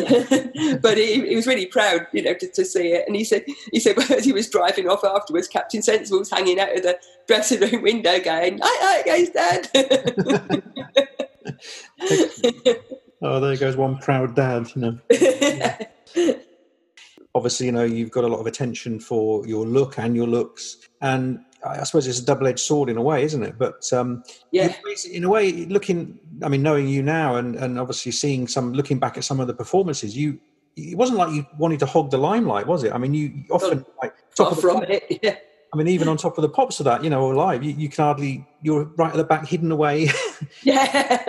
but 0.82 0.98
he, 0.98 1.28
he 1.28 1.36
was 1.36 1.48
really 1.48 1.66
proud, 1.66 2.08
you 2.12 2.22
know, 2.22 2.34
to, 2.36 2.48
to 2.48 2.66
see 2.66 2.90
it. 2.90 3.06
And 3.08 3.16
he 3.16 3.24
said 3.24 3.44
he 3.72 3.80
said 3.80 3.98
as 4.12 4.26
he 4.26 4.34
was 4.34 4.50
driving 4.50 4.88
off 4.88 5.04
afterwards, 5.04 5.48
Captain 5.48 5.82
Sensible 5.82 6.20
was 6.20 6.30
hanging 6.30 6.60
out 6.60 6.76
of 6.76 6.84
the 6.84 7.00
dressing 7.28 7.62
room 7.62 7.82
window, 7.82 8.20
going, 8.20 8.60
"Hi, 8.62 9.04
hi, 9.04 9.04
guys, 9.04 9.30
Dad." 9.30 9.70
oh, 13.22 13.40
there 13.40 13.58
goes 13.58 13.76
one 13.76 13.98
proud 13.98 14.36
dad. 14.36 14.70
You 14.76 14.82
know. 16.16 16.40
Obviously, 17.36 17.68
you 17.68 17.72
know, 17.72 17.84
you've 17.84 18.12
got 18.12 18.24
a 18.24 18.28
lot 18.28 18.40
of 18.40 18.48
attention 18.48 19.00
for 19.00 19.46
your 19.48 19.66
look 19.66 19.98
and 19.98 20.16
your 20.16 20.28
looks, 20.28 20.78
and 21.02 21.40
I 21.66 21.84
suppose 21.84 22.08
it's 22.08 22.20
a 22.20 22.26
double-edged 22.26 22.60
sword 22.60 22.90
in 22.90 22.98
a 22.98 23.02
way, 23.02 23.24
isn't 23.24 23.44
it? 23.44 23.58
But 23.58 23.92
um, 23.94 24.24
yeah. 24.52 24.74
in 25.12 25.24
a 25.24 25.30
way, 25.30 25.52
looking, 25.66 26.20
I 26.44 26.50
mean, 26.50 26.62
knowing 26.62 26.88
you 26.88 27.02
now, 27.02 27.36
and 27.36 27.56
and 27.56 27.80
obviously 27.80 28.12
seeing 28.12 28.48
some, 28.48 28.74
looking 28.74 29.00
back 29.00 29.18
at 29.18 29.24
some 29.24 29.40
of 29.40 29.48
the 29.48 29.54
performances, 29.54 30.16
you. 30.16 30.40
It 30.76 30.98
wasn't 30.98 31.20
like 31.20 31.32
you 31.32 31.46
wanted 31.60 31.78
to 31.82 31.86
hog 31.86 32.10
the 32.10 32.18
limelight, 32.18 32.66
was 32.66 32.84
it? 32.84 32.94
I 32.94 32.98
mean, 32.98 33.14
you 33.14 33.44
often 33.52 33.86
like 34.02 34.16
top 34.36 34.58
from 34.60 34.80
pop- 34.80 34.90
it. 34.90 35.04
Yeah. 35.22 35.36
I 35.72 35.78
mean, 35.78 35.88
even 35.88 36.08
on 36.08 36.18
top 36.18 36.36
of 36.36 36.42
the 36.42 36.50
pops 36.50 36.80
of 36.80 36.86
that, 36.86 37.04
you 37.04 37.12
know, 37.12 37.24
or 37.24 37.36
live, 37.36 37.64
you, 37.64 37.74
you 37.74 37.90
can 37.90 38.04
hardly. 38.04 38.48
You're 38.64 38.86
right 38.98 39.12
at 39.12 39.18
the 39.18 39.24
back, 39.24 39.48
hidden 39.48 39.72
away. 39.72 40.10
Yeah. 40.64 41.24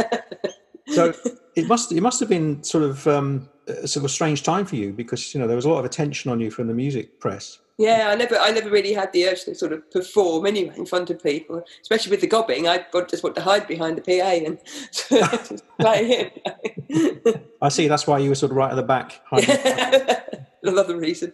so 0.89 1.13
it 1.57 1.69
must 1.69 1.93
it 1.93 2.01
must 2.01 2.21
have 2.21 2.29
been 2.29 2.63
sort 2.63 2.85
of 2.85 3.07
um, 3.07 3.49
a 3.67 3.89
sort 3.89 4.05
of 4.05 4.11
strange 4.11 4.43
time 4.43 4.67
for 4.67 4.77
you 4.77 4.93
because 4.93 5.35
you 5.35 5.41
know 5.41 5.47
there 5.47 5.57
was 5.57 5.65
a 5.65 5.69
lot 5.69 5.79
of 5.79 5.85
attention 5.85 6.31
on 6.31 6.41
you 6.41 6.51
from 6.51 6.67
the 6.67 6.75
music 6.75 7.21
press. 7.21 7.59
Yeah, 7.77 8.09
I 8.11 8.15
never, 8.15 8.39
I 8.39 8.53
never 8.53 8.71
really 8.71 8.93
had 8.93 9.13
the 9.13 9.27
urge 9.27 9.45
to 9.45 9.55
sort 9.55 9.73
of 9.73 9.91
perform 9.91 10.47
anyway 10.47 10.75
in 10.77 10.87
front 10.87 11.11
of 11.11 11.21
people, 11.21 11.65
especially 11.83 12.13
with 12.13 12.21
the 12.21 12.29
gobbing. 12.29 12.69
I 12.69 12.85
just 13.09 13.25
want 13.25 13.35
to 13.35 13.43
hide 13.43 13.67
behind 13.67 13.99
the 13.99 14.03
PA 14.03 14.47
and 14.47 14.59
play 15.81 16.31
it. 16.31 17.47
I 17.63 17.69
see. 17.71 17.89
That's 17.89 18.07
why 18.07 18.19
you 18.19 18.29
were 18.29 18.37
sort 18.37 18.53
of 18.53 18.57
right 18.57 18.71
at 18.71 18.77
the 18.77 18.85
back. 18.85 19.21
hiding. 19.29 19.49
Another 20.73 20.97
reason. 20.97 21.33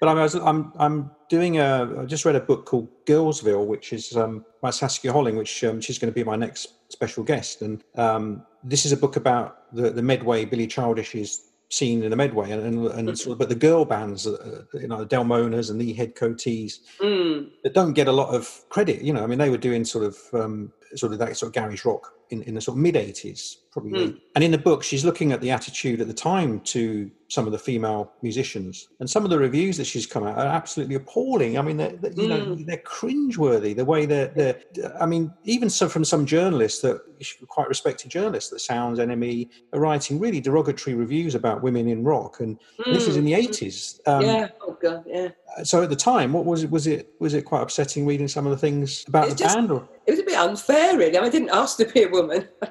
But 0.00 0.08
I 0.08 0.12
am 0.12 0.40
I'm 0.46 0.72
I'm 0.78 1.10
doing 1.28 1.58
a. 1.58 2.00
I 2.00 2.04
just 2.04 2.24
read 2.24 2.36
a 2.36 2.40
book 2.40 2.66
called 2.66 2.88
Girlsville, 3.06 3.66
which 3.66 3.92
is 3.92 4.16
um, 4.16 4.44
by 4.60 4.70
Saskia 4.70 5.12
Holling, 5.12 5.36
which 5.36 5.64
um, 5.64 5.80
she's 5.80 5.98
going 5.98 6.12
to 6.12 6.14
be 6.14 6.24
my 6.24 6.36
next 6.36 6.92
special 6.92 7.24
guest. 7.24 7.62
And 7.62 7.82
um, 7.96 8.44
this 8.62 8.86
is 8.86 8.92
a 8.92 8.96
book 8.96 9.16
about 9.16 9.72
the 9.74 9.90
the 9.90 10.02
Medway 10.02 10.44
Billy 10.44 10.66
Childish's 10.66 11.50
scene 11.70 12.02
in 12.04 12.10
the 12.10 12.16
Medway, 12.16 12.50
and, 12.52 12.62
and, 12.62 12.86
and 13.08 13.18
sort 13.18 13.32
of, 13.32 13.38
but 13.38 13.48
the 13.48 13.54
girl 13.54 13.84
bands, 13.84 14.26
uh, 14.26 14.62
you 14.74 14.86
know, 14.86 14.98
the 15.04 15.16
Delmonas 15.16 15.70
and 15.70 15.80
the 15.80 15.92
Head 15.92 16.14
Coatees, 16.14 16.80
Mm. 17.00 17.50
that 17.64 17.74
don't 17.74 17.94
get 17.94 18.06
a 18.06 18.12
lot 18.12 18.32
of 18.32 18.64
credit. 18.68 19.02
You 19.02 19.12
know, 19.12 19.24
I 19.24 19.26
mean, 19.26 19.38
they 19.38 19.50
were 19.50 19.58
doing 19.58 19.84
sort 19.84 20.04
of 20.04 20.18
um, 20.34 20.72
sort 20.94 21.12
of 21.12 21.18
that 21.18 21.36
sort 21.36 21.48
of 21.48 21.54
garage 21.54 21.84
rock 21.84 22.12
in, 22.30 22.42
in 22.42 22.54
the 22.54 22.60
sort 22.60 22.76
of 22.76 22.82
mid 22.82 22.94
'80s, 22.94 23.56
probably. 23.72 24.06
Hmm. 24.08 24.16
And 24.34 24.44
in 24.44 24.50
the 24.50 24.58
book, 24.58 24.82
she's 24.82 25.04
looking 25.04 25.32
at 25.32 25.40
the 25.40 25.50
attitude 25.50 26.00
at 26.00 26.06
the 26.08 26.14
time 26.14 26.60
to 26.60 27.10
some 27.28 27.46
of 27.46 27.52
the 27.52 27.58
female 27.58 28.12
musicians, 28.22 28.88
and 29.00 29.08
some 29.08 29.24
of 29.24 29.30
the 29.30 29.38
reviews 29.38 29.76
that 29.76 29.86
she's 29.86 30.06
come 30.06 30.24
out 30.24 30.36
are 30.38 30.46
absolutely 30.46 30.94
appalling. 30.94 31.58
I 31.58 31.62
mean, 31.62 31.76
they're, 31.76 31.92
they're, 31.96 32.12
you 32.12 32.28
know, 32.28 32.54
Hmm. 32.54 32.64
they're 32.64 32.78
cringeworthy. 32.78 33.74
The 33.74 33.84
way 33.84 34.06
they're, 34.06 34.28
they're 34.28 34.60
I 35.00 35.06
mean, 35.06 35.32
even 35.44 35.70
so 35.70 35.88
from 35.88 36.04
some 36.04 36.26
journalists 36.26 36.80
that 36.82 37.00
quite 37.48 37.68
respected 37.68 38.10
journalists, 38.10 38.50
that 38.50 38.60
Sounds 38.60 38.98
NME 38.98 39.48
are 39.72 39.80
writing 39.80 40.18
really 40.18 40.40
derogatory 40.40 40.94
reviews 40.94 41.34
about 41.34 41.62
women 41.62 41.88
in 41.88 42.04
rock, 42.04 42.40
and 42.40 42.58
this 42.86 43.06
is 43.08 43.16
in 43.16 43.24
the 43.24 43.32
'80s. 43.32 44.00
Um, 44.06 44.22
Hmm. 44.22 44.28
yeah. 44.28 44.48
Oh 44.62 44.76
god. 44.80 45.04
Yeah. 45.06 45.28
so 45.62 45.82
at 45.82 45.88
the 45.90 45.96
time, 45.96 46.32
what 46.32 46.44
was 46.44 46.64
it? 46.64 46.70
Was 46.70 46.86
it 46.86 47.10
was 47.20 47.34
it 47.34 47.42
quite 47.44 47.62
upsetting 47.62 48.06
reading 48.06 48.28
some 48.28 48.46
of 48.46 48.50
the 48.50 48.58
things 48.58 49.04
about 49.08 49.24
It's 49.24 49.34
the 49.34 49.44
just- 49.44 49.54
band? 49.56 49.70
Or 49.70 49.88
It 50.06 50.10
was 50.10 50.20
a 50.20 50.24
bit 50.24 50.36
unfair, 50.36 50.98
really. 50.98 51.16
I 51.16 51.28
didn't 51.30 51.48
ask 51.50 51.78
to 51.78 51.86
be 51.86 52.02
a 52.02 52.08
woman. 52.14 52.48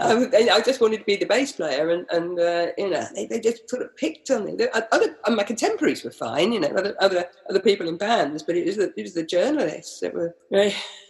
um, 0.00 0.30
I 0.34 0.60
just 0.64 0.80
wanted 0.80 0.98
to 0.98 1.04
be 1.04 1.16
the 1.16 1.26
bass 1.26 1.52
player, 1.52 1.90
and, 1.90 2.06
and 2.10 2.40
uh, 2.40 2.66
you 2.76 2.90
know, 2.90 3.06
they, 3.14 3.26
they 3.26 3.40
just 3.40 3.68
sort 3.70 3.82
of 3.82 3.96
picked 3.96 4.30
on 4.30 4.44
me. 4.44 4.56
The- 4.56 4.74
Other, 4.94 5.16
my 5.30 5.44
contemporaries 5.44 6.04
were 6.04 6.10
fine, 6.10 6.52
you 6.52 6.60
know, 6.60 6.68
other 6.68 6.96
other, 7.00 7.26
other 7.48 7.60
people 7.60 7.88
in 7.88 7.96
bands, 7.96 8.42
but 8.42 8.56
it 8.56 8.66
was 8.66 8.76
the, 8.76 8.92
it 8.96 9.02
was 9.02 9.14
the 9.14 9.22
journalists 9.22 10.00
that 10.00 10.14
were, 10.14 10.34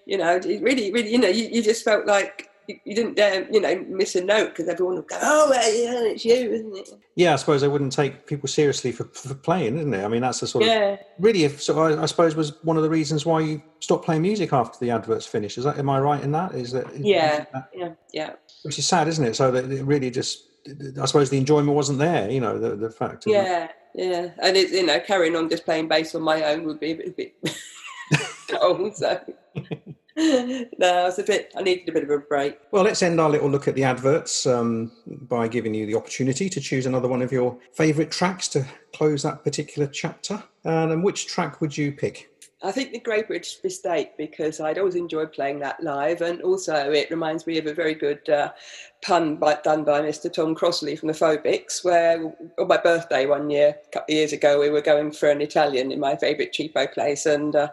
you 0.07 0.19
know, 0.19 0.39
really, 0.45 0.93
really, 0.93 1.11
you 1.11 1.19
know, 1.19 1.29
you, 1.29 1.49
you 1.49 1.63
just 1.63 1.85
felt 1.85 2.07
like 2.07 2.48
you, 2.69 2.77
you 2.85 2.95
didn't 2.95 3.17
dare, 3.17 3.51
you 3.51 3.61
know, 3.61 3.85
miss 3.89 4.15
a 4.15 4.23
note 4.23 4.51
because 4.51 4.69
everyone 4.69 4.95
would 4.97 5.09
go, 5.09 5.19
oh, 5.21 5.51
yeah, 5.53 6.13
it's 6.13 6.25
you, 6.25 6.35
isn't 6.53 6.77
it? 6.77 6.91
yeah, 7.17 7.33
I 7.33 7.37
suppose 7.37 7.61
they 7.63 7.69
wouldn't 7.69 7.93
take 7.93 8.27
people 8.27 8.49
seriously 8.49 8.93
for, 8.93 9.05
for 9.05 9.35
playing, 9.35 9.77
isn't 9.79 9.93
it? 9.95 10.05
I 10.05 10.09
mean, 10.09 10.21
that's 10.21 10.41
the 10.41 10.47
sort 10.47 10.65
of 10.65 10.69
Yeah. 10.71 10.97
really, 11.19 11.45
if 11.45 11.61
so, 11.63 11.79
I, 11.81 12.03
I 12.03 12.07
suppose 12.07 12.37
was 12.37 12.63
one 12.63 12.77
of 12.77 12.83
the 12.85 12.91
reasons 12.91 13.27
why 13.27 13.41
you 13.41 13.63
stopped 13.81 14.05
playing 14.05 14.23
music 14.23 14.53
after 14.53 14.79
the 14.79 14.91
adverts 14.93 15.27
finished. 15.27 15.59
Is 15.59 15.65
that 15.65 15.79
am 15.79 15.91
I 15.91 15.99
right 15.99 16.23
in 16.23 16.31
that? 16.33 16.55
Is 16.55 16.71
that 16.73 16.87
Yeah, 16.97 17.47
yeah, 17.75 17.91
yeah. 18.13 18.33
Which 18.63 18.79
is 18.79 18.87
sad, 18.87 19.09
isn't 19.09 19.25
it? 19.25 19.35
So 19.35 19.51
that 19.51 19.71
it 19.71 19.83
really 19.85 20.11
just, 20.11 20.45
I 21.01 21.07
suppose 21.07 21.31
the 21.31 21.39
enjoyment 21.39 21.75
wasn't 21.75 21.99
there. 21.99 22.31
You 22.31 22.41
know, 22.41 22.59
the 22.59 22.77
the 22.77 22.91
fact. 22.91 23.27
of- 23.27 23.33
Yeah, 23.33 23.69
yeah, 23.95 24.31
and 24.43 24.57
it's 24.57 24.73
you 24.73 24.85
know, 24.85 25.01
carrying 25.01 25.35
on 25.37 25.49
just 25.49 25.65
playing 25.65 25.89
bass 25.89 26.15
on 26.15 26.23
my 26.23 26.43
own 26.43 26.65
would 26.65 26.79
be 26.81 26.91
a 26.93 26.97
bit, 26.97 27.09
a 27.09 27.11
bit 27.13 27.35
cold. 28.51 28.95
So 28.97 29.19
no, 30.79 31.07
it's 31.07 31.19
a 31.19 31.23
bit. 31.23 31.53
I 31.57 31.63
needed 31.63 31.89
a 31.89 31.93
bit 31.93 32.03
of 32.03 32.11
a 32.11 32.19
break. 32.19 32.59
Well, 32.73 32.83
let's 32.83 33.05
end 33.05 33.21
our 33.21 33.31
little 33.31 33.49
look 33.49 33.69
at 33.69 33.77
the 33.77 33.85
adverts 33.85 34.47
um, 34.47 34.91
by 35.07 35.47
giving 35.47 35.75
you 35.75 35.87
the 35.87 35.95
opportunity 35.95 36.49
to 36.49 36.61
choose 36.61 36.87
another 36.87 37.07
one 37.07 37.23
of 37.23 37.31
your 37.31 37.57
favourite 37.73 38.11
tracks 38.11 38.49
to 38.49 38.67
close 38.93 39.23
that 39.23 39.45
particular 39.45 39.87
chapter. 39.87 40.43
And, 40.65 40.91
and 40.91 41.05
which 41.05 41.29
track 41.29 41.61
would 41.61 41.79
you 41.79 41.93
pick? 41.93 42.31
I 42.65 42.73
think 42.73 42.91
the 42.91 42.99
Great 42.99 43.29
British 43.29 43.59
Mistake 43.63 44.17
because 44.19 44.59
I'd 44.59 44.79
always 44.79 44.97
enjoyed 44.97 45.33
playing 45.33 45.61
that 45.61 45.81
live, 45.81 46.21
and 46.21 46.43
also 46.43 46.91
it 46.91 47.11
reminds 47.11 47.47
me 47.47 47.57
of 47.59 47.67
a 47.67 47.75
very 47.75 47.95
good 47.95 48.29
uh, 48.29 48.51
pun 49.03 49.37
by, 49.37 49.59
done 49.63 49.85
by 49.85 50.01
Mr. 50.01 50.33
Tom 50.33 50.57
Crossley 50.57 50.97
from 50.97 51.07
the 51.07 51.13
Phobics, 51.13 51.85
where 51.85 52.35
on 52.59 52.67
my 52.67 52.77
birthday 52.77 53.27
one 53.27 53.51
year, 53.51 53.77
a 53.87 53.91
couple 53.93 54.13
of 54.13 54.19
years 54.19 54.33
ago, 54.33 54.59
we 54.59 54.71
were 54.71 54.81
going 54.81 55.13
for 55.13 55.31
an 55.31 55.41
Italian 55.41 55.93
in 55.93 56.01
my 56.01 56.17
favourite 56.17 56.53
cheapo 56.53 56.93
place, 56.93 57.27
and 57.27 57.55
uh, 57.55 57.69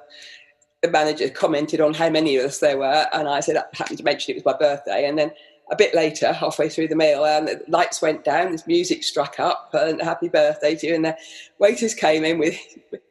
the 0.85 0.91
manager 0.91 1.29
commented 1.29 1.81
on 1.81 1.93
how 1.93 2.09
many 2.09 2.37
of 2.37 2.45
us 2.45 2.59
there 2.59 2.77
were, 2.77 3.07
and 3.13 3.27
I 3.27 3.39
said 3.39 3.57
I 3.57 3.63
happened 3.73 3.97
to 3.97 4.03
mention 4.03 4.31
it 4.31 4.43
was 4.43 4.45
my 4.45 4.57
birthday, 4.57 5.07
and 5.07 5.17
then 5.17 5.31
a 5.71 5.75
bit 5.75 5.95
later, 5.95 6.31
halfway 6.31 6.69
through 6.69 6.87
the 6.89 6.95
meal, 6.95 7.23
um, 7.23 7.45
the 7.45 7.59
lights 7.67 8.01
went 8.01 8.23
down, 8.23 8.51
this 8.51 8.67
music 8.67 9.03
struck 9.03 9.39
up, 9.39 9.71
and 9.73 9.99
happy 9.99 10.29
birthday 10.29 10.75
to 10.75 10.87
you. 10.87 10.95
And 10.95 11.05
the 11.05 11.17
waiters 11.57 11.95
came 11.95 12.23
in 12.23 12.37
with 12.37 12.59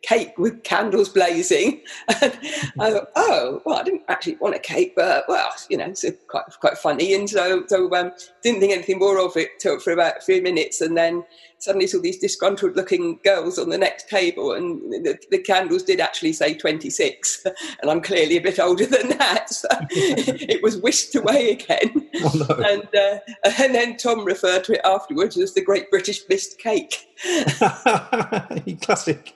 cake 0.02 0.38
with 0.38 0.62
candles 0.62 1.08
blazing. 1.08 1.82
And 2.22 2.82
I 2.82 2.90
thought, 2.90 3.08
oh, 3.16 3.62
well, 3.64 3.78
I 3.78 3.82
didn't 3.82 4.02
actually 4.08 4.36
want 4.36 4.54
a 4.54 4.58
cake, 4.60 4.94
but 4.94 5.24
well, 5.28 5.48
you 5.68 5.76
know, 5.76 5.86
it's 5.86 6.04
quite 6.28 6.44
quite 6.60 6.78
funny. 6.78 7.14
And 7.14 7.28
so, 7.28 7.64
so 7.66 7.92
um, 7.94 8.12
didn't 8.42 8.60
think 8.60 8.72
anything 8.72 8.98
more 8.98 9.18
of 9.18 9.36
it 9.36 9.58
till, 9.58 9.80
for 9.80 9.92
about 9.92 10.22
three 10.22 10.40
minutes, 10.40 10.80
and 10.80 10.96
then 10.96 11.24
suddenly 11.64 11.86
saw 11.86 11.98
these 11.98 12.18
disgruntled 12.18 12.76
looking 12.76 13.18
girls 13.24 13.58
on 13.58 13.70
the 13.70 13.78
next 13.78 14.08
table, 14.08 14.52
and 14.52 14.82
the, 15.04 15.18
the 15.30 15.38
candles 15.38 15.82
did 15.82 15.98
actually 15.98 16.34
say 16.34 16.54
26, 16.54 17.46
and 17.80 17.90
I'm 17.90 18.02
clearly 18.02 18.36
a 18.36 18.42
bit 18.42 18.60
older 18.60 18.84
than 18.84 19.08
that. 19.16 19.50
So 19.50 19.68
it 19.90 20.62
was 20.62 20.76
whisked 20.76 21.14
away 21.14 21.52
again. 21.52 22.10
Oh, 22.22 22.46
no. 22.48 22.54
And, 22.56 22.94
uh, 22.94 23.18
and 23.58 23.74
then 23.74 23.96
Tom 23.96 24.24
referred 24.24 24.64
to 24.64 24.74
it 24.74 24.82
afterwards 24.84 25.38
as 25.38 25.54
the 25.54 25.62
Great 25.62 25.90
British 25.90 26.20
Mist 26.28 26.58
Cake. 26.58 27.06
Classic. 28.82 29.34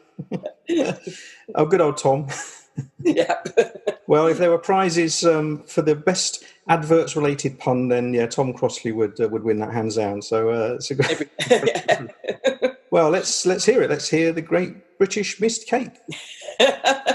oh, 1.54 1.64
good 1.64 1.80
old 1.80 1.96
Tom. 1.96 2.28
yeah. 3.02 3.42
Well, 4.06 4.26
if 4.26 4.38
there 4.38 4.50
were 4.50 4.58
prizes 4.58 5.24
um, 5.24 5.62
for 5.64 5.82
the 5.82 5.94
best 5.94 6.44
adverts-related 6.68 7.58
pun, 7.58 7.88
then 7.88 8.14
yeah, 8.14 8.26
Tom 8.26 8.52
Crossley 8.52 8.92
would 8.92 9.20
uh, 9.20 9.28
would 9.28 9.44
win 9.44 9.58
that 9.58 9.72
hands 9.72 9.96
down. 9.96 10.22
So 10.22 10.50
uh, 10.50 10.74
it's 10.74 10.90
a 10.90 10.94
great. 10.94 11.28
Well, 12.90 13.10
let's 13.10 13.44
let's 13.44 13.66
hear 13.66 13.82
it. 13.82 13.90
Let's 13.90 14.08
hear 14.08 14.32
the 14.32 14.42
Great 14.42 14.98
British 14.98 15.40
Mist 15.40 15.66
Cake. 15.66 15.92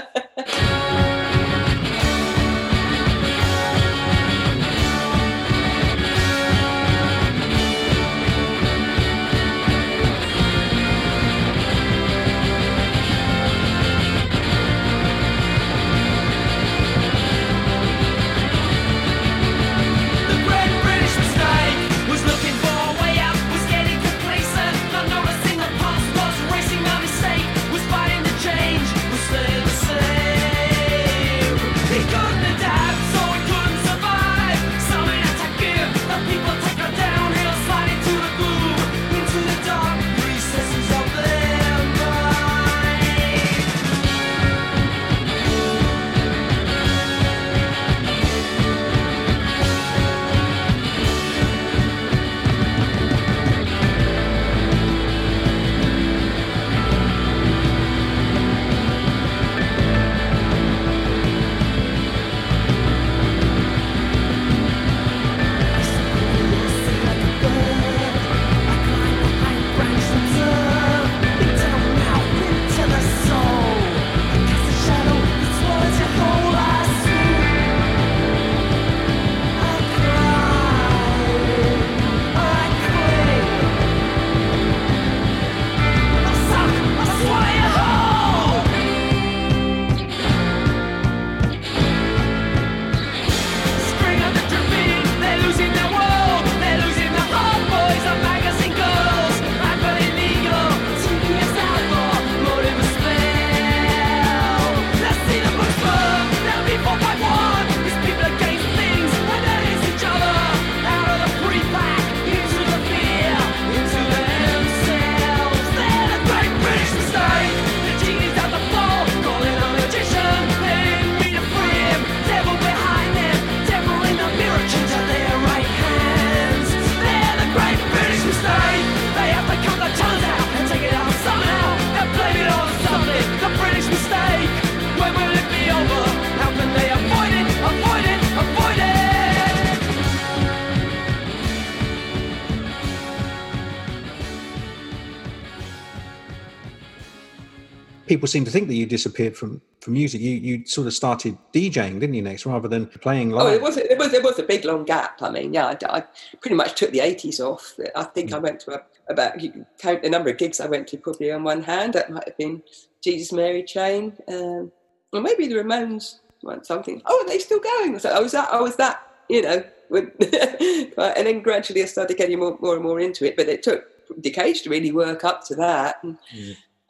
People 148.24 148.32
seem 148.32 148.44
to 148.46 148.50
think 148.50 148.68
that 148.68 148.74
you 148.74 148.86
disappeared 148.86 149.36
from 149.36 149.60
from 149.82 149.92
music. 149.92 150.18
You 150.22 150.30
you 150.30 150.64
sort 150.64 150.86
of 150.86 150.94
started 150.94 151.36
DJing, 151.52 152.00
didn't 152.00 152.14
you, 152.14 152.22
next, 152.22 152.46
rather 152.46 152.68
than 152.68 152.86
playing 152.86 153.28
live. 153.32 153.46
Oh, 153.46 153.52
it 153.52 153.60
was 153.60 153.76
it 153.76 153.98
was 153.98 154.14
it 154.14 154.22
was 154.22 154.38
a 154.38 154.42
big 154.42 154.64
long 154.64 154.86
gap. 154.86 155.20
I 155.20 155.28
mean, 155.28 155.52
yeah, 155.52 155.66
I, 155.66 155.98
I 155.98 156.04
pretty 156.40 156.56
much 156.56 156.74
took 156.74 156.90
the 156.90 157.00
eighties 157.00 157.38
off. 157.38 157.74
I 157.94 158.04
think 158.04 158.30
Mm. 158.30 158.36
I 158.36 158.38
went 158.38 158.60
to 158.60 158.76
a, 158.76 158.82
about 159.10 159.38
you 159.42 159.50
can 159.52 159.66
count 159.78 160.02
the 160.02 160.08
number 160.08 160.30
of 160.30 160.38
gigs 160.38 160.58
I 160.58 160.68
went 160.68 160.88
to 160.88 160.96
probably 160.96 161.32
on 161.32 161.42
one 161.44 161.62
hand. 161.62 161.92
That 161.92 162.08
might 162.08 162.26
have 162.26 162.38
been 162.38 162.62
Jesus 163.02 163.30
Mary 163.30 163.62
Chain, 163.62 164.16
um, 164.28 164.72
or 165.12 165.20
maybe 165.20 165.46
the 165.46 165.56
Ramones. 165.56 166.20
Something. 166.62 167.02
Oh, 167.04 167.22
are 167.22 167.28
they 167.28 167.38
still 167.38 167.60
going? 167.60 167.98
So 167.98 168.08
I 168.08 168.20
was 168.20 168.32
that. 168.32 168.48
I 168.50 168.60
was 168.62 168.76
that. 168.76 169.06
You 169.28 169.42
know. 169.42 169.64
When, 169.90 170.10
and 170.20 171.26
then 171.26 171.42
gradually 171.42 171.82
I 171.82 171.86
started 171.86 172.16
getting 172.16 172.38
more, 172.38 172.56
more 172.58 172.72
and 172.74 172.82
more 172.82 173.00
into 173.00 173.26
it. 173.26 173.36
But 173.36 173.48
it 173.48 173.62
took 173.62 173.84
decades 174.22 174.62
to 174.62 174.70
really 174.70 174.92
work 174.92 175.24
up 175.24 175.44
to 175.48 175.54
that. 175.56 175.96
And 176.02 176.16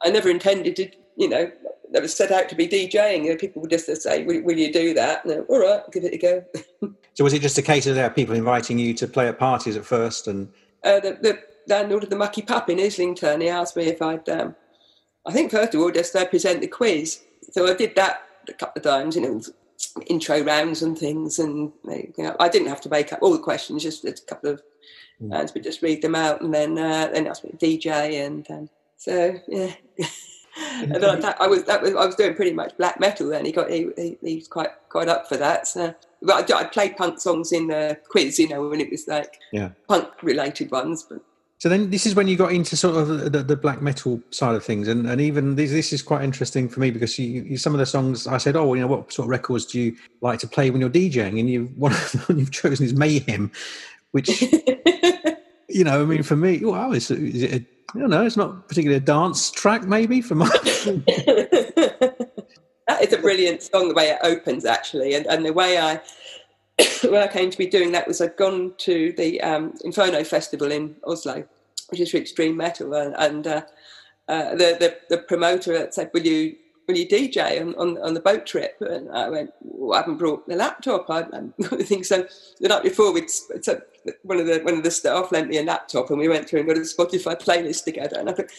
I 0.01 0.11
never 0.11 0.29
intended 0.29 0.75
to, 0.77 0.89
you 1.15 1.29
know, 1.29 1.51
never 1.91 2.07
set 2.07 2.31
out 2.31 2.49
to 2.49 2.55
be 2.55 2.67
DJing. 2.67 3.23
You 3.23 3.31
know, 3.31 3.37
people 3.37 3.61
would 3.61 3.71
just 3.71 3.85
say, 4.01 4.23
will, 4.23 4.41
will 4.41 4.57
you 4.57 4.71
do 4.71 4.93
that? 4.93 5.25
And, 5.25 5.45
All 5.47 5.59
right, 5.59 5.81
give 5.91 6.03
it 6.03 6.13
a 6.13 6.17
go. 6.17 6.45
So 7.15 7.23
was 7.23 7.31
it 7.31 7.41
just 7.41 7.57
a 7.57 7.61
case 7.61 7.87
of 7.87 7.95
there 7.95 8.09
people 8.09 8.35
inviting 8.35 8.77
you 8.77 8.93
to 8.95 9.07
play 9.07 9.29
at 9.29 9.39
parties 9.39 9.77
at 9.77 9.85
first, 9.85 10.27
and 10.27 10.49
uh, 10.83 10.99
the, 10.99 11.17
the 11.21 11.39
landlord 11.67 12.03
of 12.03 12.09
the 12.09 12.17
Mucky 12.17 12.41
Pup 12.41 12.69
in 12.69 12.77
Islington, 12.77 13.39
he 13.39 13.47
asked 13.47 13.77
me 13.77 13.85
if 13.85 14.01
I'd, 14.01 14.27
um, 14.27 14.53
I 15.25 15.31
think 15.31 15.49
first 15.49 15.73
of 15.73 15.79
all, 15.79 15.91
just 15.91 16.13
uh, 16.13 16.25
present 16.25 16.59
the 16.59 16.67
quiz. 16.67 17.21
So 17.51 17.71
I 17.71 17.73
did 17.73 17.95
that 17.95 18.23
a 18.49 18.53
couple 18.53 18.79
of 18.79 18.83
times, 18.83 19.15
you 19.15 19.21
know, 19.21 19.41
intro 20.07 20.43
rounds 20.43 20.81
and 20.81 20.97
things. 20.97 21.39
And 21.39 21.71
you 21.87 22.13
know, 22.17 22.35
I 22.39 22.49
didn't 22.49 22.67
have 22.67 22.81
to 22.81 22.89
make 22.89 23.13
up 23.13 23.19
all 23.21 23.31
the 23.31 23.39
questions, 23.39 23.83
just 23.83 24.05
a 24.05 24.13
couple 24.27 24.51
of 24.51 24.61
rounds, 25.19 25.51
but 25.51 25.63
just 25.63 25.81
read 25.81 26.01
them 26.01 26.15
out. 26.15 26.41
And 26.41 26.53
then 26.53 26.77
uh, 26.77 27.09
then 27.13 27.27
asked 27.27 27.43
me 27.43 27.51
to 27.51 27.57
DJ. 27.57 28.25
And 28.25 28.49
um, 28.49 28.69
so, 28.97 29.39
yeah. 29.47 29.73
and 30.81 30.95
then 30.95 31.19
that, 31.19 31.41
I 31.41 31.47
was 31.47 31.63
that 31.65 31.81
was 31.81 31.93
I 31.95 32.05
was 32.05 32.15
doing 32.15 32.33
pretty 32.33 32.53
much 32.53 32.77
black 32.77 32.99
metal 32.99 33.29
then. 33.29 33.45
He 33.45 33.51
got 33.51 33.69
he, 33.69 33.89
he, 33.97 34.17
he 34.21 34.35
was 34.35 34.47
quite 34.47 34.69
quite 34.89 35.09
up 35.09 35.27
for 35.27 35.35
that. 35.37 35.67
So, 35.67 35.93
but 36.21 36.49
I, 36.49 36.59
I 36.59 36.63
played 36.65 36.95
punk 36.95 37.19
songs 37.19 37.51
in 37.51 37.67
the 37.67 37.99
quiz, 38.07 38.39
you 38.39 38.47
know, 38.47 38.67
when 38.67 38.79
it 38.79 38.89
was 38.89 39.07
like 39.07 39.39
yeah? 39.51 39.69
punk 39.87 40.07
related 40.23 40.71
ones. 40.71 41.03
But 41.03 41.19
So 41.59 41.67
then 41.67 41.89
this 41.89 42.05
is 42.05 42.15
when 42.15 42.29
you 42.29 42.37
got 42.37 42.53
into 42.53 42.77
sort 42.77 42.95
of 42.95 43.31
the, 43.31 43.43
the 43.43 43.57
black 43.57 43.81
metal 43.81 44.21
side 44.29 44.55
of 44.55 44.63
things, 44.63 44.87
and, 44.87 45.07
and 45.07 45.19
even 45.19 45.55
this, 45.55 45.71
this 45.71 45.91
is 45.91 46.01
quite 46.01 46.23
interesting 46.23 46.69
for 46.69 46.79
me 46.79 46.89
because 46.89 47.19
you, 47.19 47.43
you, 47.43 47.57
some 47.57 47.73
of 47.73 47.79
the 47.79 47.85
songs 47.85 48.25
I 48.25 48.37
said, 48.37 48.55
oh, 48.55 48.73
you 48.73 48.81
know, 48.81 48.87
what 48.87 49.11
sort 49.11 49.25
of 49.25 49.31
records 49.31 49.65
do 49.65 49.79
you 49.79 49.97
like 50.21 50.39
to 50.39 50.47
play 50.47 50.69
when 50.69 50.79
you're 50.79 50.89
DJing? 50.89 51.39
And 51.39 51.49
you 51.49 51.65
one 51.75 51.91
of 51.91 52.11
the 52.11 52.17
one 52.19 52.39
you've 52.39 52.51
chosen 52.51 52.85
is 52.85 52.93
Mayhem, 52.93 53.51
which 54.11 54.29
you 55.75 55.83
know, 55.83 56.01
I 56.01 56.05
mean, 56.05 56.23
for 56.23 56.35
me, 56.37 56.63
wow, 56.63 56.91
is, 56.93 57.11
is 57.11 57.43
it? 57.43 57.53
A, 57.53 57.65
I 57.95 57.99
don't 57.99 58.09
know. 58.09 58.25
It's 58.25 58.37
not 58.37 58.67
particularly 58.67 58.97
a 58.97 59.05
dance 59.05 59.51
track, 59.51 59.83
maybe 59.83 60.21
for 60.21 60.35
my. 60.35 60.47
that 62.87 63.01
is 63.01 63.13
a 63.13 63.17
brilliant 63.17 63.61
song 63.61 63.89
the 63.89 63.93
way 63.93 64.09
it 64.09 64.19
opens 64.21 64.65
actually 64.65 65.15
and, 65.15 65.25
and 65.27 65.45
the 65.45 65.51
way 65.51 65.79
i 65.79 65.99
when 67.07 67.21
i 67.21 67.27
came 67.27 67.49
to 67.49 67.57
be 67.57 67.65
doing 67.65 67.91
that 67.91 68.07
was 68.07 68.21
i'd 68.21 68.37
gone 68.37 68.73
to 68.77 69.11
the 69.17 69.41
um, 69.41 69.73
inferno 69.83 70.23
festival 70.23 70.71
in 70.71 70.95
oslo 71.03 71.43
which 71.89 71.99
is 71.99 72.11
for 72.11 72.17
extreme 72.17 72.55
metal 72.55 72.93
and, 72.93 73.15
and 73.17 73.47
uh, 73.47 73.61
uh, 74.27 74.51
the, 74.51 74.77
the 74.79 74.97
the 75.09 75.17
promoter 75.23 75.87
said 75.91 76.11
will 76.13 76.25
you 76.25 76.55
will 76.87 76.95
you 76.95 77.07
dj 77.07 77.59
on, 77.59 77.73
on, 77.75 77.97
on 78.03 78.13
the 78.13 78.19
boat 78.19 78.45
trip 78.45 78.75
and 78.81 79.09
i 79.11 79.29
went 79.29 79.51
well, 79.61 79.93
i 79.93 80.01
haven't 80.01 80.17
brought 80.17 80.47
the 80.47 80.55
laptop 80.55 81.09
i, 81.09 81.21
I 81.21 81.83
think 81.83 82.05
so 82.05 82.27
the 82.59 82.67
night 82.67 82.83
before 82.83 83.11
we'd 83.11 83.29
so 83.29 83.81
one 84.23 84.39
of 84.39 84.45
the 84.45 84.59
one 84.59 84.75
of 84.75 84.83
the 84.83 84.91
staff 84.91 85.31
lent 85.31 85.49
me 85.49 85.57
a 85.57 85.63
laptop, 85.63 86.09
and 86.09 86.19
we 86.19 86.27
went 86.27 86.47
through 86.47 86.59
and 86.59 86.67
got 86.67 86.77
a 86.77 86.81
Spotify 86.81 87.39
playlist 87.41 87.83
together. 87.83 88.19
And 88.19 88.29
I 88.29 88.33
thought, 88.33 88.51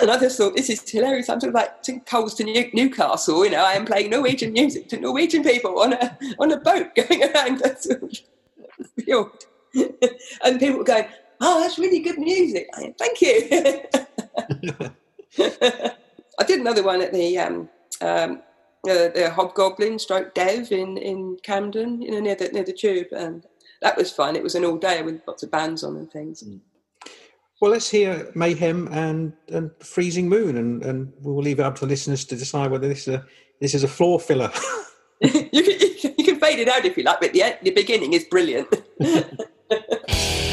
and 0.00 0.10
I 0.10 0.18
just 0.18 0.36
thought 0.36 0.56
this 0.56 0.70
is 0.70 0.88
hilarious. 0.88 1.28
I'm 1.28 1.40
sort 1.40 1.50
of 1.50 1.54
like 1.54 1.82
to 1.84 2.00
coals 2.00 2.34
to 2.34 2.44
New, 2.44 2.70
Newcastle. 2.72 3.44
You 3.44 3.52
know, 3.52 3.64
I 3.64 3.72
am 3.72 3.84
playing 3.84 4.10
Norwegian 4.10 4.52
music 4.52 4.88
to 4.88 5.00
Norwegian 5.00 5.42
people 5.42 5.80
on 5.80 5.94
a 5.94 6.18
on 6.38 6.52
a 6.52 6.60
boat 6.60 6.94
going 6.96 7.22
around 7.24 7.62
fjord. 9.04 9.44
and 10.44 10.60
people 10.60 10.84
going, 10.84 11.06
"Oh, 11.40 11.60
that's 11.60 11.78
really 11.78 12.00
good 12.00 12.18
music." 12.18 12.68
Thank 12.98 13.20
you. 13.20 13.82
I 16.38 16.44
did 16.44 16.60
another 16.60 16.82
one 16.82 17.02
at 17.02 17.12
the 17.12 17.38
um, 17.38 17.68
um, 18.00 18.42
uh, 18.88 19.08
the 19.08 19.32
Hobgoblin 19.34 19.98
Stroke 19.98 20.34
Dev 20.34 20.70
in, 20.70 20.96
in 20.96 21.36
Camden, 21.42 22.00
you 22.02 22.12
know, 22.12 22.20
near 22.20 22.34
the 22.36 22.48
near 22.48 22.64
the 22.64 22.72
tube, 22.72 23.08
and 23.12 23.44
that 23.82 23.96
was 23.96 24.10
fun. 24.10 24.36
It 24.36 24.42
was 24.42 24.54
an 24.54 24.64
all 24.64 24.76
day 24.76 25.02
with 25.02 25.20
lots 25.26 25.42
of 25.42 25.50
bands 25.50 25.84
on 25.84 25.96
and 25.96 26.10
things. 26.10 26.42
Mm. 26.42 26.60
Well, 27.60 27.70
let's 27.70 27.88
hear 27.88 28.30
Mayhem 28.34 28.88
and, 28.92 29.32
and 29.48 29.70
Freezing 29.80 30.28
Moon, 30.28 30.56
and, 30.58 30.84
and 30.84 31.12
we'll 31.20 31.42
leave 31.42 31.58
it 31.58 31.62
up 31.62 31.76
to 31.76 31.80
the 31.82 31.86
listeners 31.86 32.24
to 32.26 32.36
decide 32.36 32.70
whether 32.70 32.86
this 32.86 33.08
is 33.08 33.14
a, 33.14 33.26
this 33.60 33.74
is 33.74 33.82
a 33.82 33.88
floor 33.88 34.20
filler. 34.20 34.52
you, 35.22 35.30
can, 35.30 36.12
you, 36.18 36.24
can, 36.24 36.38
fade 36.38 36.58
it 36.58 36.68
out 36.68 36.84
if 36.84 36.94
you 36.94 37.02
like, 37.02 37.20
but 37.20 37.32
the 37.32 37.56
the 37.62 37.70
beginning 37.70 38.12
is 38.12 38.24
brilliant. 38.24 38.68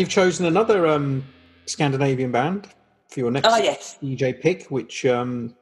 And 0.00 0.06
you've 0.06 0.14
chosen 0.14 0.46
another 0.46 0.86
um, 0.86 1.22
Scandinavian 1.66 2.32
band 2.32 2.68
for 3.10 3.20
your 3.20 3.30
next 3.30 3.46
Ah, 3.46 3.58
yes. 3.58 3.98
DJ 4.02 4.40
pick, 4.40 4.64
which 4.68 5.04
um, 5.04 5.54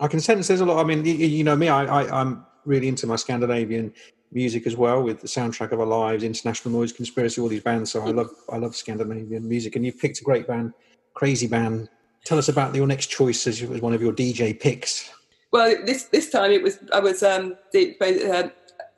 I 0.00 0.08
can 0.08 0.18
sense 0.18 0.48
there's 0.48 0.62
a 0.62 0.64
lot. 0.64 0.82
I 0.82 0.88
mean, 0.88 1.04
you, 1.04 1.12
you 1.12 1.44
know 1.44 1.54
me, 1.54 1.68
I, 1.68 1.84
I, 1.84 2.20
I'm 2.22 2.46
really 2.64 2.88
into 2.88 3.06
my 3.06 3.16
Scandinavian 3.16 3.92
music 4.32 4.66
as 4.66 4.78
well, 4.78 5.02
with 5.02 5.20
the 5.20 5.26
soundtrack 5.26 5.72
of 5.72 5.80
our 5.80 5.84
lives, 5.84 6.24
International 6.24 6.72
Noise 6.72 6.94
Conspiracy, 6.94 7.38
all 7.42 7.48
these 7.48 7.62
bands. 7.62 7.92
So 7.92 8.02
I 8.02 8.12
love 8.12 8.30
I 8.48 8.56
love 8.56 8.74
Scandinavian 8.74 9.46
music, 9.46 9.76
and 9.76 9.84
you've 9.84 9.98
picked 9.98 10.22
a 10.22 10.24
great 10.24 10.46
band, 10.46 10.72
Crazy 11.12 11.46
Band. 11.46 11.90
Tell 12.24 12.38
us 12.38 12.48
about 12.48 12.74
your 12.74 12.86
next 12.86 13.08
choice 13.08 13.46
as, 13.46 13.60
as 13.60 13.82
one 13.82 13.92
of 13.92 14.00
your 14.00 14.14
DJ 14.14 14.58
picks. 14.58 15.10
Well, 15.52 15.76
this 15.84 16.04
this 16.04 16.30
time 16.30 16.50
it 16.50 16.62
was 16.62 16.78
I 16.94 17.00
was 17.00 17.22
um, 17.22 17.58
the, 17.72 17.94
uh, 18.00 18.48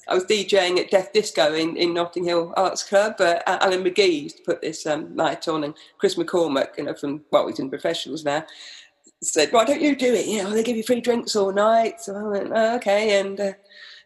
I 0.09 0.15
was 0.15 0.25
DJing 0.25 0.79
at 0.79 0.91
Death 0.91 1.13
Disco 1.13 1.55
in, 1.55 1.77
in 1.77 1.95
Notting 1.95 2.25
Hill 2.25 2.53
Arts 2.57 2.83
Club. 2.83 3.15
Uh, 3.19 3.41
Alan 3.47 3.85
McGee 3.85 4.23
used 4.25 4.39
to 4.39 4.43
put 4.43 4.61
this 4.61 4.87
um, 4.87 5.15
night 5.15 5.49
on, 5.49 5.65
and 5.65 5.75
Chris 5.99 6.17
McCormack, 6.17 6.77
you 6.79 6.85
know, 6.85 6.95
from 6.95 7.23
well, 7.31 7.49
he's 7.49 7.59
in 7.59 7.71
professionals 7.71 8.25
now, 8.25 8.45
said, 9.23 9.53
"Why 9.53 9.65
don't 9.65 9.81
you 9.81 9.97
do 9.97 10.13
it? 10.13 10.27
You 10.27 10.43
know, 10.43 10.51
they 10.51 10.63
give 10.63 10.77
you 10.77 10.83
free 10.83 11.01
drinks 11.01 11.37
all 11.37 11.53
night." 11.53 12.01
So 12.01 12.15
I 12.15 12.23
went, 12.23 12.53
oh, 12.55 12.77
"Okay," 12.77 13.19
and 13.19 13.41
uh, 13.41 13.53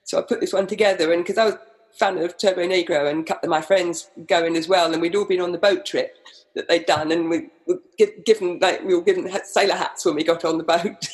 so 0.05 0.19
I 0.19 0.23
put 0.23 0.41
this 0.41 0.53
one 0.53 0.67
together, 0.67 1.13
and 1.13 1.25
because 1.25 1.39
I 1.39 1.45
was 1.47 1.55
a 1.55 1.61
fan 1.99 2.19
of 2.19 2.37
Turbonegro 2.37 3.11
and 3.11 3.21
a 3.21 3.25
couple 3.25 3.49
of 3.49 3.51
my 3.51 3.61
friends 3.61 4.11
going 4.27 4.57
as 4.57 4.69
well, 4.69 4.93
and 4.93 5.03
we'd 5.03 5.17
all 5.17 5.27
been 5.27 5.41
on 5.41 5.53
the 5.53 5.59
boat 5.59 5.85
trip 5.85 6.17
that 6.55 6.69
they'd 6.69 6.87
done, 6.87 7.13
and 7.13 7.29
we 7.29 7.49
were 7.67 7.81
given 8.25 8.59
like 8.61 8.83
we 8.85 8.95
were 8.95 9.03
given 9.03 9.31
sailor 9.45 9.75
hats 9.75 10.05
when 10.05 10.15
we 10.15 10.25
got 10.25 10.45
on 10.45 10.59
the 10.59 10.65
boat. 10.65 11.09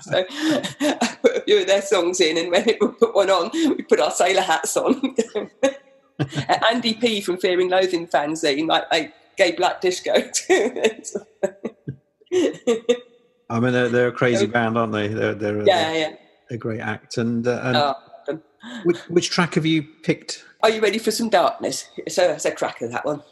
so 0.00 0.24
I 1.46 1.52
put 1.52 1.54
few 1.54 1.60
of 1.60 1.66
their 1.66 1.82
songs 1.82 2.20
in, 2.20 2.38
and 2.38 2.50
when 2.50 2.64
we 2.64 2.74
put 2.74 3.14
one 3.14 3.30
on, 3.30 3.50
we 3.52 3.82
put 3.82 4.00
our 4.00 4.10
sailor 4.10 4.42
hats 4.42 4.76
on. 4.76 5.14
Andy 6.70 6.94
P 6.94 7.20
from 7.20 7.36
Fear 7.36 7.60
and 7.60 7.70
Loathing 7.70 8.06
fanzine, 8.06 8.66
like 8.68 8.90
they 8.90 9.12
gay 9.36 9.52
black 9.52 9.80
disco. 9.80 10.12
I 13.48 13.60
mean, 13.60 13.72
they're, 13.72 13.88
they're 13.88 14.08
a 14.08 14.12
crazy 14.12 14.46
band, 14.46 14.76
aren't 14.76 14.92
they? 14.92 15.08
They're, 15.08 15.34
they're, 15.34 15.62
yeah, 15.64 15.92
yeah. 15.92 16.14
a 16.50 16.56
great 16.56 16.80
act. 16.80 17.18
And, 17.18 17.46
uh, 17.46 17.60
and 17.62 17.76
Oh, 17.76 17.94
which, 18.84 18.98
which 19.08 19.30
track 19.30 19.54
have 19.54 19.64
you 19.64 19.84
picked? 20.02 20.44
Are 20.62 20.70
you 20.70 20.80
ready 20.80 20.98
for 20.98 21.12
some 21.12 21.28
darkness? 21.28 21.88
So 22.08 22.32
it's 22.32 22.44
a 22.44 22.50
cracker 22.50 22.88
that 22.88 23.04
one. 23.04 23.22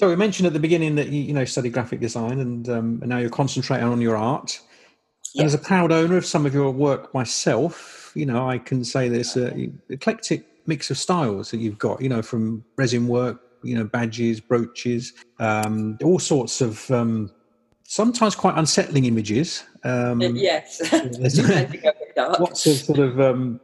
So 0.00 0.08
we 0.08 0.16
mentioned 0.16 0.46
at 0.46 0.54
the 0.54 0.58
beginning 0.60 0.94
that 0.94 1.08
you, 1.08 1.20
you 1.20 1.34
know 1.34 1.44
study 1.44 1.68
graphic 1.68 2.00
design, 2.00 2.38
and, 2.40 2.66
um, 2.70 2.98
and 3.02 3.10
now 3.10 3.18
you're 3.18 3.28
concentrating 3.28 3.86
on 3.86 4.00
your 4.00 4.16
art. 4.16 4.58
And 5.36 5.44
as 5.44 5.52
a 5.52 5.58
proud 5.58 5.92
owner 5.92 6.16
of 6.16 6.24
some 6.24 6.46
of 6.46 6.54
your 6.54 6.70
work 6.70 7.12
myself, 7.12 8.10
you 8.14 8.24
know 8.24 8.48
I 8.48 8.56
can 8.56 8.82
say 8.82 9.10
there's 9.10 9.36
a 9.36 9.68
eclectic 9.90 10.46
mix 10.64 10.90
of 10.90 10.96
styles 10.96 11.50
that 11.50 11.58
you've 11.58 11.76
got. 11.76 12.00
You 12.00 12.08
know, 12.08 12.22
from 12.22 12.64
resin 12.78 13.08
work, 13.08 13.42
you 13.62 13.74
know, 13.76 13.84
badges, 13.84 14.40
brooches, 14.40 15.12
um, 15.38 15.98
all 16.02 16.18
sorts 16.18 16.62
of 16.62 16.90
um, 16.90 17.30
sometimes 17.84 18.34
quite 18.34 18.56
unsettling 18.56 19.04
images. 19.04 19.64
Um, 19.84 20.22
yes. 20.22 20.78
there's- 20.78 21.36
You 21.36 21.46
tend 21.46 21.72
to 21.72 21.76
go 21.76 21.92
with 22.00 22.14
dark. 22.16 22.40
lots 22.40 22.66
of 22.66 22.76
sort 22.76 23.00
of 23.00 23.20
um, 23.20 23.60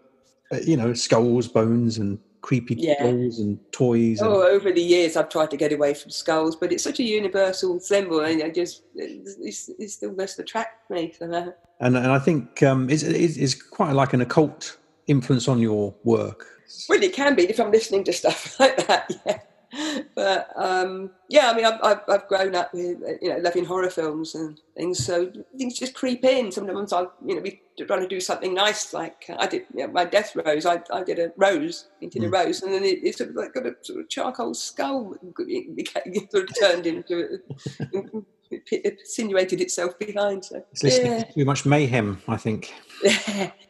uh, 0.52 0.58
you 0.58 0.76
know 0.76 0.92
skulls, 0.92 1.48
bones, 1.48 1.96
and 1.96 2.18
creepy 2.46 2.76
Yeah. 2.78 3.02
dolls 3.02 3.40
and 3.40 3.58
toys. 3.72 4.20
And, 4.20 4.28
Oh, 4.28 4.42
over 4.46 4.70
the 4.70 4.80
years, 4.80 5.16
I've 5.16 5.28
tried 5.28 5.50
to 5.50 5.56
get 5.56 5.72
away 5.72 5.94
from 5.94 6.10
skulls, 6.12 6.54
but 6.54 6.72
it's 6.72 6.84
such 6.84 7.00
a 7.00 7.02
universal 7.02 7.80
symbol, 7.80 8.20
and 8.20 8.40
I 8.40 8.50
just 8.50 8.82
it's, 8.94 9.68
it 9.80 9.90
still 9.90 10.12
must 10.12 10.38
attract 10.38 10.88
me. 10.88 11.12
So, 11.18 11.24
and 11.80 11.96
and 11.96 12.12
I 12.18 12.20
think 12.20 12.62
um, 12.62 12.88
it's, 12.88 13.02
it's, 13.02 13.36
it's 13.36 13.54
quite 13.60 13.94
like 13.94 14.12
an 14.12 14.20
occult 14.20 14.76
influence 15.08 15.48
on 15.48 15.58
your 15.58 15.92
work. 16.04 16.46
well, 16.88 17.02
it 17.02 17.12
can 17.12 17.34
be 17.34 17.42
if 17.50 17.58
I'm 17.58 17.72
listening 17.72 18.04
to 18.04 18.12
stuff 18.12 18.58
like 18.60 18.86
that. 18.86 19.10
Yeah, 19.26 19.38
but 20.14 20.48
um, 20.56 21.10
yeah, 21.28 21.50
I 21.50 21.56
mean, 21.56 21.64
I've, 21.64 21.80
I've, 21.82 22.00
I've 22.08 22.28
grown 22.28 22.54
up 22.54 22.72
with 22.72 23.02
uh, 23.02 23.12
you 23.20 23.30
know 23.30 23.38
loving 23.38 23.64
horror 23.64 23.90
films 23.90 24.34
and 24.34 24.60
things, 24.76 25.04
so 25.04 25.30
things 25.58 25.78
just 25.78 25.94
creep 25.94 26.24
in. 26.24 26.52
Sometimes 26.52 26.92
I'll 26.92 27.12
you 27.24 27.34
know 27.34 27.40
be 27.40 27.60
trying 27.86 28.00
to 28.00 28.08
do 28.08 28.20
something 28.20 28.54
nice, 28.54 28.92
like 28.92 29.24
uh, 29.28 29.36
I 29.38 29.46
did 29.46 29.64
you 29.74 29.86
know, 29.86 29.92
my 29.92 30.04
death 30.04 30.36
rose. 30.36 30.66
I, 30.66 30.80
I 30.92 31.02
did 31.02 31.18
a 31.18 31.32
rose, 31.36 31.88
painted 32.00 32.24
a 32.24 32.30
rose, 32.30 32.62
and 32.62 32.72
then 32.72 32.84
it, 32.84 33.00
it 33.02 33.18
sort 33.18 33.30
of 33.30 33.36
like 33.36 33.54
got 33.54 33.66
a 33.66 33.74
sort 33.82 34.00
of 34.00 34.08
charcoal 34.08 34.54
skull. 34.54 35.14
It 35.38 35.76
became, 35.76 36.28
sort 36.30 36.48
of 36.48 36.58
turned 36.58 36.86
into. 36.86 37.40
It 38.50 39.00
insinuated 39.00 39.60
itself 39.60 39.98
behind. 39.98 40.44
So 40.44 40.64
It's 40.70 40.98
yeah. 40.98 41.24
too 41.24 41.44
much 41.44 41.66
mayhem, 41.66 42.22
I 42.28 42.36
think. 42.36 42.72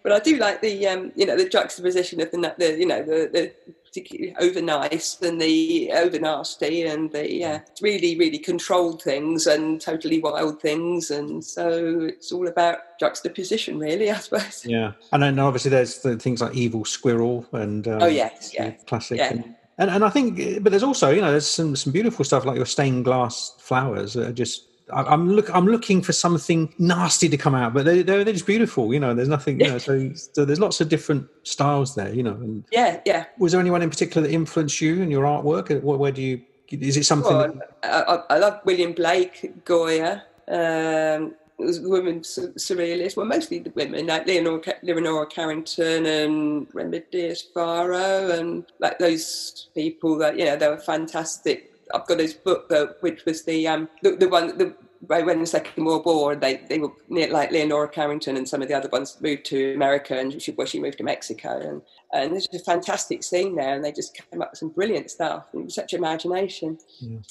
but 0.02 0.12
I 0.12 0.18
do 0.18 0.36
like 0.36 0.60
the 0.60 0.86
um, 0.86 1.12
you 1.16 1.26
know 1.26 1.36
the 1.36 1.48
juxtaposition 1.48 2.20
of 2.20 2.30
the 2.30 2.54
the 2.58 2.78
you 2.78 2.86
know 2.86 3.02
the, 3.02 3.30
the 3.32 3.52
particularly 3.96 4.36
over 4.38 4.60
nice 4.60 5.20
and 5.22 5.40
the 5.40 5.90
over 5.94 6.18
nasty 6.18 6.82
and 6.82 7.10
the 7.12 7.44
uh, 7.44 7.58
really 7.80 8.18
really 8.18 8.38
controlled 8.38 9.02
things 9.02 9.46
and 9.46 9.80
totally 9.80 10.20
wild 10.20 10.60
things 10.60 11.10
and 11.10 11.42
so 11.42 12.00
it's 12.02 12.32
all 12.32 12.46
about 12.46 12.78
juxtaposition 13.00 13.78
really 13.78 14.10
I 14.16 14.16
suppose. 14.16 14.64
Yeah, 14.66 14.92
and 15.12 15.22
then 15.22 15.38
obviously 15.38 15.70
there's 15.70 16.00
the 16.00 16.16
things 16.16 16.40
like 16.40 16.54
Evil 16.54 16.84
Squirrel 16.84 17.46
and 17.52 17.86
um, 17.88 18.02
Oh, 18.02 18.06
yes, 18.06 18.52
yeah. 18.54 18.70
classic. 18.86 19.18
Yeah. 19.18 19.30
And, 19.30 19.54
and 19.78 19.90
and 19.90 20.04
I 20.04 20.10
think, 20.10 20.62
but 20.62 20.70
there's 20.70 20.82
also 20.82 21.10
you 21.10 21.20
know 21.20 21.30
there's 21.30 21.46
some 21.46 21.76
some 21.76 21.92
beautiful 21.92 22.24
stuff 22.24 22.44
like 22.44 22.56
your 22.56 22.66
stained 22.66 23.04
glass 23.04 23.54
flowers 23.58 24.14
that 24.14 24.28
are 24.28 24.32
just. 24.32 24.64
I- 24.92 25.02
I'm 25.02 25.30
look. 25.30 25.52
I'm 25.54 25.66
looking 25.66 26.00
for 26.02 26.12
something 26.12 26.72
nasty 26.78 27.28
to 27.28 27.36
come 27.36 27.54
out, 27.54 27.74
but 27.74 27.84
they, 27.84 28.02
they're 28.02 28.22
they're 28.22 28.32
just 28.32 28.46
beautiful. 28.46 28.94
You 28.94 29.00
know, 29.00 29.14
there's 29.14 29.28
nothing. 29.28 29.60
You 29.60 29.70
know, 29.70 29.78
so, 29.78 30.12
so 30.14 30.44
there's 30.44 30.60
lots 30.60 30.80
of 30.80 30.88
different 30.88 31.26
styles 31.42 31.94
there. 31.94 32.14
You 32.14 32.22
know, 32.22 32.34
and 32.34 32.64
Yeah, 32.70 33.00
yeah. 33.04 33.24
was 33.38 33.52
there 33.52 33.60
anyone 33.60 33.82
in 33.82 33.90
particular 33.90 34.26
that 34.26 34.32
influenced 34.32 34.80
you 34.80 35.02
and 35.02 35.10
your 35.10 35.24
artwork? 35.24 35.82
Where, 35.82 35.96
where 35.96 36.12
do 36.12 36.22
you? 36.22 36.42
Is 36.70 36.96
it 36.96 37.04
something? 37.04 37.36
Well, 37.36 37.52
that, 37.82 38.08
I, 38.08 38.34
I, 38.34 38.38
love 38.38 38.60
William 38.64 38.92
Blake, 38.92 39.64
Goya. 39.64 40.24
Um, 40.48 41.34
it 41.58 41.64
was 41.64 41.80
women 41.80 42.20
surrealists. 42.20 43.16
Well, 43.16 43.26
mostly 43.26 43.60
the 43.60 43.70
women, 43.70 44.06
like 44.06 44.26
Leonora, 44.26 44.62
Leonora 44.82 45.26
Carrington 45.26 46.06
and 46.06 46.66
Rema 46.74 47.00
Diaz 47.00 47.42
Faro, 47.54 48.30
and 48.30 48.64
like 48.78 48.98
those 48.98 49.68
people 49.74 50.18
that 50.18 50.38
you 50.38 50.44
know 50.44 50.56
they 50.56 50.68
were 50.68 50.78
fantastic. 50.78 51.72
I've 51.94 52.06
got 52.06 52.18
this 52.18 52.34
book 52.34 52.68
that 52.68 52.96
which 53.00 53.24
was 53.24 53.44
the 53.44 53.66
um 53.68 53.88
the, 54.02 54.16
the 54.16 54.28
one 54.28 54.58
the 54.58 54.74
right 55.08 55.24
when 55.24 55.40
the 55.40 55.46
Second 55.46 55.84
World 55.84 56.04
War, 56.04 56.34
they 56.36 56.56
they 56.68 56.78
were 56.78 56.92
like 57.08 57.50
Leonora 57.50 57.88
Carrington 57.88 58.36
and 58.36 58.48
some 58.48 58.62
of 58.62 58.68
the 58.68 58.74
other 58.74 58.88
ones 58.88 59.18
moved 59.20 59.44
to 59.46 59.74
America, 59.74 60.18
and 60.18 60.40
she, 60.40 60.52
well, 60.52 60.66
she 60.66 60.80
moved 60.80 60.98
to 60.98 61.04
Mexico, 61.04 61.60
and 61.60 61.82
and 62.12 62.32
there's 62.32 62.48
a 62.54 62.58
fantastic 62.60 63.22
scene 63.22 63.56
there, 63.56 63.74
and 63.74 63.84
they 63.84 63.92
just 63.92 64.14
came 64.14 64.40
up 64.42 64.52
with 64.52 64.58
some 64.58 64.70
brilliant 64.70 65.10
stuff, 65.10 65.46
and 65.52 65.70
such 65.70 65.92
imagination, 65.92 66.78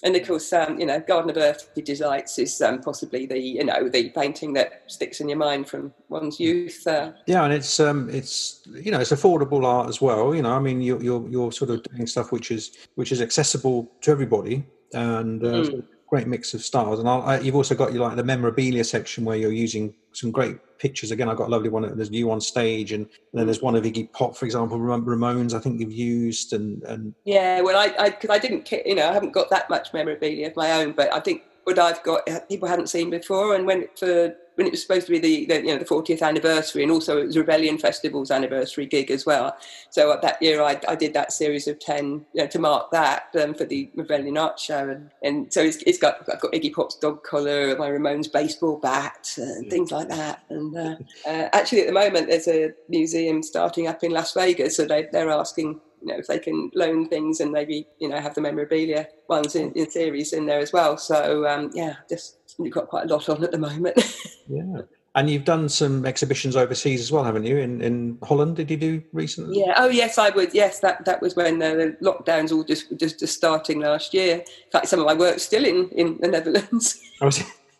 and 0.04 0.16
of 0.16 0.28
course, 0.28 0.52
um, 0.54 0.80
you 0.80 0.86
know, 0.86 1.00
Garden 1.00 1.30
of 1.30 1.38
Earthly 1.38 1.84
Delights 1.84 2.38
is 2.40 2.62
um, 2.62 2.82
possibly 2.82 3.26
the 3.26 3.40
you 3.40 3.64
know 3.64 3.90
the 3.90 4.10
painting 4.10 4.54
that 4.54 4.84
sticks 4.88 5.20
in 5.22 5.30
your 5.30 5.38
mind 5.38 5.68
from 5.68 5.94
one's 6.10 6.40
youth. 6.40 6.86
Uh, 6.86 7.12
Yeah, 7.26 7.44
and 7.44 7.54
it's 7.54 7.80
um, 7.80 8.10
it's 8.10 8.62
you 8.68 8.92
know, 8.92 9.00
it's 9.00 9.12
affordable 9.12 9.66
art 9.66 9.88
as 9.90 10.02
well. 10.02 10.36
You 10.36 10.42
know, 10.42 10.52
I 10.52 10.60
mean, 10.60 10.82
you're 10.82 11.02
you're, 11.02 11.28
you're 11.30 11.52
sort 11.52 11.72
of 11.72 11.84
doing 11.84 12.08
stuff 12.08 12.32
which 12.32 12.52
is 12.52 12.72
which 12.96 13.12
is 13.12 13.22
accessible 13.22 13.92
to 14.02 14.12
everybody, 14.12 14.66
and 14.94 15.44
uh, 15.44 15.64
Mm. 15.66 15.84
Great 16.08 16.28
mix 16.28 16.54
of 16.54 16.62
styles. 16.62 17.00
And 17.00 17.10
I, 17.10 17.18
I, 17.18 17.40
you've 17.40 17.56
also 17.56 17.76
got 17.76 17.94
your 17.94 18.04
like 18.04 18.16
the 18.16 18.24
memorabilia 18.24 18.84
section 18.84 19.26
where 19.26 19.38
you're 19.38 19.52
using 19.52 19.94
some 20.14 20.32
great 20.32 20.58
pictures. 20.78 21.12
Again, 21.12 21.30
I've 21.30 21.38
got 21.38 21.48
a 21.48 21.52
lovely 21.52 21.70
one. 21.70 21.96
There's 21.96 22.12
you 22.12 22.32
on 22.32 22.42
stage, 22.42 22.92
and 22.92 23.08
then 23.34 23.46
there's 23.46 23.62
one 23.62 23.76
of 23.76 23.84
Iggy 23.84 24.12
Pop, 24.12 24.36
for 24.36 24.46
example, 24.46 24.78
Ramones. 24.78 25.54
I 25.54 25.60
think 25.60 25.80
you've 25.80 25.92
used, 25.92 26.54
and 26.54 26.84
and 26.84 27.14
Yeah, 27.24 27.62
well, 27.62 27.78
I 27.78 27.94
I, 27.98 28.10
cause 28.12 28.30
I 28.30 28.40
didn't, 28.40 28.72
you 28.72 28.96
know, 28.96 29.10
I 29.10 29.14
haven't 29.14 29.32
got 29.32 29.50
that 29.50 29.70
much 29.70 29.94
memorabilia 29.94 30.48
of 30.48 30.56
my 30.56 30.72
own, 30.74 30.94
but 30.94 31.14
I 31.14 31.20
think 31.20 31.44
what 31.66 31.80
I've 31.80 32.02
got 32.04 32.28
uh, 32.30 32.40
people 32.42 32.68
hadn't 32.68 32.90
seen 32.90 33.10
before, 33.10 33.56
and 33.56 33.66
when 33.66 33.84
it, 33.84 34.00
for 34.00 34.36
when 34.54 34.68
it 34.68 34.72
was 34.72 34.82
supposed 34.82 35.08
to 35.08 35.12
be 35.12 35.20
the, 35.20 35.46
the 35.46 35.62
you 35.62 35.74
know 35.74 35.78
the 35.78 35.86
40th 35.86 36.22
anniversary, 36.22 36.84
and 36.84 36.92
also 36.92 37.18
it 37.18 37.26
was 37.26 37.38
Rebellion 37.38 37.78
Festival's 37.78 38.32
anniversary 38.32 38.86
gig 38.86 39.12
as 39.12 39.26
well. 39.26 39.58
So 39.90 40.12
uh, 40.12 40.22
that 40.22 40.42
year 40.42 40.62
I, 40.62 40.80
I 40.88 40.96
did 40.96 41.14
that 41.16 41.34
series 41.34 41.68
of 41.68 41.80
10 41.80 42.26
you 42.34 42.42
know, 42.42 42.48
to 42.48 42.60
mark 42.60 42.92
that 42.92 43.36
um, 43.42 43.56
for 43.56 43.66
the 43.66 43.90
Rebellion 43.96 44.38
Art 44.38 44.60
Show, 44.60 44.90
and, 44.90 45.10
and 45.24 45.52
so 45.52 45.62
it's, 45.62 45.78
it's 45.88 45.98
got 45.98 46.18
I've 46.32 46.40
got 46.40 46.54
Iggy 46.54 46.74
Pop's 46.74 46.96
dog 46.96 47.24
collar, 47.24 47.76
my 47.78 47.90
Ramones 47.90 48.32
baseball 48.32 48.78
bat, 48.78 49.34
and 49.38 49.70
things 49.70 49.92
like 49.92 50.08
that. 50.10 50.44
And 50.50 50.78
uh, 50.78 50.96
uh, 51.28 51.50
actually, 51.52 51.82
at 51.82 51.88
the 51.88 51.94
moment, 51.94 52.28
there's 52.28 52.48
a 52.48 52.74
museum 52.90 53.42
starting 53.42 53.88
up 53.88 54.04
in 54.04 54.12
Las 54.12 54.34
Vegas, 54.34 54.78
so 54.78 54.86
they, 54.86 55.08
they're 55.12 55.32
asking 55.32 55.82
you 56.06 56.14
know 56.14 56.20
if 56.20 56.28
they 56.28 56.38
can 56.38 56.70
loan 56.76 57.10
things 57.10 57.40
and 57.40 57.52
maybe 57.52 57.88
you 58.00 58.08
know 58.08 58.20
have 58.20 58.36
the 58.36 58.42
memorabilia 58.42 59.08
ones 59.28 59.56
in, 59.56 59.72
in 59.74 59.90
series 59.90 60.34
in 60.34 60.46
there 60.46 60.60
as 60.60 60.72
well. 60.72 60.98
So 60.98 61.48
um, 61.48 61.72
yeah, 61.74 61.96
just 62.08 62.38
we've 62.60 62.72
got 62.72 62.88
quite 62.88 63.10
a 63.10 63.14
lot 63.14 63.28
on 63.28 63.44
at 63.44 63.52
the 63.52 63.58
moment. 63.58 63.98
yeah. 64.48 64.82
And 65.16 65.30
you've 65.30 65.46
done 65.46 65.70
some 65.70 66.06
exhibitions 66.06 66.58
overseas 66.58 67.00
as 67.00 67.12
well, 67.12 67.24
haven't 67.24 67.46
you? 67.46 67.58
In 67.58 67.82
in 67.82 68.20
Holland, 68.22 68.58
did 68.58 68.70
you 68.70 68.78
do 68.78 69.02
recently? 69.14 69.60
yeah. 69.60 69.74
Oh 69.78 69.88
yes, 69.88 70.18
I 70.18 70.30
would. 70.30 70.54
Yes, 70.54 70.80
that 70.82 71.06
that 71.06 71.22
was 71.22 71.36
when 71.36 71.60
the 71.60 71.98
lockdowns 72.02 72.52
all 72.52 72.64
just 72.64 72.96
just 73.00 73.20
just 73.20 73.34
starting 73.34 73.80
last 73.80 74.14
year. 74.14 74.36
In 74.38 74.72
fact, 74.72 74.90
some 74.90 75.00
of 75.00 75.06
my 75.06 75.14
work's 75.16 75.44
still 75.44 75.66
in 75.66 75.90
in 75.90 76.18
the 76.20 76.28
Netherlands. 76.28 77.00
I 77.22 77.26
was, 77.26 77.44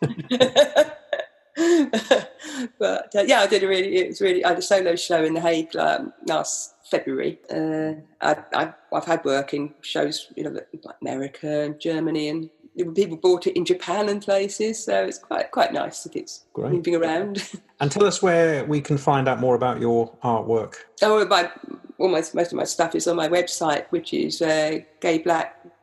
but 2.78 3.14
uh, 3.14 3.24
yeah, 3.26 3.40
I 3.40 3.46
did 3.46 3.62
a 3.62 3.68
really. 3.68 3.96
It 3.96 4.08
was 4.08 4.20
really. 4.20 4.42
I 4.42 4.48
had 4.48 4.58
a 4.58 4.62
solo 4.62 4.96
show 4.96 5.22
in 5.22 5.34
the 5.34 5.40
Hague 5.40 5.76
um, 5.76 6.14
last 6.26 6.75
February. 6.90 7.38
Uh, 7.50 7.92
I, 8.20 8.36
I, 8.54 8.72
I've 8.92 9.04
had 9.04 9.24
work 9.24 9.54
in 9.54 9.74
shows, 9.82 10.32
you 10.36 10.44
know, 10.44 10.50
like 10.50 10.96
America 11.02 11.62
and 11.62 11.78
Germany, 11.80 12.28
and 12.28 12.50
people 12.94 13.16
bought 13.16 13.46
it 13.46 13.56
in 13.56 13.64
Japan 13.64 14.08
and 14.08 14.22
places. 14.22 14.84
So 14.84 15.04
it's 15.04 15.18
quite 15.18 15.50
quite 15.50 15.72
nice 15.72 16.02
that 16.04 16.14
it's 16.16 16.44
Great. 16.52 16.72
moving 16.72 16.94
around. 16.96 17.50
and 17.80 17.90
tell 17.90 18.04
us 18.04 18.22
where 18.22 18.64
we 18.64 18.80
can 18.80 18.98
find 18.98 19.28
out 19.28 19.40
more 19.40 19.54
about 19.54 19.80
your 19.80 20.12
artwork. 20.22 20.74
oh, 21.02 21.24
my 21.26 21.50
almost 21.98 22.34
most 22.34 22.52
of 22.52 22.56
my 22.58 22.64
stuff 22.64 22.94
is 22.94 23.06
on 23.08 23.16
my 23.16 23.28
website, 23.28 23.86
which 23.90 24.12
is 24.14 24.40
uh, 24.42 24.78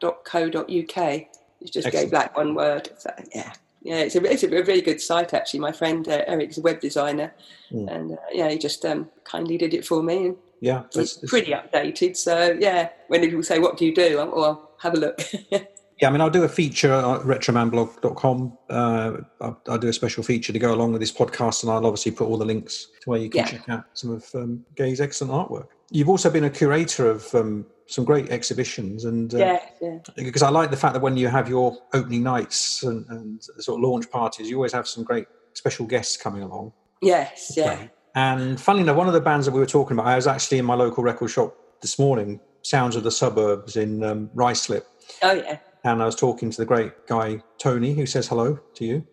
gayeblack.co.uk. 0.01 1.25
It's 1.61 1.71
just 1.71 1.87
Excellent. 1.87 2.05
gay 2.07 2.09
black 2.09 2.35
one 2.37 2.55
word. 2.55 2.89
So, 2.97 3.09
yeah. 3.33 3.53
Yeah, 3.83 3.97
it's 3.99 4.15
a, 4.15 4.23
it's 4.23 4.43
a 4.43 4.47
really 4.49 4.81
good 4.81 5.01
site 5.01 5.33
actually. 5.33 5.59
My 5.59 5.73
friend 5.73 6.07
uh, 6.07 6.21
Eric's 6.27 6.57
a 6.57 6.61
web 6.61 6.79
designer, 6.79 7.33
Mm. 7.71 7.91
and 7.95 8.11
uh, 8.13 8.17
yeah, 8.31 8.49
he 8.49 8.57
just 8.59 8.85
um, 8.85 9.09
kindly 9.23 9.57
did 9.57 9.73
it 9.73 9.83
for 9.83 10.03
me. 10.03 10.27
And 10.27 10.35
Yeah, 10.63 10.83
it's 10.85 10.97
it's- 11.17 11.29
pretty 11.29 11.51
updated. 11.51 12.15
So 12.15 12.57
yeah, 12.59 12.89
when 13.09 13.19
people 13.21 13.43
say, 13.43 13.59
"What 13.59 13.77
do 13.77 13.85
you 13.85 13.93
do?" 13.93 14.17
I'll 14.19 14.71
have 14.81 14.93
a 14.93 14.97
look. 14.97 15.19
Yeah, 16.01 16.09
I 16.09 16.11
mean, 16.11 16.21
I'll 16.21 16.29
do 16.31 16.43
a 16.43 16.49
feature 16.49 16.91
at 16.91 17.21
retromanblog.com. 17.21 18.57
Uh, 18.69 19.17
I'll, 19.39 19.61
I'll 19.67 19.77
do 19.77 19.87
a 19.89 19.93
special 19.93 20.23
feature 20.23 20.51
to 20.51 20.59
go 20.59 20.73
along 20.73 20.91
with 20.91 21.01
this 21.01 21.11
podcast, 21.11 21.63
and 21.63 21.71
I'll 21.71 21.85
obviously 21.85 22.11
put 22.11 22.27
all 22.27 22.37
the 22.37 22.45
links 22.45 22.87
to 23.01 23.09
where 23.11 23.19
you 23.19 23.29
can 23.29 23.39
Yeah. 23.41 23.45
check 23.45 23.69
out 23.69 23.83
some 23.93 24.09
of 24.11 24.25
um, 24.35 24.65
Gaye's 24.75 24.99
excellent 24.99 25.31
artwork. 25.33 25.67
You've 25.91 26.09
also 26.09 26.29
been 26.31 26.45
a 26.45 26.49
curator 26.49 27.09
of 27.09 27.33
um, 27.35 27.65
some 27.85 28.03
great 28.05 28.31
exhibitions, 28.31 29.05
and 29.05 29.33
uh, 29.35 29.37
yeah, 29.37 29.59
yeah, 29.81 29.97
because 30.15 30.41
I 30.41 30.49
like 30.49 30.71
the 30.71 30.77
fact 30.77 30.93
that 30.95 31.01
when 31.01 31.15
you 31.15 31.27
have 31.27 31.47
your 31.47 31.77
opening 31.93 32.23
nights 32.23 32.81
and, 32.83 33.05
and 33.09 33.41
sort 33.59 33.77
of 33.77 33.83
launch 33.87 34.09
parties, 34.09 34.49
you 34.49 34.55
always 34.57 34.73
have 34.73 34.87
some 34.87 35.03
great 35.03 35.27
special 35.53 35.85
guests 35.85 36.17
coming 36.17 36.41
along. 36.41 36.73
yes, 37.01 37.53
yeah. 37.55 37.87
And 38.15 38.59
funnily 38.59 38.83
enough, 38.83 38.97
one 38.97 39.07
of 39.07 39.13
the 39.13 39.21
bands 39.21 39.45
that 39.45 39.51
we 39.53 39.59
were 39.59 39.65
talking 39.65 39.97
about, 39.97 40.07
I 40.07 40.15
was 40.15 40.27
actually 40.27 40.59
in 40.59 40.65
my 40.65 40.75
local 40.75 41.03
record 41.03 41.29
shop 41.29 41.55
this 41.81 41.97
morning, 41.97 42.39
Sounds 42.61 42.95
of 42.95 43.03
the 43.03 43.11
Suburbs 43.11 43.75
in 43.75 44.03
um, 44.03 44.29
Ruislip, 44.35 44.83
Oh 45.21 45.33
yeah. 45.33 45.57
and 45.83 46.01
I 46.01 46.05
was 46.05 46.15
talking 46.15 46.49
to 46.49 46.57
the 46.57 46.65
great 46.65 47.07
guy 47.07 47.41
Tony, 47.57 47.93
who 47.93 48.05
says 48.05 48.27
hello 48.27 48.57
to 48.75 48.85
you, 48.85 49.05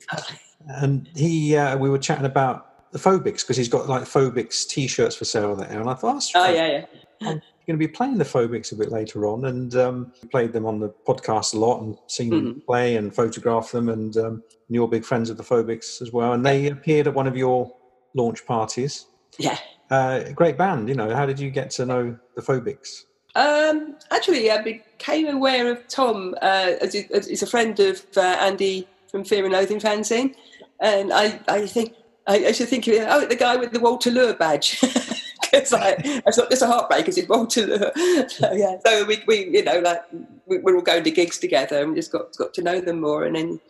and 0.69 1.09
he 1.17 1.57
uh, 1.57 1.77
we 1.77 1.91
were 1.91 1.99
chatting 1.99 2.27
about 2.27 2.93
the 2.93 2.99
Phobics 2.99 3.41
because 3.41 3.57
he's 3.57 3.69
got 3.69 3.89
like 3.89 4.03
Phobics 4.05 4.69
T-shirts 4.69 5.17
for 5.17 5.25
sale 5.25 5.57
there, 5.57 5.81
and 5.81 5.91
I 5.91 5.95
thought, 5.95 6.15
that's 6.15 6.31
Oh 6.35 6.49
yeah, 6.51 6.67
yeah. 6.69 6.87
I'm 7.23 7.43
going 7.67 7.79
to 7.81 7.87
be 7.87 7.89
playing 7.89 8.19
the 8.19 8.25
Phobics 8.25 8.71
a 8.73 8.77
bit 8.77 8.91
later 8.93 9.27
on, 9.27 9.47
and 9.47 9.75
um, 9.75 10.13
played 10.31 10.53
them 10.53 10.65
on 10.67 10.79
the 10.79 10.91
podcast 11.07 11.55
a 11.55 11.59
lot, 11.59 11.83
and 11.83 11.97
seen 12.07 12.31
them 12.31 12.55
Mhm. 12.55 12.67
play 12.67 12.97
and 12.97 13.13
photograph 13.15 13.73
them, 13.73 13.89
and 13.89 14.17
um, 14.17 14.43
you're 14.69 14.87
big 14.89 15.05
friends 15.05 15.29
of 15.31 15.37
the 15.39 15.43
Phobics 15.43 16.01
as 16.03 16.13
well, 16.13 16.35
and 16.35 16.47
they 16.47 16.69
appeared 16.69 17.09
at 17.09 17.15
one 17.15 17.27
of 17.27 17.37
your 17.37 17.73
launch 18.15 18.45
parties. 18.47 19.07
Yeah. 19.39 19.59
Uh, 19.91 20.31
great 20.35 20.57
band, 20.57 20.89
you 20.89 20.95
know. 20.95 21.15
How 21.15 21.27
did 21.27 21.41
you 21.41 21.51
get 21.51 21.71
to 21.73 21.87
know 21.87 22.17
the 22.37 22.43
Phobics? 22.43 23.05
Um, 23.35 23.97
actually, 24.11 24.51
I 24.51 24.63
became 24.63 25.27
aware 25.29 25.71
of 25.71 25.87
Tom 25.89 26.35
uh, 26.43 26.73
as, 26.81 26.93
he- 26.95 27.09
as 27.13 27.27
he's 27.29 27.43
a 27.43 27.47
friend 27.47 27.79
of 27.81 28.05
uh, 28.17 28.21
Andy 28.41 28.89
from 29.11 29.25
Fear 29.25 29.45
and 29.45 29.53
Loathing 29.53 29.81
fanzine, 29.81 30.35
and 30.81 31.13
I, 31.13 31.41
I 31.49 31.67
think 31.67 31.95
I, 32.27 32.47
I 32.47 32.53
should 32.53 32.69
think 32.69 32.87
of 32.87 32.95
oh, 33.09 33.27
the 33.27 33.37
guy 33.37 33.57
with 33.57 33.73
the 33.73 33.81
Walter 33.81 34.11
Lure 34.11 34.35
badge. 34.35 34.81
Because 35.53 35.73
it's 35.75 36.39
not 36.39 36.49
just 36.49 36.63
a 36.63 36.67
heartbreakers, 36.67 37.19
it's 37.19 37.29
Walter 37.29 37.67
Lure. 37.67 37.91
So 38.29 38.53
yeah, 38.53 38.77
so 38.87 39.05
we, 39.05 39.21
we 39.27 39.49
you 39.49 39.65
know 39.65 39.81
like 39.81 40.01
we, 40.47 40.59
we're 40.59 40.77
all 40.77 40.83
going 40.83 41.03
to 41.03 41.11
gigs 41.11 41.39
together 41.39 41.83
and 41.83 41.97
just 41.97 42.13
got 42.13 42.37
got 42.37 42.55
to 42.55 42.63
know 42.63 42.81
them 42.81 43.01
more, 43.01 43.25
and 43.25 43.35
then 43.35 43.61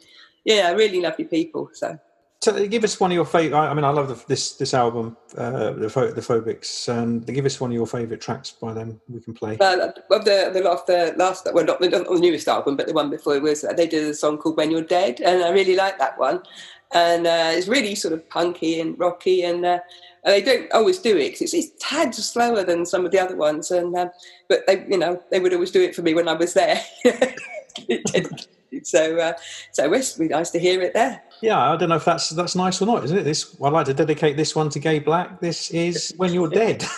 yeah, 0.44 0.70
really 0.72 1.00
lovely 1.00 1.24
people. 1.24 1.70
So 1.72 1.98
So 2.42 2.66
give 2.66 2.84
us 2.84 2.98
one 2.98 3.10
of 3.10 3.14
your 3.14 3.26
favorite. 3.26 3.58
I 3.58 3.74
mean, 3.74 3.84
I 3.84 3.90
love 3.90 4.08
the, 4.08 4.24
this 4.26 4.52
this 4.54 4.72
album, 4.72 5.14
uh, 5.36 5.72
the 5.72 5.90
Pho- 5.90 6.10
the 6.10 6.22
Phobics, 6.22 6.88
and 6.88 7.26
give 7.26 7.44
us 7.44 7.60
one 7.60 7.70
of 7.70 7.74
your 7.74 7.86
favorite 7.86 8.22
tracks 8.22 8.50
by 8.50 8.72
them. 8.72 8.98
We 9.10 9.20
can 9.20 9.34
play. 9.34 9.58
Uh, 9.58 9.88
of 10.10 10.24
the 10.24 10.50
the 10.50 10.62
last 10.62 10.86
the 10.86 11.12
last 11.18 11.46
well 11.52 11.66
not 11.66 11.80
the, 11.80 11.90
not 11.90 12.08
the 12.08 12.18
newest 12.18 12.48
album 12.48 12.76
but 12.76 12.86
the 12.86 12.94
one 12.94 13.10
before 13.10 13.38
was 13.40 13.60
they 13.76 13.86
did 13.86 14.04
a 14.08 14.14
song 14.14 14.38
called 14.38 14.56
When 14.56 14.70
You're 14.70 14.80
Dead 14.80 15.20
and 15.20 15.42
I 15.44 15.50
really 15.50 15.76
like 15.76 15.98
that 15.98 16.18
one 16.18 16.42
and 16.92 17.26
uh, 17.26 17.50
it's 17.52 17.68
really 17.68 17.94
sort 17.94 18.14
of 18.14 18.26
punky 18.30 18.80
and 18.80 18.98
rocky 18.98 19.42
and 19.44 19.64
uh, 19.66 19.78
they 20.24 20.40
don't 20.40 20.72
always 20.72 20.98
do 20.98 21.16
it 21.18 21.32
'cause 21.32 21.42
it's, 21.42 21.54
it's 21.54 21.70
tad 21.78 22.14
slower 22.14 22.64
than 22.64 22.86
some 22.86 23.04
of 23.04 23.12
the 23.12 23.18
other 23.18 23.36
ones 23.36 23.70
and 23.70 23.94
um, 23.96 24.10
but 24.48 24.66
they 24.66 24.86
you 24.88 24.98
know 24.98 25.22
they 25.30 25.40
would 25.40 25.52
always 25.52 25.70
do 25.70 25.82
it 25.82 25.94
for 25.94 26.00
me 26.02 26.14
when 26.14 26.26
I 26.26 26.32
was 26.32 26.54
there 26.54 26.82
so 28.82 29.18
uh, 29.18 29.32
so 29.72 29.92
it's 29.92 30.18
really 30.18 30.30
nice 30.30 30.50
to 30.50 30.58
hear 30.58 30.80
it 30.82 30.94
there 30.94 31.22
Yeah, 31.40 31.72
I 31.72 31.76
don't 31.76 31.88
know 31.88 31.96
if 31.96 32.04
that's 32.04 32.30
that's 32.30 32.54
nice 32.54 32.80
or 32.82 32.86
not, 32.86 33.04
isn't 33.04 33.18
it? 33.18 33.24
This 33.24 33.56
I'd 33.62 33.72
like 33.72 33.86
to 33.86 33.94
dedicate 33.94 34.36
this 34.36 34.54
one 34.54 34.68
to 34.70 34.78
Gaye 34.78 34.98
Black. 34.98 35.40
This 35.40 35.70
is 35.70 36.12
when 36.16 36.32
you're 36.32 36.48
dead. 36.48 36.84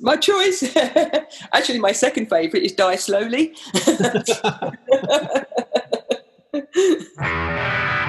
my 0.00 0.16
choice 0.16 0.76
actually 1.52 1.78
my 1.78 1.92
second 1.92 2.26
favourite 2.26 2.64
is 2.64 2.72
Die 2.72 2.96
Slowly 2.96 3.54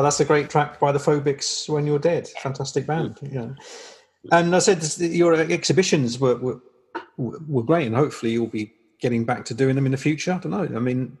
Oh, 0.00 0.02
that's 0.02 0.18
a 0.18 0.24
great 0.24 0.48
track 0.48 0.80
by 0.80 0.92
the 0.92 0.98
Phobics 0.98 1.68
when 1.68 1.86
you're 1.86 1.98
dead. 1.98 2.26
Fantastic 2.42 2.86
band. 2.86 3.18
Yeah. 3.20 3.50
And 4.32 4.56
I 4.56 4.58
said 4.58 4.82
your 4.98 5.34
exhibitions 5.34 6.18
were, 6.18 6.36
were 6.36 6.58
were 7.18 7.62
great, 7.62 7.86
and 7.86 7.94
hopefully 7.94 8.32
you'll 8.32 8.46
be 8.46 8.72
getting 8.98 9.26
back 9.26 9.44
to 9.44 9.52
doing 9.52 9.74
them 9.74 9.84
in 9.84 9.92
the 9.92 9.98
future. 9.98 10.32
I 10.32 10.38
don't 10.38 10.52
know. 10.52 10.74
I 10.74 10.80
mean, 10.80 11.18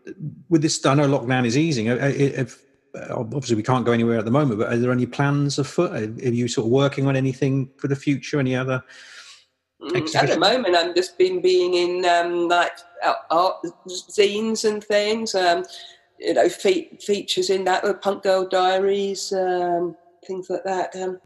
with 0.48 0.62
this, 0.62 0.86
I 0.86 0.94
know 0.94 1.06
lockdown 1.06 1.44
is 1.44 1.58
easing. 1.58 1.90
Uh, 1.90 1.98
If, 2.00 2.64
uh, 2.94 3.16
obviously, 3.16 3.56
we 3.56 3.62
can't 3.62 3.84
go 3.84 3.92
anywhere 3.92 4.16
at 4.16 4.24
the 4.24 4.30
moment. 4.30 4.58
But 4.58 4.72
are 4.72 4.78
there 4.78 4.92
any 4.92 5.04
plans 5.04 5.58
afoot? 5.58 5.92
Are 5.92 6.30
you 6.30 6.48
sort 6.48 6.64
of 6.64 6.72
working 6.72 7.06
on 7.06 7.16
anything 7.16 7.68
for 7.76 7.88
the 7.88 7.96
future? 7.96 8.40
Any 8.40 8.56
other? 8.56 8.82
Mm, 9.82 10.14
At 10.14 10.30
the 10.30 10.38
moment, 10.38 10.74
I'm 10.74 10.94
just 10.94 11.18
been 11.18 11.42
being 11.42 11.74
in 11.74 12.06
um, 12.06 12.48
like 12.48 12.78
uh, 13.04 13.12
art 13.30 13.56
zines 13.88 14.66
and 14.66 14.82
things. 14.82 15.34
Um, 15.34 15.64
you 16.20 16.34
know, 16.34 16.48
fe- 16.48 16.90
features 17.00 17.50
in 17.50 17.64
that, 17.64 17.84
uh, 17.84 17.94
Punk 17.94 18.22
Girl 18.22 18.46
Diaries, 18.46 19.32
um, 19.32 19.96
things 20.26 20.50
like 20.50 20.64
that. 20.64 20.94
Um, 20.96 21.20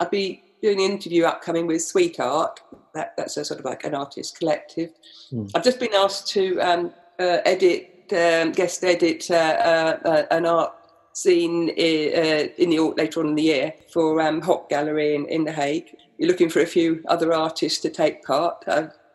I'll 0.00 0.10
be 0.10 0.42
doing 0.62 0.80
an 0.80 0.90
interview 0.92 1.24
upcoming 1.24 1.66
with 1.66 1.82
Sweetheart. 1.82 2.60
That, 2.94 3.14
that's 3.16 3.36
a 3.36 3.44
sort 3.44 3.60
of 3.60 3.64
like 3.64 3.84
an 3.84 3.94
artist 3.94 4.38
collective. 4.38 4.90
Hmm. 5.30 5.46
I've 5.54 5.64
just 5.64 5.78
been 5.78 5.94
asked 5.94 6.28
to 6.28 6.58
um, 6.60 6.92
uh, 7.18 7.38
edit, 7.44 8.12
um, 8.12 8.52
guest 8.52 8.82
edit 8.84 9.30
uh, 9.30 9.34
uh, 9.34 9.98
uh, 10.04 10.22
an 10.30 10.46
art 10.46 10.72
zine 11.14 11.70
uh, 11.70 12.48
in 12.58 12.70
the 12.70 12.80
later 12.96 13.20
on 13.20 13.28
in 13.28 13.34
the 13.34 13.42
year 13.42 13.74
for 13.92 14.20
um, 14.20 14.40
Hot 14.42 14.68
Gallery 14.68 15.14
in, 15.14 15.26
in 15.26 15.44
The 15.44 15.52
Hague. 15.52 15.96
You're 16.18 16.28
looking 16.28 16.50
for 16.50 16.60
a 16.60 16.66
few 16.66 17.02
other 17.08 17.32
artists 17.32 17.80
to 17.80 17.90
take 17.90 18.24
part. 18.24 18.64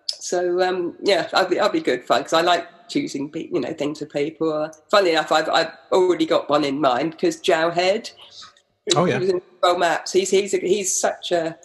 So 0.07 0.61
um, 0.61 0.95
yeah, 1.01 1.27
I'll 1.33 1.49
be, 1.49 1.59
I'll 1.59 1.69
be 1.71 1.81
good 1.81 2.03
fun 2.05 2.21
because 2.21 2.33
I 2.33 2.41
like 2.41 2.67
choosing 2.91 3.30
pe- 3.30 3.49
you 3.51 3.59
know 3.59 3.73
things 3.73 3.99
for 3.99 4.05
people. 4.05 4.51
Uh, 4.53 4.72
funny 4.89 5.11
enough, 5.11 5.31
I've, 5.31 5.49
I've 5.49 5.72
already 5.91 6.26
got 6.26 6.49
one 6.49 6.63
in 6.63 6.80
mind 6.80 7.11
because 7.11 7.39
Jowe 7.39 7.72
Head. 7.72 8.11
Oh, 8.95 9.05
yeah. 9.05 9.15
He 9.15 9.19
was 9.19 9.30
in 9.30 9.41
Swell 9.59 9.77
Maps. 9.77 10.11
He's 10.13 10.30
he's 10.30 10.53
a, 10.53 10.57
he's 10.57 10.99
such 10.99 11.31
a 11.31 11.57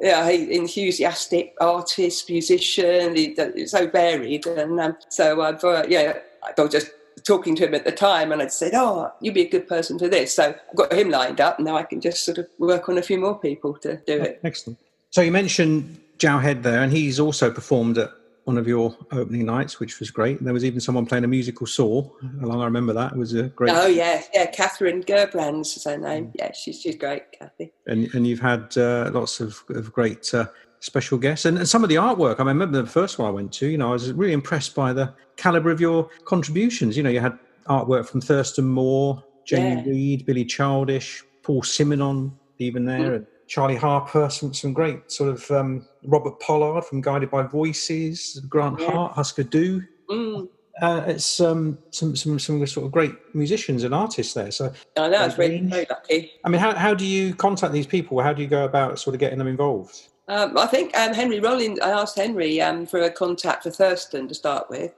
yeah, 0.00 0.28
he, 0.28 0.54
enthusiastic 0.54 1.54
artist, 1.60 2.28
musician. 2.28 3.14
He, 3.14 3.36
he's 3.54 3.70
so 3.70 3.86
varied, 3.86 4.46
and 4.46 4.80
um, 4.80 4.96
so 5.08 5.40
I've 5.42 5.62
uh, 5.62 5.84
yeah, 5.88 6.18
I 6.58 6.60
was 6.60 6.72
just 6.72 6.90
talking 7.24 7.54
to 7.56 7.66
him 7.66 7.74
at 7.74 7.84
the 7.84 7.92
time, 7.92 8.32
and 8.32 8.42
I'd 8.42 8.52
said, 8.52 8.72
"Oh, 8.74 9.12
you'd 9.20 9.34
be 9.34 9.42
a 9.42 9.48
good 9.48 9.68
person 9.68 9.98
for 9.98 10.08
this." 10.08 10.34
So 10.34 10.54
I've 10.70 10.76
got 10.76 10.92
him 10.92 11.10
lined 11.10 11.40
up. 11.40 11.58
And 11.58 11.66
now 11.66 11.76
I 11.76 11.82
can 11.82 12.00
just 12.00 12.24
sort 12.24 12.38
of 12.38 12.46
work 12.58 12.88
on 12.88 12.98
a 12.98 13.02
few 13.02 13.18
more 13.18 13.38
people 13.38 13.74
to 13.78 13.96
do 14.06 14.20
it. 14.20 14.40
Excellent. 14.42 14.78
So 15.10 15.20
you 15.20 15.30
mentioned 15.30 16.00
Jowe 16.18 16.38
Head 16.38 16.62
there, 16.62 16.82
and 16.82 16.92
he's 16.92 17.20
also 17.20 17.50
performed 17.50 17.98
at 17.98 18.10
one 18.44 18.58
of 18.58 18.66
your 18.66 18.96
opening 19.12 19.46
nights, 19.46 19.78
which 19.78 20.00
was 20.00 20.10
great. 20.10 20.42
There 20.42 20.52
was 20.52 20.64
even 20.64 20.80
someone 20.80 21.06
playing 21.06 21.24
a 21.24 21.28
musical 21.28 21.66
saw. 21.66 22.08
How 22.40 22.46
long 22.46 22.60
I 22.60 22.64
remember 22.64 22.92
that 22.92 23.12
it 23.12 23.18
was 23.18 23.34
a 23.34 23.44
great. 23.44 23.72
Oh 23.72 23.86
yeah, 23.86 24.22
yeah. 24.34 24.46
Catherine 24.46 25.02
Gerbrands 25.02 25.76
is 25.76 25.84
her 25.84 25.96
name. 25.96 26.32
Yeah, 26.34 26.52
she's 26.52 26.80
she's 26.80 26.96
great, 26.96 27.22
Kathy. 27.32 27.72
and 27.86 28.12
and 28.14 28.26
you've 28.26 28.40
had 28.40 28.76
uh, 28.76 29.10
lots 29.12 29.40
of, 29.40 29.62
of 29.70 29.92
great 29.92 30.32
uh, 30.34 30.46
special 30.80 31.18
guests 31.18 31.44
and, 31.44 31.58
and 31.58 31.68
some 31.68 31.84
of 31.84 31.88
the 31.88 31.94
artwork. 31.96 32.40
I 32.40 32.44
remember 32.44 32.82
the 32.82 32.88
first 32.88 33.18
one 33.18 33.28
I 33.28 33.30
went 33.32 33.52
to. 33.54 33.66
You 33.68 33.78
know, 33.78 33.90
I 33.90 33.92
was 33.92 34.12
really 34.12 34.32
impressed 34.32 34.74
by 34.74 34.92
the 34.92 35.14
caliber 35.36 35.70
of 35.70 35.80
your 35.80 36.08
contributions. 36.24 36.96
You 36.96 37.04
know, 37.04 37.10
you 37.10 37.20
had 37.20 37.38
artwork 37.68 38.06
from 38.06 38.20
Thurston 38.20 38.66
Moore, 38.66 39.22
Jamie 39.46 39.82
Yeah. 39.82 39.90
Reid, 39.90 40.26
Billy 40.26 40.44
Childish, 40.44 41.22
Paul 41.44 41.62
Simonon, 41.62 42.32
even 42.58 42.84
there, 42.84 43.14
and 43.14 43.26
Charlie 43.52 43.76
Harper. 43.76 44.30
Some 44.30 44.54
some 44.54 44.72
great 44.72 45.12
sort 45.12 45.28
of 45.28 45.50
um, 45.50 45.86
Robert 46.04 46.40
Pollard 46.40 46.86
from 46.86 47.02
Guided 47.02 47.30
by 47.30 47.42
Voices, 47.42 48.40
Grant 48.48 48.80
Yeah. 48.80 48.90
Hart, 48.90 49.12
Husker 49.12 49.42
Du. 49.42 49.82
Mm. 50.08 50.48
Uh, 50.80 51.02
it's 51.06 51.38
um, 51.38 51.76
some 51.90 52.16
some 52.16 52.38
some 52.38 52.66
sort 52.66 52.86
of 52.86 52.92
great 52.92 53.12
musicians 53.34 53.84
and 53.84 53.94
artists 53.94 54.32
there. 54.32 54.50
So 54.50 54.72
I 54.96 55.08
know, 55.08 55.26
it's 55.26 55.36
was 55.36 55.48
very, 55.48 55.86
lucky. 55.90 56.32
I 56.42 56.48
mean, 56.48 56.62
how, 56.62 56.74
how 56.74 56.94
do 56.94 57.04
you 57.04 57.34
contact 57.34 57.74
these 57.74 57.86
people? 57.86 58.22
How 58.22 58.32
do 58.32 58.40
you 58.40 58.48
go 58.48 58.64
about 58.64 58.98
sort 58.98 59.12
of 59.12 59.20
getting 59.20 59.38
them 59.38 59.48
involved? 59.48 60.08
Um, 60.28 60.56
I 60.56 60.66
think 60.66 60.96
um, 60.96 61.12
Henry 61.12 61.38
Rollins, 61.38 61.78
I 61.80 61.90
asked 61.90 62.16
Henry 62.16 62.58
um, 62.62 62.86
for 62.86 63.00
a 63.02 63.10
contact 63.10 63.64
for 63.64 63.70
Thurston 63.70 64.28
to 64.28 64.34
start 64.34 64.70
with. 64.70 64.94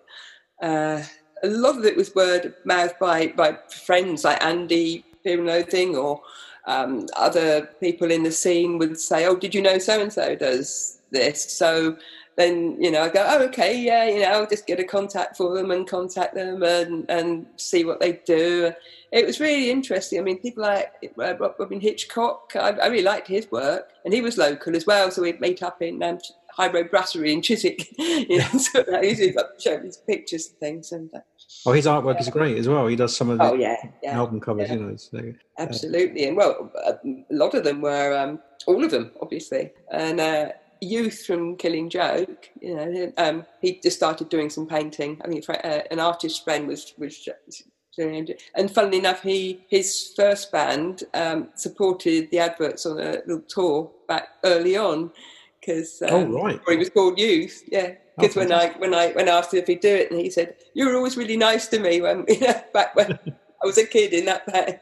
Uh, 0.62 1.02
a 1.42 1.48
lot 1.48 1.76
of 1.76 1.84
it 1.84 1.96
was 1.96 2.14
word 2.14 2.44
of 2.44 2.54
mouth 2.64 2.96
by, 3.00 3.28
by 3.28 3.58
friends 3.84 4.22
like 4.22 4.40
Andy 4.44 5.04
Loathing 5.24 5.96
or 5.96 6.22
um, 6.66 7.06
other 7.16 7.66
people 7.80 8.10
in 8.10 8.22
the 8.22 8.32
scene 8.32 8.78
would 8.78 8.98
say, 8.98 9.26
Oh, 9.26 9.36
did 9.36 9.54
you 9.54 9.62
know 9.62 9.78
so 9.78 10.00
and 10.00 10.12
so 10.12 10.34
does 10.34 11.00
this? 11.10 11.52
So 11.52 11.96
then, 12.36 12.80
you 12.82 12.90
know, 12.90 13.02
I 13.02 13.08
go, 13.08 13.24
Oh, 13.28 13.42
okay, 13.44 13.78
yeah, 13.78 14.04
you 14.08 14.20
know, 14.20 14.30
I'll 14.30 14.46
just 14.46 14.66
get 14.66 14.80
a 14.80 14.84
contact 14.84 15.36
for 15.36 15.54
them 15.54 15.70
and 15.70 15.86
contact 15.86 16.34
them 16.34 16.62
and, 16.62 17.08
and 17.08 17.46
see 17.56 17.84
what 17.84 18.00
they 18.00 18.20
do. 18.24 18.72
It 19.12 19.26
was 19.26 19.40
really 19.40 19.70
interesting. 19.70 20.18
I 20.18 20.22
mean, 20.22 20.40
people 20.40 20.62
like 20.62 20.92
uh, 21.18 21.34
Robyn 21.36 21.80
Hitchcock, 21.80 22.52
I, 22.56 22.70
I 22.70 22.86
really 22.86 23.04
liked 23.04 23.28
his 23.28 23.48
work, 23.50 23.90
and 24.04 24.12
he 24.12 24.20
was 24.20 24.36
local 24.36 24.74
as 24.74 24.86
well. 24.86 25.10
So 25.10 25.22
we'd 25.22 25.40
meet 25.40 25.62
up 25.62 25.80
in 25.82 26.02
um, 26.02 26.18
High 26.50 26.70
Road 26.70 26.90
Brasserie 26.90 27.32
in 27.32 27.42
Chiswick. 27.42 27.88
you 27.98 28.38
know, 28.38 28.48
so 28.58 28.84
he's 29.02 29.36
up 29.36 29.60
showing 29.60 29.84
his 29.84 29.98
pictures 29.98 30.48
and 30.48 30.58
things. 30.58 30.92
And 30.92 31.14
uh, 31.14 31.20
Oh, 31.66 31.72
his 31.72 31.86
artwork 31.86 32.20
is 32.20 32.28
great 32.28 32.58
as 32.58 32.68
well. 32.68 32.86
He 32.86 32.96
does 32.96 33.16
some 33.16 33.30
of 33.30 33.38
the 33.38 33.44
oh 33.44 33.54
yeah, 33.54 33.76
yeah, 34.02 34.18
album 34.18 34.40
covers, 34.40 34.68
yeah. 34.68 34.74
you 34.74 34.82
know. 34.82 34.96
So, 34.96 35.32
absolutely. 35.58 36.26
And 36.28 36.36
well, 36.36 36.70
a 36.84 36.98
lot 37.30 37.54
of 37.54 37.64
them 37.64 37.80
were 37.80 38.16
um, 38.16 38.38
all 38.66 38.84
of 38.84 38.90
them, 38.90 39.12
obviously, 39.20 39.70
and. 39.90 40.20
Uh, 40.20 40.48
Youth 40.80 41.24
from 41.24 41.56
Killing 41.56 41.88
Joke, 41.88 42.50
you 42.60 42.76
know, 42.76 43.12
um, 43.16 43.46
he 43.62 43.80
just 43.80 43.96
started 43.96 44.28
doing 44.28 44.50
some 44.50 44.66
painting. 44.66 45.18
I 45.24 45.28
think 45.28 45.48
uh, 45.48 45.80
an 45.90 45.98
artist 45.98 46.44
friend 46.44 46.68
was 46.68 46.92
was. 46.98 47.26
And 47.96 48.70
funnily 48.70 48.98
enough, 48.98 49.22
he 49.22 49.64
his 49.68 50.12
first 50.16 50.50
band 50.50 51.04
um, 51.14 51.48
supported 51.54 52.30
the 52.30 52.40
adverts 52.40 52.86
on 52.86 52.98
a 52.98 53.22
little 53.26 53.42
tour 53.48 53.90
back 54.08 54.28
early 54.44 54.76
on 54.76 55.12
because 55.60 56.02
um, 56.02 56.10
Oh, 56.10 56.42
right. 56.42 56.60
he 56.68 56.76
was 56.76 56.90
called 56.90 57.18
Youth. 57.18 57.62
Yeah, 57.68 57.94
Because 58.16 58.36
when 58.36 58.52
I 58.52 58.70
when 58.78 58.94
I 58.94 59.10
when 59.12 59.28
I 59.28 59.32
asked 59.32 59.52
him 59.52 59.60
if 59.60 59.66
he'd 59.66 59.80
do 59.80 59.94
it, 59.94 60.10
and 60.10 60.20
he 60.20 60.30
said, 60.30 60.56
"You 60.74 60.86
were 60.86 60.94
always 60.94 61.16
really 61.16 61.36
nice 61.36 61.66
to 61.68 61.80
me 61.80 62.00
when 62.00 62.24
you 62.28 62.40
know, 62.40 62.60
back 62.72 62.94
when 62.94 63.18
I 63.24 63.66
was 63.66 63.78
a 63.78 63.86
kid 63.86 64.12
in 64.12 64.26
that 64.26 64.46
band." 64.46 64.80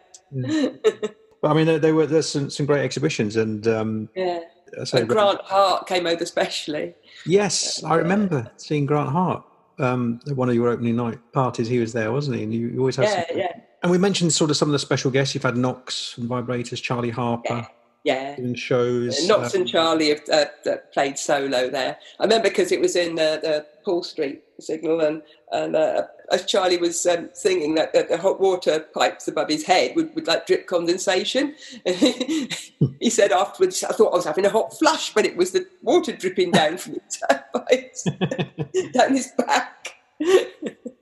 but 1.40 1.50
I 1.50 1.54
mean, 1.54 1.80
there, 1.80 1.94
were 1.94 2.06
there's 2.06 2.28
some, 2.28 2.50
some 2.50 2.66
great 2.66 2.84
exhibitions, 2.84 3.36
and 3.36 3.66
um, 3.66 4.08
yeah, 4.14 4.40
so 4.84 4.98
and 4.98 5.08
Grant 5.08 5.40
Hart 5.42 5.86
came 5.86 6.06
over 6.06 6.26
specially. 6.26 6.94
yes, 7.26 7.82
I 7.84 7.94
remember 7.96 8.50
seeing 8.56 8.84
Grant 8.84 9.10
Hart 9.10 9.42
um, 9.78 10.20
at 10.28 10.36
one 10.36 10.48
of 10.48 10.54
your 10.54 10.68
opening 10.68 10.96
night 10.96 11.18
parties. 11.32 11.68
He 11.68 11.78
was 11.78 11.92
there, 11.92 12.12
wasn't 12.12 12.36
he? 12.36 12.42
And 12.42 12.52
you, 12.52 12.68
you 12.68 12.78
always 12.80 12.96
have. 12.96 13.06
Yeah, 13.06 13.26
some, 13.28 13.38
yeah, 13.38 13.52
And 13.82 13.90
we 13.90 13.98
mentioned 13.98 14.32
sort 14.32 14.50
of 14.50 14.56
some 14.56 14.68
of 14.68 14.72
the 14.72 14.78
special 14.78 15.10
guests. 15.10 15.34
You've 15.34 15.44
had 15.44 15.56
Knox 15.56 16.18
and 16.18 16.28
Vibrators, 16.28 16.82
Charlie 16.82 17.10
Harper 17.10 17.54
yeah. 17.54 17.66
Doing 18.04 18.54
shows. 18.54 19.26
Knox 19.28 19.54
uh, 19.54 19.58
and 19.58 19.68
Charlie 19.68 20.08
have 20.10 20.22
uh, 20.30 20.46
uh, 20.68 20.76
played 20.92 21.18
solo 21.18 21.68
there. 21.68 21.98
I 22.18 22.24
remember 22.24 22.48
because 22.48 22.72
it 22.72 22.80
was 22.80 22.96
in 22.96 23.14
the, 23.14 23.38
the 23.42 23.66
Paul 23.84 24.02
Street 24.02 24.42
signal, 24.60 25.00
and 25.00 25.22
and 25.52 25.76
uh, 25.76 26.06
as 26.30 26.44
Charlie 26.46 26.78
was 26.78 27.04
um, 27.06 27.30
singing, 27.32 27.74
that, 27.74 27.92
that 27.92 28.08
the 28.08 28.16
hot 28.16 28.40
water 28.40 28.80
pipes 28.94 29.28
above 29.28 29.48
his 29.48 29.64
head 29.64 29.94
would, 29.96 30.14
would 30.14 30.26
like 30.26 30.46
drip 30.46 30.66
condensation. 30.66 31.54
he 31.84 33.10
said 33.10 33.32
afterwards, 33.32 33.84
"I 33.84 33.92
thought 33.92 34.12
I 34.12 34.16
was 34.16 34.24
having 34.24 34.46
a 34.46 34.50
hot 34.50 34.76
flush, 34.78 35.12
but 35.14 35.24
it 35.24 35.36
was 35.36 35.52
the 35.52 35.66
water 35.82 36.12
dripping 36.12 36.50
down 36.52 36.78
from 36.78 36.94
the 36.94 37.44
pipes 37.68 38.04
down 38.92 39.14
his 39.14 39.32
back." 39.38 39.94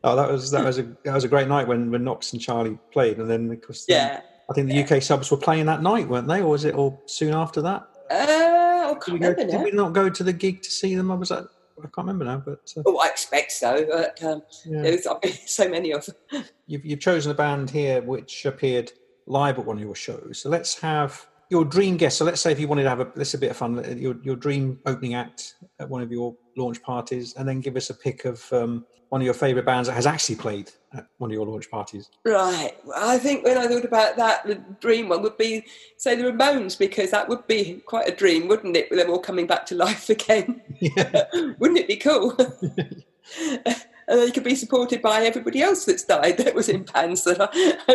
Oh, 0.02 0.16
that 0.16 0.30
was 0.30 0.50
that 0.50 0.64
was 0.64 0.78
a 0.78 0.82
that 1.04 1.14
was 1.14 1.24
a 1.24 1.28
great 1.28 1.48
night 1.48 1.66
when 1.66 1.90
when 1.90 2.04
Knox 2.04 2.32
and 2.32 2.40
Charlie 2.40 2.78
played, 2.92 3.18
and 3.18 3.30
then 3.30 3.50
of 3.50 3.60
course, 3.62 3.86
um, 3.88 3.96
yeah. 3.96 4.20
I 4.50 4.54
think 4.54 4.68
the 4.68 4.82
UK 4.82 5.00
subs 5.02 5.30
were 5.30 5.36
playing 5.36 5.66
that 5.66 5.80
night, 5.82 6.08
weren't 6.08 6.26
they, 6.26 6.40
or 6.40 6.50
was 6.50 6.64
it 6.64 6.74
all 6.74 7.00
soon 7.06 7.34
after 7.34 7.62
that? 7.62 7.88
Uh, 8.10 8.90
I 8.90 8.92
Did 8.94 9.02
can't 9.02 9.12
we, 9.12 9.18
go, 9.20 9.30
remember 9.30 9.52
did 9.52 9.62
we 9.62 9.70
not 9.70 9.92
go 9.92 10.10
to 10.10 10.24
the 10.24 10.32
gig 10.32 10.62
to 10.62 10.70
see 10.70 10.96
them? 10.96 11.10
I 11.10 11.14
was 11.14 11.28
that 11.28 11.44
I 11.78 11.82
can't 11.82 11.98
remember 11.98 12.24
now, 12.24 12.42
but 12.44 12.72
uh, 12.76 12.82
Oh, 12.84 12.98
I 12.98 13.08
expect 13.08 13.52
so. 13.52 13.86
But 13.88 14.22
um, 14.22 14.42
yeah. 14.66 14.82
there 14.82 14.92
was 14.92 15.06
I 15.06 15.16
mean, 15.24 15.34
so 15.46 15.68
many 15.68 15.92
of 15.92 16.04
them. 16.04 16.44
you've 16.66 16.84
you've 16.84 17.00
chosen 17.00 17.30
a 17.30 17.34
band 17.34 17.70
here 17.70 18.02
which 18.02 18.44
appeared 18.44 18.92
live 19.26 19.58
at 19.58 19.64
one 19.64 19.76
of 19.76 19.82
your 19.82 19.94
shows. 19.94 20.40
So 20.42 20.50
let's 20.50 20.78
have 20.80 21.26
your 21.48 21.64
dream 21.64 21.96
guest. 21.96 22.18
So 22.18 22.24
let's 22.24 22.40
say 22.40 22.52
if 22.52 22.60
you 22.60 22.68
wanted 22.68 22.82
to 22.84 22.88
have 22.90 23.00
a 23.00 23.12
this 23.14 23.28
is 23.28 23.34
a 23.34 23.38
bit 23.38 23.50
of 23.50 23.56
fun, 23.56 23.98
your 23.98 24.16
your 24.22 24.36
dream 24.36 24.78
opening 24.86 25.14
act 25.14 25.54
at 25.78 25.88
one 25.88 26.02
of 26.02 26.10
your 26.10 26.36
launch 26.56 26.82
parties, 26.82 27.34
and 27.34 27.48
then 27.48 27.60
give 27.60 27.76
us 27.76 27.90
a 27.90 27.94
pick 27.94 28.24
of 28.24 28.52
um, 28.52 28.84
one 29.10 29.20
of 29.20 29.24
your 29.24 29.34
favourite 29.34 29.66
bands 29.66 29.88
that 29.88 29.94
has 29.94 30.06
actually 30.06 30.36
played 30.36 30.70
at 30.94 31.06
one 31.18 31.30
of 31.30 31.34
your 31.34 31.44
launch 31.44 31.68
parties. 31.68 32.08
Right. 32.24 32.72
I 32.96 33.18
think 33.18 33.44
when 33.44 33.58
I 33.58 33.66
thought 33.66 33.84
about 33.84 34.16
that, 34.16 34.46
the 34.46 34.54
dream 34.80 35.08
one 35.08 35.22
would 35.22 35.36
be, 35.36 35.66
say, 35.96 36.14
the 36.14 36.24
Ramones, 36.24 36.78
because 36.78 37.10
that 37.10 37.28
would 37.28 37.46
be 37.48 37.82
quite 37.86 38.08
a 38.08 38.14
dream, 38.14 38.46
wouldn't 38.46 38.76
it? 38.76 38.88
With 38.88 39.00
them 39.00 39.10
all 39.10 39.18
coming 39.18 39.48
back 39.48 39.66
to 39.66 39.74
life 39.74 40.08
again. 40.10 40.62
Yeah. 40.80 41.24
wouldn't 41.58 41.80
it 41.80 41.88
be 41.88 41.96
cool? 41.96 42.36
and 42.38 43.74
then 44.06 44.26
you 44.26 44.32
could 44.32 44.44
be 44.44 44.54
supported 44.54 45.02
by 45.02 45.24
everybody 45.24 45.60
else 45.60 45.84
that's 45.84 46.04
died 46.04 46.38
that 46.38 46.54
was 46.54 46.68
in 46.68 46.84
bands 46.84 47.24
that 47.24 47.40
I, 47.40 47.92
I 47.92 47.94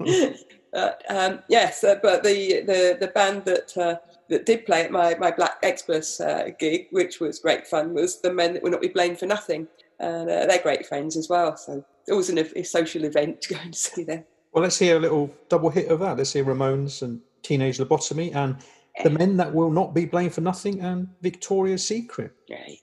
really 0.00 0.34
But, 0.72 1.02
um, 1.08 1.40
yes, 1.48 1.84
uh, 1.84 1.96
but 2.02 2.24
the, 2.24 2.62
the, 2.62 2.96
the 2.98 3.08
band 3.08 3.44
that 3.44 3.76
uh, 3.76 3.96
that 4.28 4.46
did 4.46 4.64
play 4.66 4.82
at 4.82 4.90
my, 4.90 5.14
my 5.16 5.30
Black 5.30 5.58
Express 5.62 6.20
uh, 6.20 6.48
gig, 6.58 6.86
which 6.90 7.20
was 7.20 7.38
great 7.38 7.66
fun, 7.66 7.94
was 7.94 8.20
the 8.20 8.32
Men 8.32 8.54
That 8.54 8.62
Will 8.62 8.70
Not 8.70 8.80
Be 8.80 8.88
Blamed 8.88 9.18
for 9.18 9.26
Nothing. 9.26 9.68
And 10.04 10.30
uh, 10.30 10.46
they're 10.46 10.62
great 10.62 10.86
friends 10.86 11.16
as 11.16 11.28
well. 11.28 11.56
So 11.56 11.84
it 12.06 12.12
was 12.12 12.28
an, 12.30 12.38
a 12.38 12.62
social 12.62 13.04
event 13.04 13.40
to 13.42 13.54
go 13.54 13.60
and 13.62 13.74
see 13.74 14.04
them. 14.04 14.24
Well, 14.52 14.62
let's 14.62 14.78
hear 14.78 14.96
a 14.96 15.00
little 15.00 15.34
double 15.48 15.70
hit 15.70 15.88
of 15.88 16.00
that. 16.00 16.16
Let's 16.16 16.32
hear 16.32 16.44
Ramones 16.44 17.02
and 17.02 17.20
Teenage 17.42 17.78
Lobotomy 17.78 18.34
and 18.34 18.56
The 19.02 19.10
Men 19.10 19.36
That 19.36 19.52
Will 19.52 19.70
Not 19.70 19.94
Be 19.94 20.04
Blamed 20.04 20.34
for 20.34 20.42
Nothing 20.42 20.80
and 20.80 21.08
Victoria's 21.22 21.84
Secret. 21.84 22.32
Right. 22.48 22.78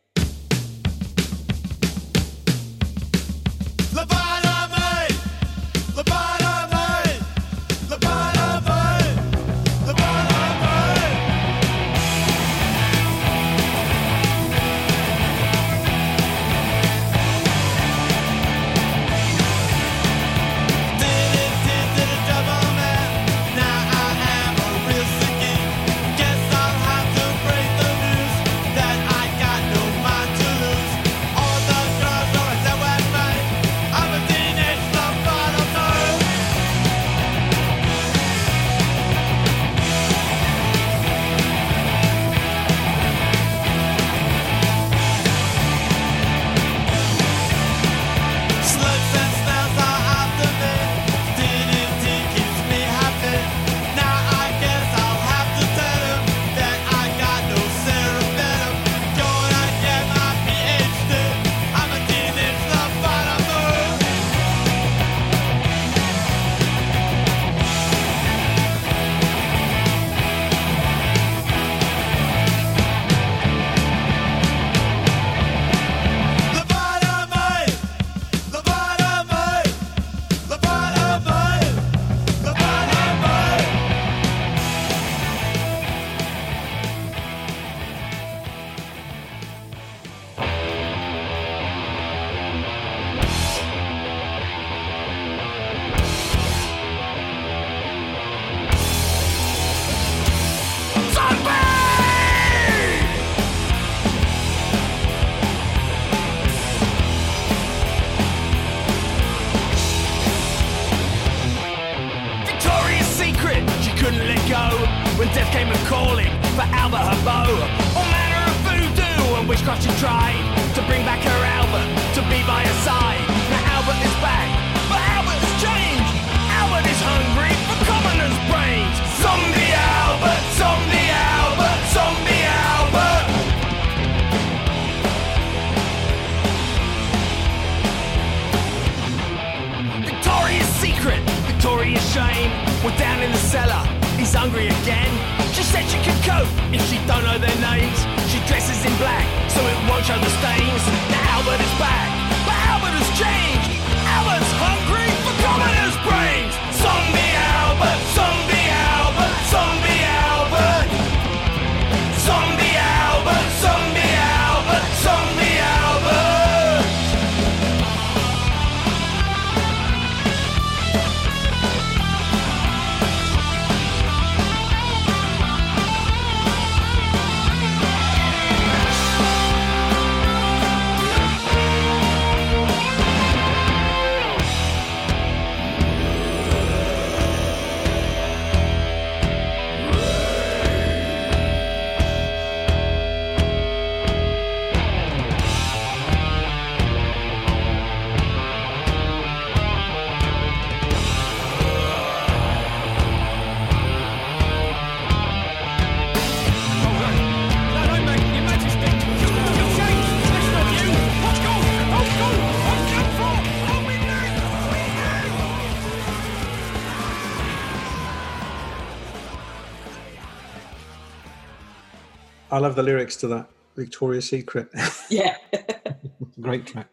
Love 222.62 222.76
the 222.76 222.84
lyrics 222.84 223.16
to 223.18 223.28
that 223.28 223.50
Victoria's 223.76 224.30
Secret. 224.30 224.70
Yeah. 225.10 225.36
Great 226.40 226.66
track. 226.66 226.88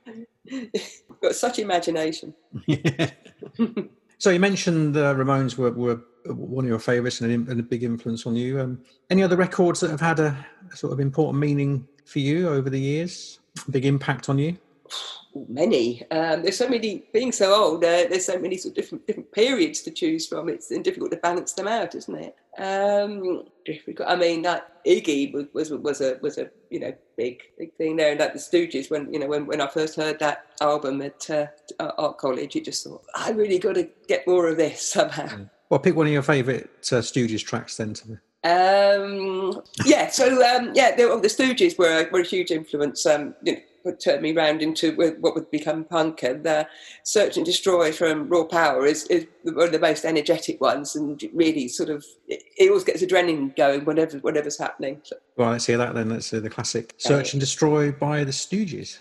Got 1.22 1.34
such 1.34 1.60
imagination. 1.60 2.34
Yeah. 2.66 3.10
so 4.18 4.30
you 4.30 4.40
mentioned 4.40 4.96
uh, 4.96 5.14
Ramones 5.14 5.56
were, 5.56 5.70
were 5.70 6.00
one 6.26 6.64
of 6.64 6.68
your 6.68 6.80
favourites 6.80 7.20
and, 7.20 7.48
and 7.48 7.60
a 7.60 7.62
big 7.62 7.84
influence 7.84 8.26
on 8.26 8.34
you. 8.34 8.60
Um, 8.60 8.80
any 9.08 9.22
other 9.22 9.36
records 9.36 9.80
that 9.80 9.90
have 9.90 10.00
had 10.00 10.18
a 10.18 10.46
sort 10.74 10.92
of 10.92 10.98
important 10.98 11.38
meaning 11.38 11.86
for 12.04 12.18
you 12.18 12.48
over 12.48 12.68
the 12.68 12.80
years? 12.80 13.38
Big 13.70 13.86
impact 13.86 14.28
on 14.28 14.38
you? 14.38 14.56
Many. 15.48 16.02
Um, 16.10 16.42
there's 16.42 16.56
so 16.56 16.68
many. 16.68 17.04
Being 17.12 17.32
so 17.32 17.54
old, 17.54 17.84
uh, 17.84 18.06
there's 18.08 18.24
so 18.24 18.38
many 18.38 18.56
sort 18.56 18.72
of 18.72 18.76
different 18.76 19.06
different 19.06 19.32
periods 19.32 19.82
to 19.82 19.90
choose 19.90 20.26
from. 20.26 20.48
It's 20.48 20.68
difficult 20.68 21.10
to 21.12 21.16
balance 21.18 21.52
them 21.52 21.68
out, 21.68 21.94
isn't 21.94 22.14
it? 22.14 22.36
Um, 22.58 23.44
difficult. 23.64 24.08
I 24.08 24.16
mean, 24.16 24.42
that 24.42 24.84
Iggy 24.84 25.32
was, 25.32 25.46
was 25.52 25.70
was 25.70 26.00
a 26.00 26.18
was 26.22 26.38
a 26.38 26.50
you 26.70 26.80
know 26.80 26.92
big 27.16 27.42
big 27.58 27.74
thing 27.74 27.96
there, 27.96 28.10
and 28.10 28.20
like 28.20 28.32
the 28.32 28.38
Stooges. 28.38 28.90
When 28.90 29.12
you 29.12 29.18
know 29.20 29.26
when, 29.26 29.46
when 29.46 29.60
I 29.60 29.68
first 29.68 29.96
heard 29.96 30.18
that 30.18 30.46
album 30.60 31.02
at 31.02 31.28
uh, 31.30 31.46
art 31.78 32.18
college, 32.18 32.54
you 32.54 32.62
just 32.62 32.84
thought 32.84 33.04
I 33.14 33.30
really 33.30 33.58
got 33.58 33.74
to 33.74 33.88
get 34.08 34.26
more 34.26 34.48
of 34.48 34.56
this 34.56 34.82
somehow. 34.92 35.46
Well, 35.70 35.80
pick 35.80 35.94
one 35.94 36.06
of 36.06 36.12
your 36.12 36.22
favourite 36.22 36.64
uh, 36.90 37.02
Stooges 37.02 37.44
tracks 37.44 37.76
then. 37.76 37.94
To 37.94 38.10
me. 38.10 38.16
Um, 38.44 39.62
yeah, 39.84 40.08
so 40.08 40.26
um, 40.26 40.72
yeah, 40.74 40.94
the, 40.94 41.18
the 41.20 41.28
Stooges 41.28 41.76
were 41.76 42.06
a, 42.06 42.10
were 42.10 42.20
a 42.20 42.24
huge 42.24 42.50
influence. 42.50 43.04
Um, 43.04 43.34
you 43.42 43.54
know, 43.54 43.58
what 43.88 44.00
turned 44.00 44.20
me 44.20 44.32
round 44.32 44.60
into 44.60 44.94
what 44.94 45.34
would 45.34 45.50
become 45.50 45.82
punk, 45.84 46.22
and 46.22 46.46
uh, 46.46 46.64
Search 47.04 47.38
and 47.38 47.46
Destroy 47.46 47.90
from 47.90 48.28
Raw 48.28 48.44
Power 48.44 48.84
is, 48.84 49.06
is 49.06 49.26
one 49.42 49.66
of 49.66 49.72
the 49.72 49.78
most 49.78 50.04
energetic 50.04 50.60
ones, 50.60 50.94
and 50.94 51.22
really 51.32 51.68
sort 51.68 51.88
of 51.88 52.04
it, 52.26 52.42
it 52.58 52.68
always 52.68 52.84
gets 52.84 53.02
adrenaline 53.02 53.56
going 53.56 53.86
whenever 53.86 54.18
whatever's 54.18 54.58
happening. 54.58 55.00
Well, 55.36 55.50
let's 55.52 55.64
hear 55.64 55.78
that 55.78 55.94
then. 55.94 56.10
Let's 56.10 56.30
hear 56.30 56.40
the 56.40 56.50
classic 56.50 56.94
Search 56.98 57.32
and 57.32 57.40
Destroy 57.40 57.90
by 57.90 58.24
the 58.24 58.32
Stooges. 58.32 59.00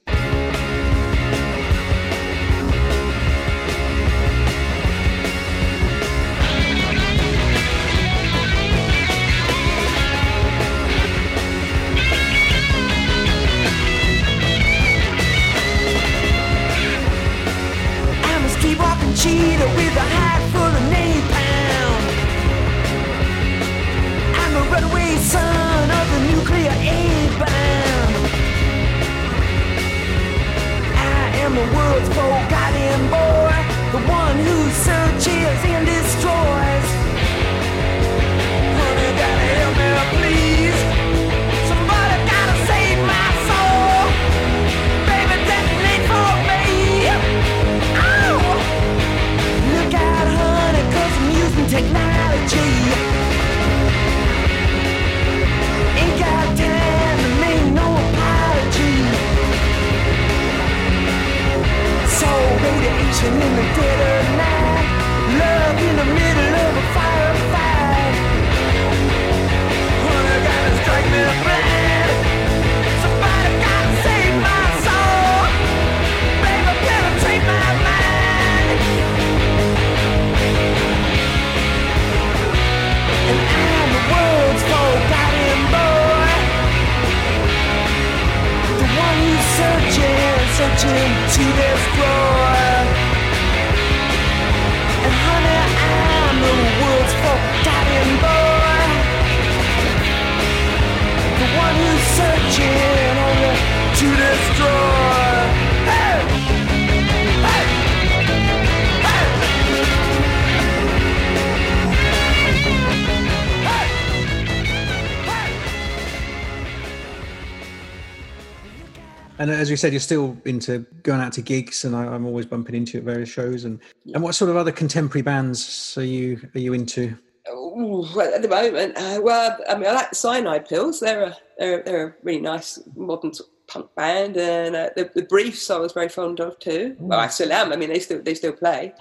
You 119.78 119.80
said, 119.80 119.94
you're 119.94 120.00
still 120.00 120.36
into 120.46 120.80
going 121.04 121.22
out 121.22 121.34
to 121.34 121.42
gigs, 121.44 121.86
and 121.86 121.96
I, 121.96 122.08
I'm 122.08 122.26
always 122.26 122.48
bumping 122.48 122.74
into 122.74 122.94
you 122.94 123.00
at 123.00 123.06
various 123.06 123.30
shows. 123.30 123.64
And 123.64 123.80
and 124.14 124.24
what 124.24 124.34
sort 124.34 124.50
of 124.50 124.58
other 124.58 124.72
contemporary 124.72 125.22
bands 125.22 125.96
are 125.98 126.04
you 126.04 126.50
are 126.56 126.60
you 126.60 126.74
into? 126.74 127.16
Ooh, 127.52 128.08
well, 128.16 128.34
at 128.34 128.42
the 128.42 128.48
moment, 128.48 128.98
uh, 128.98 129.22
well, 129.22 129.56
I 129.70 129.76
mean, 129.76 129.86
I 129.86 129.92
like 129.92 130.10
the 130.10 130.16
Cyanide 130.16 130.68
Pills. 130.68 131.00
They're 131.00 131.26
a 131.26 131.38
they're, 131.60 131.84
they're 131.84 132.08
a 132.08 132.16
really 132.24 132.42
nice 132.42 132.80
modern 132.96 133.36
sort 133.36 133.50
of 133.50 133.68
punk 133.68 133.96
band, 133.96 134.36
and 134.36 134.76
uh, 134.76 134.90
the, 134.96 135.12
the 135.14 135.22
Briefs 135.24 135.70
I 135.70 135.78
was 135.78 135.94
very 135.94 136.10
fond 136.10 136.40
of 136.40 136.58
too. 136.58 136.96
Well, 136.98 137.20
I 137.20 137.28
still 137.28 137.52
am. 137.52 137.72
I 137.72 137.76
mean, 137.76 137.90
they 137.90 138.00
still 138.00 138.24
they 138.24 138.34
still 138.34 138.54
play. 138.54 138.96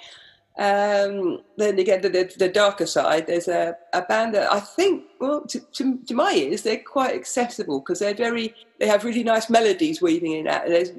Um, 0.59 1.43
then 1.59 1.79
again, 1.79 2.01
the, 2.01 2.09
the, 2.09 2.33
the 2.39 2.49
darker 2.49 2.87
side, 2.87 3.27
there's 3.27 3.49
a, 3.49 3.77
a 3.93 4.03
band 4.03 4.35
that 4.35 4.51
I 4.51 4.61
think, 4.61 5.05
well, 5.21 5.43
to, 5.43 5.61
to, 5.61 5.99
to 6.07 6.15
my 6.15 6.33
ears, 6.33 6.63
they're 6.63 6.79
quite 6.79 7.15
accessible 7.15 7.81
because 7.81 7.99
they're 7.99 8.15
very, 8.15 8.55
they 8.81 8.87
have 8.87 9.05
really 9.05 9.23
nice 9.23 9.51
melodies 9.51 10.01
weaving 10.01 10.33
in 10.33 10.45
that. 10.47 10.67
There's 10.67 10.91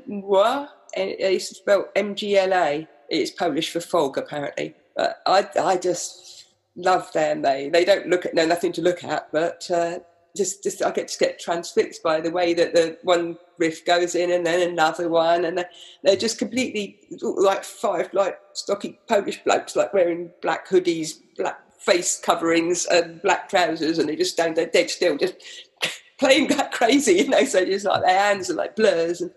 and 0.95 1.09
it's 1.19 1.57
spelled 1.57 1.85
M-G-L-A. 1.95 2.87
It's 3.09 3.31
Polish 3.31 3.71
for 3.71 3.79
fog, 3.79 4.17
apparently. 4.17 4.75
But 4.95 5.21
I, 5.25 5.47
I 5.59 5.77
just 5.77 6.45
love 6.75 7.11
them. 7.13 7.41
They, 7.41 7.69
they 7.69 7.83
don't 7.83 8.07
look 8.07 8.25
at, 8.25 8.35
no, 8.35 8.45
nothing 8.45 8.71
to 8.73 8.81
look 8.81 9.03
at, 9.03 9.31
but 9.31 9.69
uh, 9.71 9.99
just, 10.37 10.63
just 10.63 10.83
I 10.83 10.91
get 10.91 11.07
to 11.09 11.17
get 11.17 11.39
transfixed 11.39 12.03
by 12.03 12.21
the 12.21 12.31
way 12.31 12.53
that 12.53 12.73
the 12.73 12.97
one 13.03 13.37
riff 13.57 13.85
goes 13.85 14.15
in 14.15 14.31
and 14.31 14.45
then 14.45 14.69
another 14.69 15.09
one, 15.09 15.45
and 15.45 15.57
they're, 15.57 15.69
they're 16.03 16.15
just 16.15 16.37
completely 16.37 16.99
like 17.21 17.63
five 17.63 18.13
like 18.13 18.39
stocky 18.53 18.99
Polish 19.07 19.43
blokes, 19.43 19.75
like 19.75 19.93
wearing 19.93 20.31
black 20.41 20.67
hoodies, 20.67 21.19
black 21.37 21.59
face 21.79 22.19
coverings, 22.19 22.85
and 22.85 23.21
black 23.21 23.49
trousers, 23.49 23.97
and 23.97 24.09
they 24.09 24.15
just 24.15 24.33
stand 24.33 24.55
there 24.55 24.67
dead 24.67 24.89
still, 24.89 25.17
just 25.17 25.35
playing 26.19 26.47
that 26.49 26.71
crazy, 26.71 27.13
you 27.13 27.29
know. 27.29 27.43
So 27.45 27.65
just 27.65 27.85
like 27.85 28.03
their 28.03 28.19
hands 28.19 28.49
are 28.49 28.55
like 28.55 28.75
blurs, 28.75 29.21
and 29.21 29.31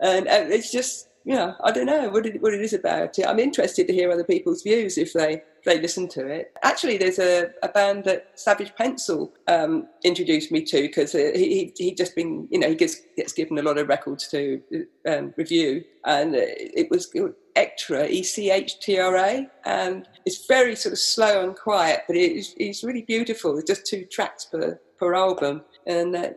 and, 0.00 0.26
and 0.26 0.52
it's 0.52 0.72
just 0.72 1.09
know 1.34 1.54
I 1.62 1.70
don't 1.70 1.86
know 1.86 2.08
what 2.10 2.26
it, 2.26 2.40
what 2.42 2.54
it 2.54 2.60
is 2.60 2.72
about 2.72 3.18
it. 3.18 3.26
I'm 3.26 3.38
interested 3.38 3.86
to 3.86 3.92
hear 3.92 4.10
other 4.10 4.24
people's 4.24 4.62
views 4.62 4.98
if 4.98 5.12
they 5.12 5.42
they 5.64 5.80
listen 5.80 6.08
to 6.08 6.26
it. 6.26 6.52
Actually, 6.62 6.96
there's 6.96 7.18
a, 7.18 7.50
a 7.62 7.68
band 7.68 8.04
that 8.04 8.30
Savage 8.34 8.74
Pencil 8.76 9.32
um, 9.46 9.86
introduced 10.04 10.50
me 10.50 10.62
to 10.64 10.82
because 10.82 11.12
he 11.12 11.30
he 11.32 11.72
he 11.76 11.94
just 11.94 12.14
been 12.14 12.48
you 12.50 12.58
know 12.58 12.68
he 12.68 12.74
gets 12.74 13.02
gets 13.16 13.32
given 13.32 13.58
a 13.58 13.62
lot 13.62 13.78
of 13.78 13.88
records 13.88 14.28
to 14.28 14.62
um, 15.06 15.34
review, 15.36 15.84
and 16.04 16.34
it 16.34 16.90
was 16.90 17.12
Echtra 17.56 18.08
E 18.08 18.22
C 18.22 18.50
H 18.50 18.80
T 18.80 18.98
R 18.98 19.16
A, 19.16 19.48
and 19.64 20.08
it's 20.24 20.46
very 20.46 20.74
sort 20.74 20.92
of 20.92 20.98
slow 20.98 21.44
and 21.44 21.56
quiet, 21.56 22.02
but 22.06 22.16
it's 22.16 22.54
it's 22.56 22.84
really 22.84 23.02
beautiful. 23.02 23.58
It's 23.58 23.68
just 23.68 23.86
two 23.86 24.04
tracks 24.06 24.46
per 24.46 24.80
per 24.98 25.14
album, 25.14 25.62
and. 25.86 26.16
Uh, 26.16 26.30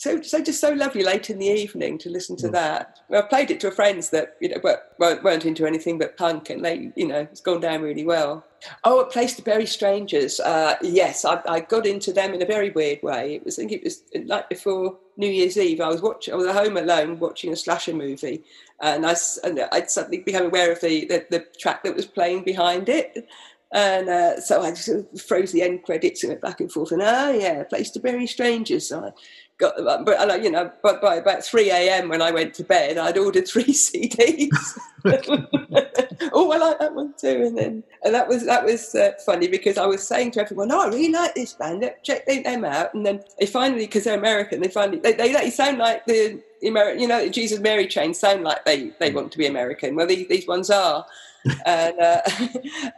so, 0.00 0.22
so 0.22 0.42
just 0.42 0.62
so 0.62 0.72
lovely 0.72 1.04
late 1.04 1.28
in 1.28 1.38
the 1.38 1.44
evening 1.44 1.98
to 1.98 2.08
listen 2.08 2.34
to 2.36 2.48
that. 2.48 3.00
Well, 3.10 3.22
I 3.22 3.26
played 3.26 3.50
it 3.50 3.60
to 3.60 3.70
friends 3.70 4.08
that 4.08 4.34
you 4.40 4.48
know 4.48 4.56
weren't, 4.98 5.22
weren't 5.22 5.44
into 5.44 5.66
anything 5.66 5.98
but 5.98 6.16
punk, 6.16 6.48
and 6.48 6.64
they, 6.64 6.90
you 6.96 7.06
know, 7.06 7.18
it's 7.18 7.42
gone 7.42 7.60
down 7.60 7.82
really 7.82 8.06
well. 8.06 8.42
Oh, 8.84 9.00
a 9.00 9.04
place 9.04 9.36
to 9.36 9.42
bury 9.42 9.66
strangers. 9.66 10.40
Uh, 10.40 10.76
yes, 10.80 11.26
I, 11.26 11.42
I 11.46 11.60
got 11.60 11.84
into 11.84 12.14
them 12.14 12.32
in 12.32 12.40
a 12.40 12.46
very 12.46 12.70
weird 12.70 13.02
way. 13.02 13.34
It 13.34 13.44
was, 13.44 13.58
I 13.58 13.60
think 13.60 13.72
it 13.72 13.84
was 13.84 14.00
the 14.10 14.20
night 14.20 14.48
before 14.48 14.96
New 15.18 15.28
Year's 15.28 15.58
Eve. 15.58 15.82
I 15.82 15.88
was 15.88 16.00
watching, 16.00 16.32
I 16.32 16.38
was 16.38 16.46
at 16.46 16.56
home 16.56 16.78
alone 16.78 17.18
watching 17.18 17.52
a 17.52 17.56
slasher 17.56 17.92
movie, 17.92 18.42
and 18.80 19.04
I, 19.04 19.14
and 19.44 19.60
I'd 19.70 19.90
suddenly 19.90 20.20
became 20.20 20.46
aware 20.46 20.72
of 20.72 20.80
the, 20.80 21.04
the, 21.04 21.26
the 21.28 21.46
track 21.58 21.84
that 21.84 21.94
was 21.94 22.06
playing 22.06 22.44
behind 22.44 22.88
it. 22.88 23.28
And 23.72 24.08
uh, 24.08 24.40
so 24.40 24.62
I 24.62 24.70
just 24.70 24.86
sort 24.86 25.12
of 25.12 25.20
froze 25.20 25.52
the 25.52 25.62
end 25.62 25.84
credits 25.84 26.24
and 26.24 26.30
went 26.30 26.42
back 26.42 26.60
and 26.60 26.72
forth. 26.72 26.90
And 26.90 27.02
oh 27.02 27.32
yeah, 27.32 27.62
place 27.64 27.90
to 27.90 28.00
bury 28.00 28.26
strangers. 28.26 28.88
So 28.88 29.04
I 29.04 29.12
got 29.60 29.76
them. 29.76 30.04
But 30.04 30.42
you 30.42 30.50
know, 30.50 30.72
but 30.82 31.00
by 31.00 31.16
about 31.16 31.44
three 31.44 31.70
a.m. 31.70 32.08
when 32.08 32.22
I 32.22 32.30
went 32.30 32.54
to 32.54 32.64
bed, 32.64 32.98
I'd 32.98 33.18
ordered 33.18 33.46
three 33.48 33.64
CDs. 33.64 34.78
oh, 36.32 36.50
I 36.50 36.56
like 36.56 36.78
that 36.80 36.94
one 36.94 37.14
too. 37.16 37.44
And 37.46 37.56
then 37.56 37.84
and 38.02 38.14
that 38.14 38.26
was 38.26 38.44
that 38.46 38.64
was 38.64 38.94
uh, 38.94 39.12
funny 39.24 39.46
because 39.46 39.78
I 39.78 39.86
was 39.86 40.06
saying 40.06 40.32
to 40.32 40.40
everyone, 40.40 40.72
"Oh, 40.72 40.80
I 40.80 40.88
really 40.88 41.12
like 41.12 41.34
this 41.34 41.52
band. 41.52 41.88
Check 42.02 42.26
them 42.26 42.64
out." 42.64 42.94
And 42.94 43.06
then 43.06 43.22
they 43.38 43.46
finally, 43.46 43.86
because 43.86 44.04
they're 44.04 44.18
American, 44.18 44.60
they 44.60 44.68
finally 44.68 44.98
they, 44.98 45.12
they, 45.12 45.32
they 45.32 45.50
sound 45.50 45.78
like 45.78 46.04
the 46.06 46.42
American, 46.66 47.00
you 47.00 47.08
know, 47.08 47.28
Jesus 47.28 47.60
Mary 47.60 47.86
chain 47.86 48.14
sound 48.14 48.42
like 48.42 48.64
they 48.64 48.90
they 48.98 49.12
want 49.12 49.30
to 49.32 49.38
be 49.38 49.46
American. 49.46 49.94
Well, 49.94 50.06
these 50.06 50.26
these 50.28 50.46
ones 50.46 50.70
are, 50.70 51.06
and 51.66 51.98
uh, 52.00 52.20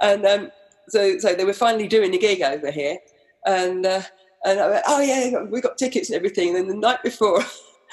and 0.01 0.25
um, 0.25 0.51
so 0.89 1.19
so 1.19 1.35
they 1.35 1.45
were 1.45 1.53
finally 1.53 1.89
doing 1.89 2.15
a 2.15 2.19
gig 2.19 2.43
over 2.43 2.71
here, 2.71 2.99
and. 3.45 3.85
Uh, 3.85 4.03
and 4.45 4.61
I 4.61 4.69
went, 4.69 4.85
oh 4.89 5.01
yeah, 5.01 5.43
we 5.43 5.61
got 5.61 5.79
tickets 5.79 6.09
and 6.11 6.17
everything. 6.17 6.49
And 6.49 6.57
then 6.57 6.67
the 6.69 6.75
night 6.77 7.03
before, 7.03 7.43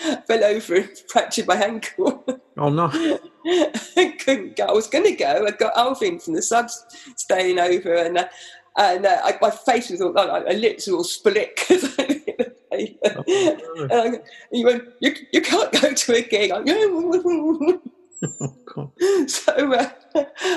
I 0.02 0.16
fell 0.28 0.44
over 0.44 0.76
and 0.76 0.90
fractured 1.10 1.48
my 1.48 1.56
ankle. 1.56 2.24
Oh 2.58 2.70
no! 2.70 2.90
I 3.98 4.16
couldn't 4.20 4.56
go. 4.56 4.66
I 4.66 4.72
was 4.74 4.88
going 4.88 5.06
to 5.06 5.12
go. 5.16 5.46
I 5.48 5.52
got 5.52 5.78
Alvin 5.78 6.20
from 6.20 6.34
the 6.34 6.42
subs 6.42 6.84
staying 7.16 7.60
over, 7.60 7.94
and 7.94 8.18
uh, 8.18 8.28
and 8.78 9.06
uh, 9.06 9.22
I, 9.24 9.38
my 9.42 9.52
face 9.52 9.90
was 9.90 10.02
all, 10.02 10.14
like, 10.14 10.46
my 10.46 10.54
lips 10.54 10.88
were 10.88 10.98
all 10.98 11.04
split 11.04 11.56
because 11.56 11.98
I 12.00 12.04
hit 12.04 12.38
the 12.38 12.54
paper. 12.72 13.24
and 13.92 14.16
I, 14.16 14.20
he 14.52 14.64
went, 14.64 14.84
you, 15.02 15.14
you 15.34 15.42
can't 15.42 15.72
go 15.82 15.92
to 15.94 16.14
a 16.16 16.22
gig. 16.22 16.52
I'm 16.52 16.66
Oh, 18.42 18.56
God. 18.66 18.92
so 19.30 19.74
uh, 19.74 19.90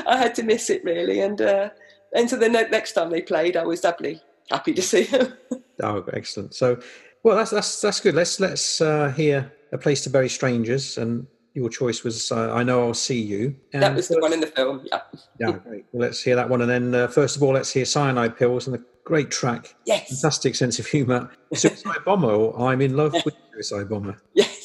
I 0.07 0.17
had 0.17 0.35
to 0.37 0.43
miss 0.43 0.69
it 0.71 0.83
really. 0.85 1.21
And 1.21 1.41
uh, 1.41 1.71
and 2.15 2.29
so 2.29 2.37
the 2.37 2.49
next 2.49 2.93
time 2.93 3.11
they 3.11 3.23
played, 3.23 3.57
I 3.57 3.65
was 3.65 3.81
doubly 3.81 4.21
happy 4.51 4.73
to 4.75 4.83
see 4.83 5.05
them. 5.05 5.35
Oh, 5.83 6.05
excellent. 6.13 6.55
So, 6.55 6.81
well, 7.25 7.37
that's 7.37 7.51
that's 7.51 7.81
that's 7.81 7.99
good. 7.99 8.15
Let's 8.15 8.39
let's 8.39 8.81
uh, 8.81 9.11
hear 9.17 9.51
a 9.73 9.79
place 9.79 10.05
to 10.05 10.11
bury 10.11 10.29
strangers, 10.29 10.97
and 10.97 11.27
your 11.55 11.69
choice 11.71 12.05
was 12.05 12.31
uh, 12.31 12.53
"I 12.53 12.63
Know 12.63 12.87
I'll 12.87 12.95
See 12.95 13.21
You." 13.21 13.57
And 13.73 13.83
that 13.83 13.97
was 13.97 14.07
the 14.07 14.21
one 14.21 14.33
in 14.33 14.41
the 14.41 14.47
film. 14.47 14.87
Yeah. 14.93 15.01
Yeah, 15.41 15.53
great. 15.53 15.87
Well, 15.91 16.07
let's 16.07 16.23
hear 16.23 16.37
that 16.37 16.49
one, 16.49 16.61
and 16.61 16.71
then 16.71 16.95
uh, 16.95 17.09
first 17.09 17.35
of 17.37 17.43
all, 17.43 17.55
let's 17.55 17.73
hear 17.73 17.85
"Cyanide 17.85 18.37
Pills" 18.37 18.69
and 18.69 18.75
the 18.77 18.85
great 19.05 19.31
track, 19.33 19.75
Yes. 19.85 20.09
fantastic 20.09 20.55
sense 20.55 20.79
of 20.79 20.87
humour, 20.87 21.31
"Suicide 21.53 22.05
Bomber" 22.05 22.31
or 22.31 22.69
"I'm 22.69 22.81
in 22.81 22.97
Love 22.97 23.15
with 23.25 23.35
Suicide 23.55 23.89
Bomber." 23.89 24.17
Yes. 24.35 24.62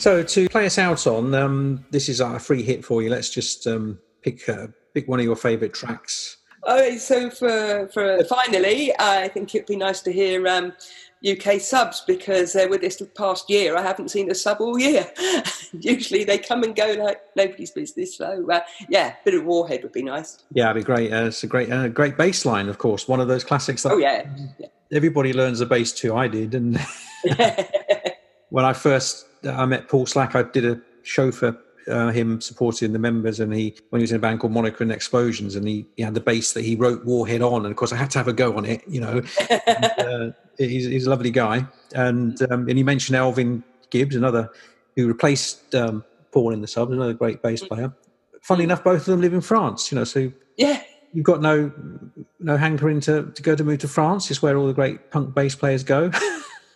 So 0.00 0.22
to 0.22 0.48
play 0.48 0.64
us 0.64 0.78
out 0.78 1.06
on, 1.06 1.34
um, 1.34 1.84
this 1.90 2.08
is 2.08 2.22
our 2.22 2.38
free 2.38 2.62
hit 2.62 2.82
for 2.82 3.02
you. 3.02 3.10
Let's 3.10 3.28
just 3.28 3.66
um, 3.66 3.98
pick 4.22 4.48
uh, 4.48 4.68
pick 4.94 5.06
one 5.06 5.20
of 5.20 5.26
your 5.26 5.36
favourite 5.36 5.74
tracks. 5.74 6.38
Oh, 6.62 6.96
so 6.96 7.28
for 7.28 7.86
for 7.92 8.24
finally, 8.24 8.94
I 8.98 9.28
think 9.28 9.54
it'd 9.54 9.66
be 9.66 9.76
nice 9.76 10.00
to 10.00 10.10
hear 10.10 10.48
um, 10.48 10.72
UK 11.22 11.60
subs 11.60 12.02
because 12.06 12.56
uh, 12.56 12.66
with 12.70 12.80
this 12.80 13.02
past 13.14 13.50
year, 13.50 13.76
I 13.76 13.82
haven't 13.82 14.10
seen 14.10 14.30
a 14.30 14.34
sub 14.34 14.62
all 14.62 14.78
year. 14.78 15.06
Usually 15.78 16.24
they 16.24 16.38
come 16.38 16.62
and 16.62 16.74
go 16.74 16.94
like 16.98 17.20
nobody's 17.36 17.72
business. 17.72 18.16
So 18.16 18.50
uh, 18.50 18.60
yeah, 18.88 19.08
a 19.08 19.24
bit 19.26 19.34
of 19.34 19.44
Warhead 19.44 19.82
would 19.82 19.92
be 19.92 20.02
nice. 20.02 20.38
Yeah, 20.54 20.70
it'd 20.70 20.82
be 20.82 20.86
great. 20.86 21.12
Uh, 21.12 21.26
it's 21.26 21.44
a 21.44 21.46
great 21.46 21.70
uh, 21.70 21.88
great 21.88 22.16
bass 22.16 22.46
line, 22.46 22.70
of 22.70 22.78
course. 22.78 23.06
One 23.06 23.20
of 23.20 23.28
those 23.28 23.44
classics 23.44 23.82
that 23.82 23.92
Oh 23.92 23.98
yeah, 23.98 24.24
everybody 24.90 25.34
learns 25.34 25.58
the 25.58 25.66
bass 25.66 25.92
too. 25.92 26.16
I 26.16 26.26
did, 26.26 26.54
and 26.54 26.80
when 28.48 28.64
I 28.64 28.72
first 28.72 29.26
I 29.44 29.66
met 29.66 29.88
Paul 29.88 30.06
Slack, 30.06 30.34
I 30.34 30.42
did 30.42 30.64
a 30.64 30.80
show 31.02 31.30
for 31.32 31.56
uh, 31.88 32.10
him 32.10 32.40
supporting 32.40 32.92
the 32.92 32.98
members, 32.98 33.40
and 33.40 33.52
he 33.52 33.74
when 33.90 34.00
he 34.00 34.04
was 34.04 34.12
in 34.12 34.16
a 34.16 34.20
band 34.20 34.40
called 34.40 34.52
Monica 34.52 34.82
and 34.82 34.92
Explosions, 34.92 35.56
and 35.56 35.66
he, 35.66 35.86
he 35.96 36.02
had 36.02 36.14
the 36.14 36.20
bass 36.20 36.52
that 36.52 36.64
he 36.64 36.76
wrote 36.76 37.04
Warhead 37.04 37.42
on, 37.42 37.64
and 37.64 37.72
of 37.72 37.76
course 37.76 37.92
I 37.92 37.96
had 37.96 38.10
to 38.10 38.18
have 38.18 38.28
a 38.28 38.32
go 38.32 38.56
on 38.56 38.64
it, 38.64 38.82
you 38.86 39.00
know. 39.00 39.22
and, 39.66 39.84
uh, 39.98 40.30
he's, 40.58 40.86
he's 40.86 41.06
a 41.06 41.10
lovely 41.10 41.30
guy, 41.30 41.66
and 41.94 42.40
um, 42.50 42.68
and 42.68 42.76
he 42.76 42.82
mentioned 42.82 43.16
Alvin 43.16 43.64
Gibbs, 43.90 44.16
another 44.16 44.50
who 44.96 45.06
replaced 45.06 45.74
um, 45.74 46.04
Paul 46.32 46.52
in 46.52 46.60
the 46.60 46.68
subs, 46.68 46.92
another 46.92 47.14
great 47.14 47.42
bass 47.42 47.62
player. 47.62 47.92
Funnily 48.42 48.64
enough, 48.64 48.82
both 48.82 49.00
of 49.00 49.06
them 49.06 49.20
live 49.20 49.34
in 49.34 49.40
France, 49.40 49.90
you 49.92 49.98
know, 49.98 50.04
so 50.04 50.32
yeah. 50.56 50.82
you've 51.12 51.24
got 51.26 51.40
no 51.40 51.72
no 52.38 52.56
hankering 52.56 53.00
to, 53.00 53.30
to 53.32 53.42
go 53.42 53.54
to 53.54 53.64
move 53.64 53.78
to 53.80 53.88
France. 53.88 54.30
It's 54.30 54.42
where 54.42 54.56
all 54.56 54.66
the 54.66 54.72
great 54.72 55.10
punk 55.10 55.34
bass 55.34 55.54
players 55.54 55.84
go. 55.84 56.10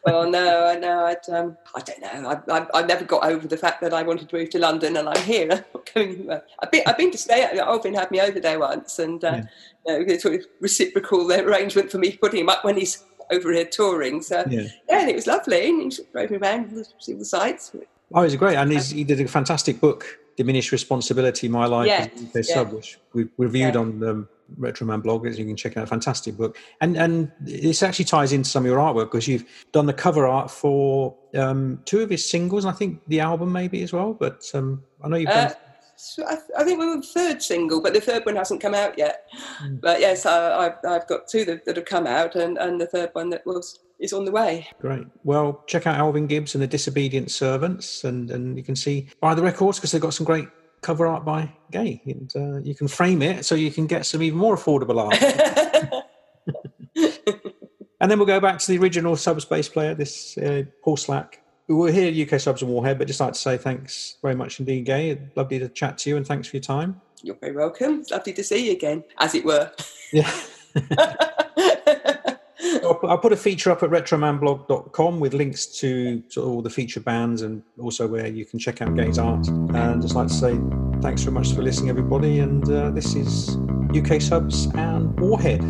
Well, 0.04 0.30
no, 0.30 0.66
I 0.66 0.76
know. 0.76 1.06
I'd, 1.06 1.28
um, 1.30 1.56
I 1.74 1.80
don't 1.80 2.00
know. 2.00 2.28
I, 2.48 2.58
I, 2.58 2.66
I 2.74 2.82
never 2.86 3.04
got 3.04 3.24
over 3.24 3.46
the 3.48 3.56
fact 3.56 3.80
that 3.80 3.94
I 3.94 4.02
wanted 4.02 4.28
to 4.28 4.36
move 4.36 4.50
to 4.50 4.58
London, 4.58 4.96
and 4.98 5.08
I'm 5.08 5.22
here. 5.22 5.48
I'm 5.52 5.64
not 5.74 5.94
going 5.94 6.08
anywhere. 6.16 6.42
I've 6.62 6.70
been, 6.70 6.82
I've 6.86 6.98
been 6.98 7.10
to 7.10 7.18
stay. 7.18 7.42
at- 7.42 7.56
Alvin 7.56 7.94
had 7.94 8.10
me 8.10 8.20
over 8.20 8.38
there 8.38 8.58
once, 8.58 8.98
and 8.98 9.24
uh, 9.24 9.42
you 9.86 9.92
know, 9.98 10.04
it's 10.06 10.22
sort 10.22 10.34
of 10.34 10.46
reciprocal 10.60 11.30
arrangement 11.32 11.90
for 11.90 11.98
me 11.98 12.12
putting 12.20 12.40
him 12.40 12.48
up 12.50 12.64
when 12.64 12.76
he's 12.76 13.02
over 13.32 13.50
here 13.52 13.64
touring. 13.64 14.20
So 14.20 14.44
Yeah. 14.48 14.66
yeah, 14.90 15.00
and 15.00 15.08
it 15.10 15.14
was 15.16 15.26
lovely. 15.26 15.68
And 15.70 15.90
he 15.92 15.98
drove 16.12 16.30
me 16.30 16.36
around, 16.36 16.70
to 16.70 16.84
see 16.98 17.14
the 17.14 17.24
sights. 17.24 17.72
Oh, 18.12 18.22
he's 18.22 18.36
great, 18.36 18.56
and 18.56 18.70
he's, 18.70 18.90
he 18.90 19.04
did 19.04 19.18
a 19.20 19.26
fantastic 19.26 19.80
book, 19.80 20.06
"Diminished 20.36 20.70
Responsibility: 20.70 21.48
My 21.48 21.64
Life 21.64 21.86
Yeah, 21.88 22.08
as 22.14 22.22
a 22.22 22.26
UK 22.26 22.34
yeah. 22.34 22.42
Sub," 22.42 22.72
which 22.72 22.98
we 23.14 23.26
reviewed 23.38 23.74
Yeah. 23.74 23.80
on 23.80 23.98
the 24.00 24.26
Retro 24.56 24.86
Man 24.86 25.00
blog. 25.00 25.26
as 25.26 25.38
You 25.38 25.44
can 25.44 25.56
check 25.56 25.76
out. 25.76 25.88
Fantastic 25.88 26.36
book, 26.36 26.56
and 26.80 26.96
and 26.96 27.30
this 27.40 27.82
actually 27.82 28.04
ties 28.04 28.32
into 28.32 28.48
some 28.48 28.64
of 28.64 28.70
your 28.70 28.78
artwork 28.78 29.06
because 29.06 29.28
you've 29.28 29.44
done 29.72 29.86
the 29.86 29.92
cover 29.92 30.26
art 30.26 30.50
for 30.50 31.16
um, 31.34 31.80
two 31.84 32.00
of 32.00 32.10
his 32.10 32.28
singles, 32.28 32.64
and 32.64 32.72
I 32.72 32.76
think 32.76 33.00
the 33.08 33.20
album 33.20 33.52
maybe 33.52 33.82
as 33.82 33.92
well. 33.92 34.14
But 34.14 34.48
um, 34.54 34.82
I 35.02 35.08
know 35.08 35.16
you've 35.16 35.30
done. 35.30 35.48
Uh, 35.48 35.54
so 35.96 36.24
I, 36.26 36.38
I 36.58 36.64
think 36.64 36.80
we 36.80 36.86
were 36.86 36.96
the 36.96 37.02
third 37.02 37.42
single, 37.42 37.80
but 37.80 37.94
the 37.94 38.00
third 38.00 38.26
one 38.26 38.36
hasn't 38.36 38.60
come 38.60 38.74
out 38.74 38.98
yet. 38.98 39.28
Hmm. 39.32 39.76
But 39.76 40.00
yes, 40.00 40.26
I, 40.26 40.66
I've, 40.66 40.74
I've 40.86 41.06
got 41.06 41.28
two 41.28 41.44
that, 41.44 41.64
that 41.64 41.76
have 41.76 41.84
come 41.84 42.06
out, 42.06 42.34
and, 42.34 42.58
and 42.58 42.80
the 42.80 42.86
third 42.86 43.10
one 43.12 43.30
that 43.30 43.46
was 43.46 43.80
is 44.00 44.12
on 44.12 44.24
the 44.24 44.32
way. 44.32 44.68
Great. 44.80 45.06
Well, 45.22 45.62
check 45.66 45.86
out 45.86 45.96
Alvin 45.96 46.26
Gibbs 46.26 46.54
and 46.54 46.62
the 46.62 46.66
Disobedient 46.66 47.30
Servants, 47.30 48.04
and, 48.04 48.30
and 48.30 48.56
you 48.56 48.64
can 48.64 48.76
see 48.76 49.08
buy 49.20 49.34
the 49.34 49.42
records 49.42 49.78
because 49.78 49.92
they've 49.92 50.00
got 50.00 50.14
some 50.14 50.26
great 50.26 50.48
cover 50.84 51.06
art 51.06 51.24
by 51.24 51.50
Gaye, 51.72 52.00
and 52.04 52.30
uh, 52.36 52.58
you 52.60 52.74
can 52.74 52.86
frame 52.86 53.22
it 53.22 53.44
so 53.44 53.54
you 53.54 53.72
can 53.72 53.86
get 53.86 54.06
some 54.06 54.22
even 54.22 54.38
more 54.38 54.54
affordable 54.54 55.00
art. 55.00 55.20
and 58.00 58.10
then 58.10 58.18
we'll 58.18 58.26
go 58.26 58.38
back 58.38 58.58
to 58.58 58.66
the 58.70 58.78
original 58.78 59.16
subspace 59.16 59.68
player, 59.68 59.94
this 59.94 60.38
uh, 60.38 60.62
Paul 60.82 60.96
Slack. 60.96 61.40
We're 61.66 61.90
here 61.90 62.08
at 62.08 62.32
UK 62.32 62.38
Subs 62.38 62.60
and 62.60 62.70
Warhead, 62.70 62.98
but 62.98 63.06
just 63.06 63.20
like 63.20 63.32
to 63.32 63.38
say 63.38 63.56
thanks 63.56 64.18
very 64.20 64.34
much 64.34 64.60
indeed, 64.60 64.84
Gaye. 64.84 65.18
Lovely 65.34 65.58
to 65.58 65.68
chat 65.70 65.96
to 65.98 66.10
you, 66.10 66.18
and 66.18 66.26
thanks 66.26 66.46
for 66.46 66.56
your 66.56 66.62
time. 66.62 67.00
You're 67.22 67.36
very 67.36 67.56
welcome. 67.56 68.00
It's 68.00 68.10
lovely 68.10 68.34
to 68.34 68.44
see 68.44 68.66
you 68.66 68.72
again, 68.72 69.02
as 69.18 69.34
it 69.34 69.44
were. 69.44 69.72
Yeah. 70.12 70.30
I'll 73.06 73.18
put, 73.18 73.32
a 73.32 73.36
feature 73.36 73.70
up 73.70 73.82
at 73.82 73.90
retromanblog.com 73.90 75.20
with 75.20 75.34
links 75.34 75.66
to 75.80 76.22
of 76.36 76.44
all 76.44 76.62
the 76.62 76.70
feature 76.70 77.00
bands 77.00 77.42
and 77.42 77.62
also 77.80 78.06
where 78.06 78.26
you 78.26 78.44
can 78.44 78.58
check 78.58 78.80
out 78.82 78.94
Gaye's 78.94 79.18
art. 79.18 79.46
And 79.48 80.02
just 80.02 80.14
like 80.14 80.28
to 80.28 80.34
say 80.34 80.58
thanks 81.00 81.22
very 81.22 81.34
much 81.34 81.52
for 81.52 81.62
listening, 81.62 81.90
everybody. 81.90 82.40
And 82.40 82.68
uh, 82.70 82.90
this 82.90 83.14
is 83.14 83.56
UK 83.96 84.20
Subs 84.20 84.66
and 84.74 85.18
Warhead. 85.20 85.62